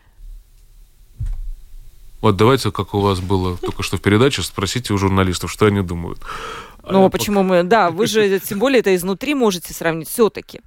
Вот 2.21 2.35
давайте, 2.35 2.71
как 2.71 2.93
у 2.93 2.99
вас 2.99 3.21
было 3.21 3.57
только 3.57 3.81
что 3.81 3.97
в 3.97 4.01
передаче, 4.01 4.41
спросите 4.43 4.93
у 4.93 4.97
журналистов, 4.97 5.49
что 5.49 5.67
они 5.67 5.81
думают. 5.81 6.19
Ну, 6.83 7.05
а 7.05 7.09
почему 7.09 7.41
пока... 7.43 7.47
мы... 7.47 7.63
Да, 7.63 7.91
вы 7.91 8.07
же, 8.07 8.39
тем 8.45 8.59
более, 8.59 8.79
это 8.81 8.93
изнутри 8.93 9.35
можете 9.35 9.73
сравнить 9.73 10.09
все-таки. 10.09 10.61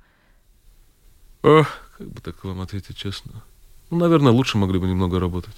Ох, 1.43 1.67
как 1.99 2.09
бы 2.09 2.21
так 2.21 2.45
вам 2.45 2.61
ответить 2.61 2.97
честно? 2.97 3.43
Ну, 3.91 3.99
наверное, 3.99 4.33
лучше 4.33 4.59
могли 4.59 4.79
бы 4.79 4.87
немного 4.87 5.21
работать. 5.21 5.55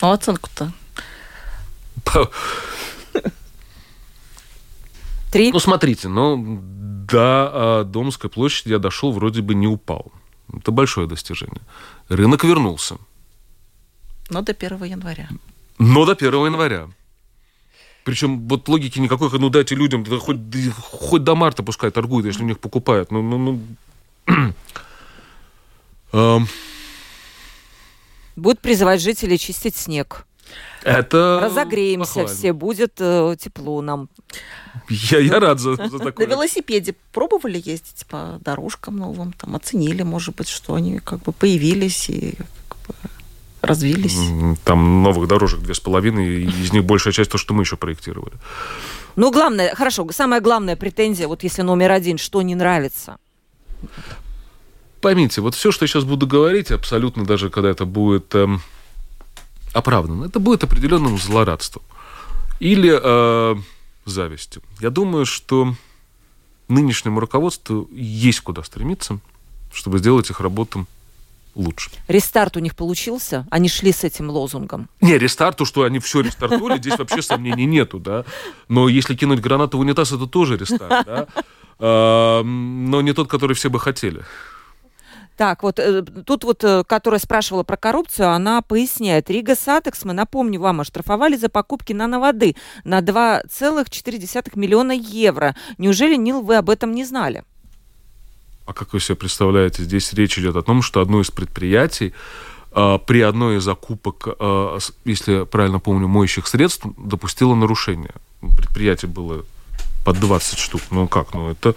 А 0.00 0.12
оценку-то? 0.12 0.72
Три? 5.30 5.52
Ну, 5.52 5.60
смотрите, 5.60 6.08
ну, 6.08 6.60
до 6.60 7.50
а, 7.52 7.84
Домской 7.84 8.30
площади 8.30 8.72
я 8.72 8.78
дошел, 8.78 9.12
вроде 9.12 9.42
бы 9.42 9.54
не 9.54 9.68
упал. 9.68 10.12
Это 10.52 10.72
большое 10.72 11.06
достижение. 11.06 11.60
Рынок 12.08 12.44
вернулся. 12.44 12.96
Но 14.28 14.42
до 14.42 14.52
1 14.52 14.84
января. 14.84 15.28
Но 15.78 16.04
до 16.04 16.12
1 16.12 16.46
января. 16.46 16.88
Причем 18.04 18.48
вот 18.48 18.68
логики 18.68 18.98
никакой, 18.98 19.30
ну 19.38 19.50
дайте 19.50 19.74
людям, 19.76 20.02
да 20.04 20.18
хоть, 20.18 20.38
хоть 20.80 21.22
до 21.22 21.34
марта 21.36 21.62
пускай 21.62 21.90
торгуют, 21.90 22.26
если 22.26 22.42
у 22.42 22.46
них 22.46 22.58
покупают. 22.58 23.12
Ну, 23.12 23.22
ну, 23.22 23.38
ну. 23.38 23.60
Будут 28.36 28.60
призывать 28.60 29.00
жителей 29.00 29.38
чистить 29.38 29.76
снег. 29.76 30.26
Это 30.82 31.40
Разогреемся 31.42 32.08
похвально. 32.08 32.34
все, 32.34 32.52
будет 32.52 32.94
э, 32.98 33.36
тепло 33.38 33.82
нам. 33.82 34.08
Я, 34.88 35.18
я 35.18 35.38
рад 35.38 35.60
за, 35.60 35.76
за 35.76 35.98
такое. 35.98 36.26
На 36.26 36.30
велосипеде 36.30 36.94
пробовали 37.12 37.62
ездить 37.62 38.06
по 38.08 38.38
дорожкам 38.40 38.96
новым? 38.96 39.32
Там 39.32 39.56
оценили, 39.56 40.02
может 40.02 40.34
быть, 40.36 40.48
что 40.48 40.74
они 40.74 40.98
как 40.98 41.20
бы 41.20 41.32
появились 41.32 42.08
и 42.08 42.34
как 42.68 42.78
бы 42.88 42.94
развились? 43.60 44.16
Там 44.64 45.02
новых 45.02 45.28
дорожек 45.28 45.60
две 45.60 45.74
с 45.74 45.80
половиной, 45.80 46.44
и 46.44 46.44
из 46.46 46.72
них 46.72 46.84
большая 46.84 47.12
часть 47.12 47.30
то, 47.30 47.38
что 47.38 47.52
мы 47.52 47.62
еще 47.62 47.76
проектировали. 47.76 48.34
Ну, 49.16 49.30
главное, 49.30 49.74
хорошо, 49.74 50.08
самая 50.12 50.40
главная 50.40 50.76
претензия, 50.76 51.28
вот 51.28 51.42
если 51.42 51.62
номер 51.62 51.92
один, 51.92 52.16
что 52.16 52.40
не 52.42 52.54
нравится? 52.54 53.18
Поймите, 55.00 55.40
вот 55.40 55.54
все, 55.54 55.72
что 55.72 55.84
я 55.84 55.88
сейчас 55.88 56.04
буду 56.04 56.26
говорить, 56.26 56.70
абсолютно 56.70 57.24
даже 57.24 57.48
когда 57.48 57.70
это 57.70 57.86
будет 57.86 58.34
эм, 58.34 58.60
оправдано, 59.72 60.24
это 60.26 60.40
будет 60.40 60.62
определенным 60.64 61.18
злорадством 61.18 61.82
или 62.58 62.98
э, 63.02 63.56
завистью. 64.04 64.62
Я 64.80 64.90
думаю, 64.90 65.24
что 65.24 65.74
нынешнему 66.68 67.18
руководству 67.20 67.88
есть 67.92 68.40
куда 68.40 68.62
стремиться, 68.62 69.18
чтобы 69.72 69.98
сделать 69.98 70.28
их 70.30 70.40
работу 70.40 70.86
лучше. 71.54 71.90
Рестарт 72.08 72.56
у 72.56 72.60
них 72.60 72.76
получился? 72.76 73.46
Они 73.50 73.68
шли 73.68 73.92
с 73.92 74.04
этим 74.04 74.30
лозунгом? 74.30 74.88
Не, 75.00 75.18
рестарт, 75.18 75.56
то, 75.56 75.64
что 75.64 75.82
они 75.82 75.98
все 75.98 76.20
рестартнули, 76.20 76.78
здесь 76.78 76.98
вообще 76.98 77.22
сомнений 77.22 77.66
нету, 77.66 77.98
да. 77.98 78.24
Но 78.68 78.88
если 78.88 79.14
кинуть 79.14 79.40
гранату 79.40 79.78
в 79.78 79.80
унитаз, 79.80 80.12
это 80.12 80.26
тоже 80.26 80.56
рестарт, 80.56 81.06
да. 81.06 81.26
А, 81.80 82.42
но 82.42 83.00
не 83.00 83.12
тот, 83.12 83.28
который 83.28 83.56
все 83.56 83.70
бы 83.70 83.80
хотели. 83.80 84.22
Так, 85.40 85.62
вот 85.62 85.78
э, 85.78 86.02
тут 86.02 86.44
вот, 86.44 86.62
э, 86.64 86.84
которая 86.86 87.18
спрашивала 87.18 87.62
про 87.62 87.78
коррупцию, 87.78 88.28
она 88.28 88.60
поясняет. 88.60 89.30
Rīgas 89.30 89.56
satiksme, 89.56 90.12
напомню 90.12 90.60
вам, 90.60 90.82
оштрафовали 90.82 91.36
за 91.36 91.48
покупки 91.48 91.94
нановоды 91.94 92.56
на 92.84 93.00
2,4 93.00 94.50
миллиона 94.56 94.92
евро. 94.92 95.56
Неужели, 95.78 96.16
Нил, 96.16 96.42
вы 96.42 96.56
об 96.56 96.68
этом 96.68 96.94
не 96.94 97.06
знали? 97.06 97.42
А 98.66 98.74
как 98.74 98.92
вы 98.92 99.00
себе 99.00 99.16
представляете, 99.16 99.82
здесь 99.82 100.12
речь 100.12 100.38
идет 100.38 100.56
о 100.56 100.62
том, 100.62 100.82
что 100.82 101.00
одно 101.00 101.22
из 101.22 101.30
предприятий 101.30 102.12
э, 102.72 102.98
при 103.06 103.22
одной 103.22 103.56
из 103.56 103.62
закупок, 103.62 104.28
э, 104.38 104.78
если 105.06 105.32
я 105.32 105.44
правильно 105.46 105.80
помню, 105.80 106.06
моющих 106.06 106.48
средств 106.48 106.84
допустило 106.98 107.54
нарушение. 107.54 108.12
Предприятие 108.58 109.10
было 109.10 109.46
под 110.04 110.20
20 110.20 110.58
штук. 110.58 110.82
Ну 110.90 111.08
как, 111.08 111.34
ну 111.34 111.50
это... 111.50 111.74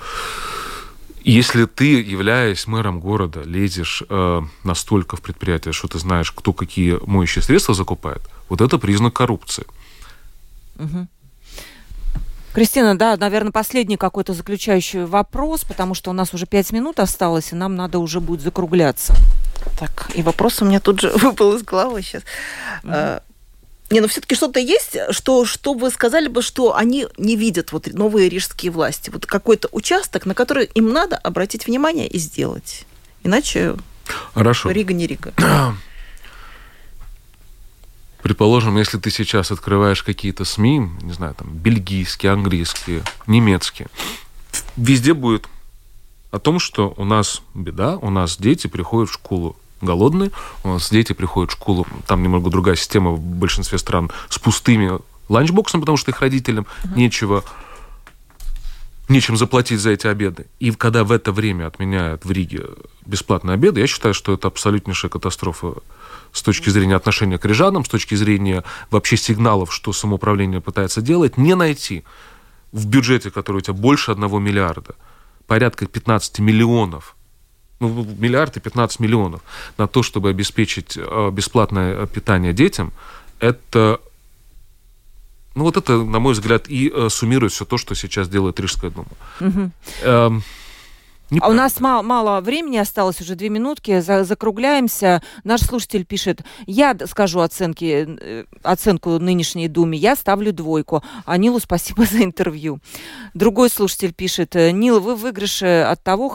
Если 1.25 1.65
ты, 1.65 2.01
являясь 2.01 2.67
мэром 2.67 2.99
города, 2.99 3.43
лезешь 3.43 4.03
э, 4.09 4.41
настолько 4.65 5.15
в 5.15 5.21
предприятие, 5.21 5.71
что 5.71 5.87
ты 5.87 5.97
знаешь, 5.97 6.33
кто 6.33 6.51
какие 6.51 6.99
моющие 7.05 7.41
средства 7.41 7.73
закупает, 7.73 8.21
вот 8.49 8.59
это 8.59 8.77
признак 8.77 9.13
коррупции. 9.13 9.65
Угу. 10.75 11.07
Кристина, 12.53 12.97
да, 12.97 13.17
наверное, 13.17 13.51
последний 13.51 13.97
какой-то 13.97 14.33
заключающий 14.33 15.05
вопрос, 15.05 15.63
потому 15.63 15.95
что 15.95 16.11
у 16.11 16.13
нас 16.13 16.33
уже 16.33 16.45
пять 16.45 16.71
минут 16.71 16.99
осталось, 16.99 17.51
и 17.51 17.55
нам 17.55 17.75
надо 17.75 17.99
уже 17.99 18.19
будет 18.19 18.41
закругляться. 18.41 19.15
Так, 19.79 20.11
и 20.13 20.21
вопрос 20.21 20.61
у 20.61 20.65
меня 20.65 20.79
тут 20.79 20.99
же 20.99 21.09
выпал 21.15 21.55
из 21.55 21.63
головы 21.63 22.01
сейчас. 22.01 22.23
Mm-hmm. 22.83 23.23
Не, 23.89 23.99
ну 24.01 24.07
все-таки 24.07 24.35
что-то 24.35 24.59
есть, 24.59 24.97
что, 25.11 25.45
что 25.45 25.73
вы 25.73 25.91
сказали 25.91 26.27
бы, 26.27 26.41
что 26.41 26.75
они 26.75 27.07
не 27.17 27.35
видят 27.35 27.71
вот 27.71 27.87
новые 27.87 28.29
рижские 28.29 28.71
власти. 28.71 29.09
Вот 29.09 29.25
какой-то 29.25 29.69
участок, 29.71 30.25
на 30.25 30.33
который 30.33 30.65
им 30.73 30.91
надо 30.91 31.17
обратить 31.17 31.67
внимание 31.67 32.07
и 32.07 32.17
сделать. 32.17 32.85
Иначе 33.23 33.75
Хорошо. 34.33 34.71
Рига 34.71 34.93
не 34.93 35.07
Рига. 35.07 35.33
Предположим, 38.21 38.77
если 38.77 38.97
ты 38.97 39.11
сейчас 39.11 39.51
открываешь 39.51 40.01
какие-то 40.01 40.45
СМИ, 40.45 40.79
не 41.01 41.13
знаю, 41.13 41.35
там, 41.35 41.49
бельгийские, 41.53 42.31
английские, 42.31 43.03
немецкие, 43.27 43.89
везде 44.77 45.13
будет 45.13 45.47
о 46.31 46.39
том, 46.39 46.59
что 46.59 46.93
у 46.97 47.03
нас 47.03 47.41
беда, 47.53 47.97
у 47.97 48.09
нас 48.09 48.37
дети 48.37 48.67
приходят 48.67 49.09
в 49.09 49.13
школу 49.13 49.57
голодные, 49.83 50.31
у 50.63 50.69
нас 50.69 50.89
дети 50.89 51.13
приходят 51.13 51.51
в 51.51 51.53
школу, 51.53 51.85
там 52.07 52.23
немного 52.23 52.49
другая 52.49 52.75
система 52.75 53.11
в 53.11 53.19
большинстве 53.19 53.77
стран, 53.77 54.11
с 54.29 54.39
пустыми 54.39 54.99
ланчбоксом, 55.29 55.81
потому 55.81 55.97
что 55.97 56.11
их 56.11 56.21
родителям 56.21 56.65
uh-huh. 56.83 56.95
нечего 56.95 57.43
нечем 59.09 59.37
заплатить 59.37 59.79
за 59.79 59.91
эти 59.91 60.07
обеды. 60.07 60.47
И 60.59 60.71
когда 60.71 61.03
в 61.03 61.11
это 61.11 61.31
время 61.31 61.67
отменяют 61.67 62.25
в 62.25 62.31
Риге 62.31 62.65
бесплатные 63.05 63.55
обеды, 63.55 63.81
я 63.81 63.87
считаю, 63.87 64.13
что 64.13 64.33
это 64.33 64.47
абсолютнейшая 64.47 65.09
катастрофа 65.09 65.75
с 66.31 66.41
точки 66.41 66.69
зрения 66.69 66.95
отношения 66.95 67.37
к 67.37 67.45
рижанам, 67.45 67.85
с 67.85 67.89
точки 67.89 68.15
зрения 68.15 68.63
вообще 68.89 69.17
сигналов, 69.17 69.73
что 69.73 69.93
самоуправление 69.93 70.61
пытается 70.61 71.01
делать, 71.01 71.37
не 71.37 71.53
найти 71.53 72.03
в 72.71 72.87
бюджете, 72.87 73.29
который 73.29 73.57
у 73.57 73.61
тебя 73.61 73.73
больше 73.73 74.11
одного 74.11 74.39
миллиарда, 74.39 74.95
порядка 75.47 75.85
15 75.85 76.39
миллионов, 76.39 77.15
ну, 77.89 78.07
миллиард 78.17 78.57
и 78.57 78.59
15 78.59 78.99
миллионов 78.99 79.41
на 79.77 79.87
то, 79.87 80.03
чтобы 80.03 80.29
обеспечить 80.29 80.97
э, 80.97 81.31
бесплатное 81.31 82.05
питание 82.05 82.53
детям, 82.53 82.91
это 83.39 83.99
ну 85.55 85.63
вот 85.65 85.77
это, 85.77 86.03
на 86.03 86.19
мой 86.19 86.33
взгляд, 86.33 86.67
и 86.67 86.91
э, 86.93 87.09
суммирует 87.09 87.51
все 87.51 87.65
то, 87.65 87.77
что 87.77 87.95
сейчас 87.95 88.27
делает 88.27 88.59
Рижская 88.59 88.89
дума. 88.89 89.07
Угу. 89.39 89.71
Эм, 90.01 90.43
а 91.41 91.49
у 91.49 91.53
нас 91.53 91.79
мало, 91.79 92.01
мало 92.03 92.41
времени 92.41 92.77
осталось, 92.77 93.19
уже 93.21 93.35
две 93.35 93.49
минутки, 93.49 93.99
за, 93.99 94.23
закругляемся. 94.23 95.21
Наш 95.43 95.61
слушатель 95.61 96.05
пишет, 96.05 96.41
я 96.67 96.95
скажу 97.07 97.39
оценки, 97.39 98.07
э, 98.07 98.45
оценку 98.61 99.19
нынешней 99.19 99.67
Думе, 99.67 99.97
я 99.97 100.15
ставлю 100.15 100.53
двойку. 100.53 101.03
А 101.25 101.37
Нилу 101.37 101.59
спасибо 101.59 102.05
за 102.11 102.23
интервью. 102.23 102.79
Другой 103.33 103.69
слушатель 103.69 104.13
пишет, 104.13 104.55
Нил, 104.55 104.99
вы 104.99 105.15
в 105.15 105.23
выигрыше 105.23 105.85
от 105.89 106.03
того, 106.03 106.29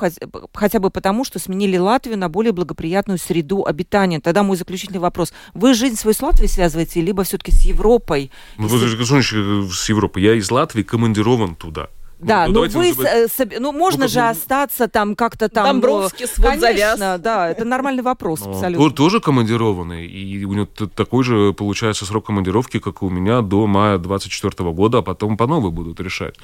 хотя 0.52 0.80
бы 0.80 0.90
потому, 0.90 1.24
что 1.24 1.38
сменили 1.38 1.76
Латвию 1.76 2.18
на 2.18 2.28
более 2.28 2.52
благоприятную 2.52 3.18
среду 3.18 3.64
обитания. 3.64 4.20
Тогда 4.20 4.42
мой 4.42 4.56
заключительный 4.56 5.00
вопрос. 5.00 5.32
Вы 5.54 5.74
жизнь 5.74 5.96
свою 5.96 6.14
с 6.14 6.22
Латвией 6.22 6.48
связываете, 6.48 7.00
либо 7.00 7.22
все-таки 7.22 7.52
с 7.52 7.62
Европой? 7.62 8.30
Ну, 8.56 8.64
Если... 8.64 9.70
с 9.70 9.88
Европой. 9.88 10.22
Я 10.22 10.34
из 10.34 10.50
Латвии 10.50 10.82
командирован 10.82 11.54
туда. 11.54 11.88
Да, 12.20 12.48
ну, 12.48 12.64
ну 12.64 12.80
вы, 12.80 12.88
называть... 12.88 13.60
ну 13.60 13.72
можно 13.72 14.04
ну, 14.04 14.08
же 14.08 14.20
ну, 14.20 14.28
остаться 14.28 14.88
там 14.88 15.14
как-то 15.14 15.48
там. 15.48 15.66
Домбровский 15.66 16.26
ну, 16.26 16.32
свод 16.34 16.60
Конечно, 16.60 16.96
завяз. 16.96 17.20
да, 17.20 17.48
это 17.48 17.64
нормальный 17.64 18.02
вопрос 18.02 18.40
ну, 18.40 18.50
абсолютно. 18.50 18.90
Тоже 18.90 19.20
командированный, 19.20 20.06
и 20.06 20.44
у 20.44 20.52
него 20.52 20.66
такой 20.66 21.22
же 21.22 21.52
получается 21.52 22.06
срок 22.06 22.26
командировки, 22.26 22.80
как 22.80 23.02
и 23.02 23.04
у 23.04 23.10
меня 23.10 23.40
до 23.40 23.66
мая 23.68 23.98
24 23.98 24.72
года, 24.72 24.98
а 24.98 25.02
потом 25.02 25.36
по 25.36 25.46
новой 25.46 25.70
будут 25.70 26.00
решать. 26.00 26.34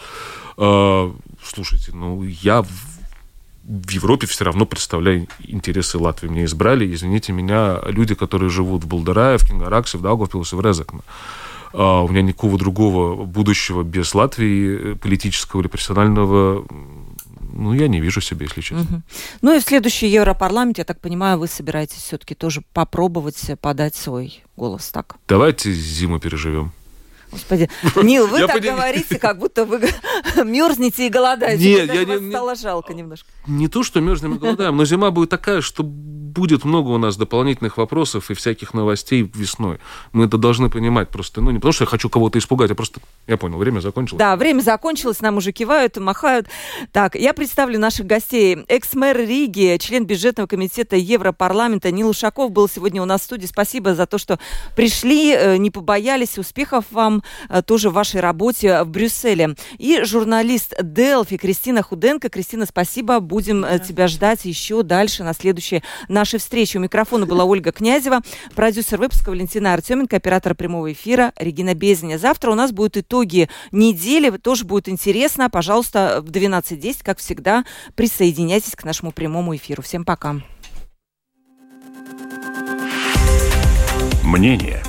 А, 0.57 1.13
слушайте, 1.43 1.91
ну 1.93 2.23
я 2.23 2.63
в, 2.63 2.69
в 3.65 3.91
Европе 3.91 4.29
все 4.29 4.45
равно 4.45 4.67
представляю 4.67 5.27
интересы 5.41 5.99
Латвии. 5.99 6.29
Меня 6.29 6.45
избрали, 6.45 6.93
извините 6.95 7.33
меня, 7.33 7.81
люди, 7.87 8.15
которые 8.15 8.49
живут 8.49 8.85
в 8.85 8.87
Болдерае, 8.87 9.39
в 9.39 9.49
Кингараксе, 9.49 9.99
в 9.99 10.03
Даугавпилсе, 10.03 10.55
в 10.55 10.61
Резекне. 10.61 11.01
А, 11.77 12.03
у 12.03 12.09
меня 12.09 12.23
никакого 12.23 12.57
другого 12.57 13.25
будущего 13.25 13.83
без 13.83 14.15
Латвии 14.15 14.93
э, 14.93 14.95
политического 14.97 15.61
или 15.61 15.69
профессионального 15.69 16.65
ну, 17.57 17.73
я 17.73 17.87
не 17.87 18.01
вижу 18.01 18.21
себе, 18.21 18.47
если 18.47 18.61
честно. 18.61 18.83
Угу. 18.83 19.03
Ну 19.43 19.57
и 19.57 19.61
в 19.61 19.63
следующий 19.63 20.09
Европарламент, 20.09 20.79
я 20.79 20.85
так 20.85 21.01
понимаю, 21.01 21.39
вы 21.39 21.47
собираетесь 21.47 22.03
все-таки 22.03 22.35
тоже 22.35 22.63
попробовать 22.73 23.41
подать 23.61 23.95
свой 23.95 24.43
голос, 24.57 24.91
так? 24.91 25.17
Давайте 25.29 25.73
зиму 25.73 26.19
переживем. 26.19 26.73
Господи, 27.31 27.69
Нил, 28.03 28.27
вы 28.27 28.47
так 28.47 28.63
говорите, 28.63 29.19
как 29.19 29.39
будто 29.39 29.65
вы 29.65 29.81
мерзнете 30.45 31.07
и 31.07 31.11
голодаете. 31.11 31.65
Нет, 31.65 31.95
я 31.95 32.05
не... 32.05 32.31
стало 32.31 32.55
жалко 32.55 32.93
немножко. 32.93 33.29
Не 33.47 33.69
то, 33.69 33.83
что 33.83 34.01
мерзнем 34.01 34.35
и 34.35 34.39
голодаем, 34.39 34.77
но 34.77 34.85
зима 34.85 35.11
будет 35.11 35.31
такая, 35.31 35.61
что 35.61 35.85
будет 36.35 36.65
много 36.65 36.89
у 36.89 36.99
нас 36.99 37.17
дополнительных 37.17 37.77
вопросов 37.79 38.31
и 38.31 38.35
всяких 38.35 38.75
новостей 38.75 39.31
весной. 39.35 39.79
Мы 40.13 40.27
это 40.27 40.37
должны 40.37 40.69
понимать 40.69 41.09
просто. 41.09 41.41
Ну, 41.41 41.51
не 41.51 41.59
потому, 41.59 41.73
что 41.73 41.85
я 41.85 41.89
хочу 41.89 42.11
кого-то 42.11 42.39
испугать, 42.39 42.71
а 42.71 42.75
просто... 42.75 43.01
Я 43.27 43.37
понял, 43.37 43.57
время 43.57 43.81
закончилось. 43.81 44.19
Да, 44.19 44.37
время 44.37 44.61
закончилось, 44.61 45.21
нам 45.21 45.37
уже 45.37 45.53
кивают, 45.53 45.97
махают. 45.97 46.49
Так, 46.93 47.15
я 47.15 47.33
представлю 47.33 47.79
наших 47.79 48.07
гостей. 48.07 48.65
Экс-мэр 48.69 49.17
Риги, 49.17 49.77
член 49.81 50.05
бюджетного 50.05 50.47
комитета 50.47 50.97
Европарламента 50.97 51.91
Нил 51.91 52.09
Ушаков 52.09 52.51
был 52.51 52.69
сегодня 52.69 53.01
у 53.01 53.05
нас 53.05 53.23
в 53.23 53.25
студии. 53.25 53.47
Спасибо 53.47 53.95
за 53.95 54.07
то, 54.07 54.19
что 54.19 54.39
пришли, 54.77 55.33
э, 55.33 55.57
не 55.57 55.71
побоялись. 55.71 56.37
Успехов 56.39 56.85
вам 56.91 57.23
э, 57.49 57.63
тоже 57.63 57.91
в 57.91 57.93
вашей 57.93 58.21
работе 58.21 58.83
в 58.83 58.89
Брюсселе. 58.89 59.55
И 59.79 60.03
журналист 60.03 60.75
Делфи 60.83 61.37
Кристина 61.37 61.83
Худенко. 61.83 62.29
Кристина, 62.29 62.67
спасибо. 62.67 63.21
Будем 63.21 63.65
э, 63.65 63.79
да. 63.79 63.79
тебя 63.79 64.09
ждать 64.09 64.45
еще 64.45 64.83
дальше 64.83 65.23
на 65.23 65.33
следующие 65.33 65.83
нашей 66.25 66.39
встречи. 66.39 66.79
У 66.79 66.81
микрофона 66.81 67.27
была 67.27 67.45
Ольга 67.45 67.71
Князева, 67.71 68.23
продюсер 68.55 68.99
выпуска 68.99 69.29
Валентина 69.29 69.75
Артеменко, 69.75 70.17
оператор 70.17 70.55
прямого 70.55 70.91
эфира 70.91 71.35
Регина 71.37 71.75
Безня. 71.75 72.17
Завтра 72.17 72.51
у 72.51 72.55
нас 72.55 72.73
будут 72.73 72.97
итоги 72.97 73.51
недели, 73.73 74.31
тоже 74.39 74.65
будет 74.65 74.89
интересно. 74.89 75.51
Пожалуйста, 75.51 76.23
в 76.23 76.31
12.10, 76.31 77.01
как 77.03 77.19
всегда, 77.19 77.67
присоединяйтесь 77.95 78.75
к 78.75 78.85
нашему 78.85 79.13
прямому 79.13 79.55
эфиру. 79.55 79.83
Всем 79.83 80.07
пока. 80.07 80.37
Мнение 84.23 84.83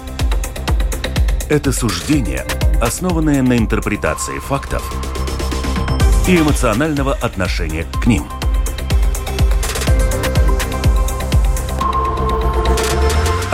–это 1.49 1.73
суждение, 1.73 2.45
основанное 2.81 3.41
на 3.41 3.57
интерпретации 3.57 4.39
фактов 4.39 4.89
и 6.29 6.37
эмоционального 6.37 7.13
отношения 7.13 7.85
к 8.01 8.07
ним– 8.07 8.23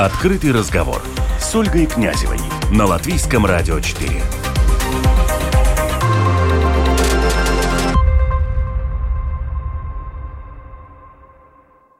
Открытый 0.01 0.51
разговор 0.51 1.03
с 1.39 1.53
Ольгой 1.53 1.85
Князевой 1.85 2.39
на 2.71 2.87
Латвийском 2.87 3.45
радио 3.45 3.79
4. 3.79 4.40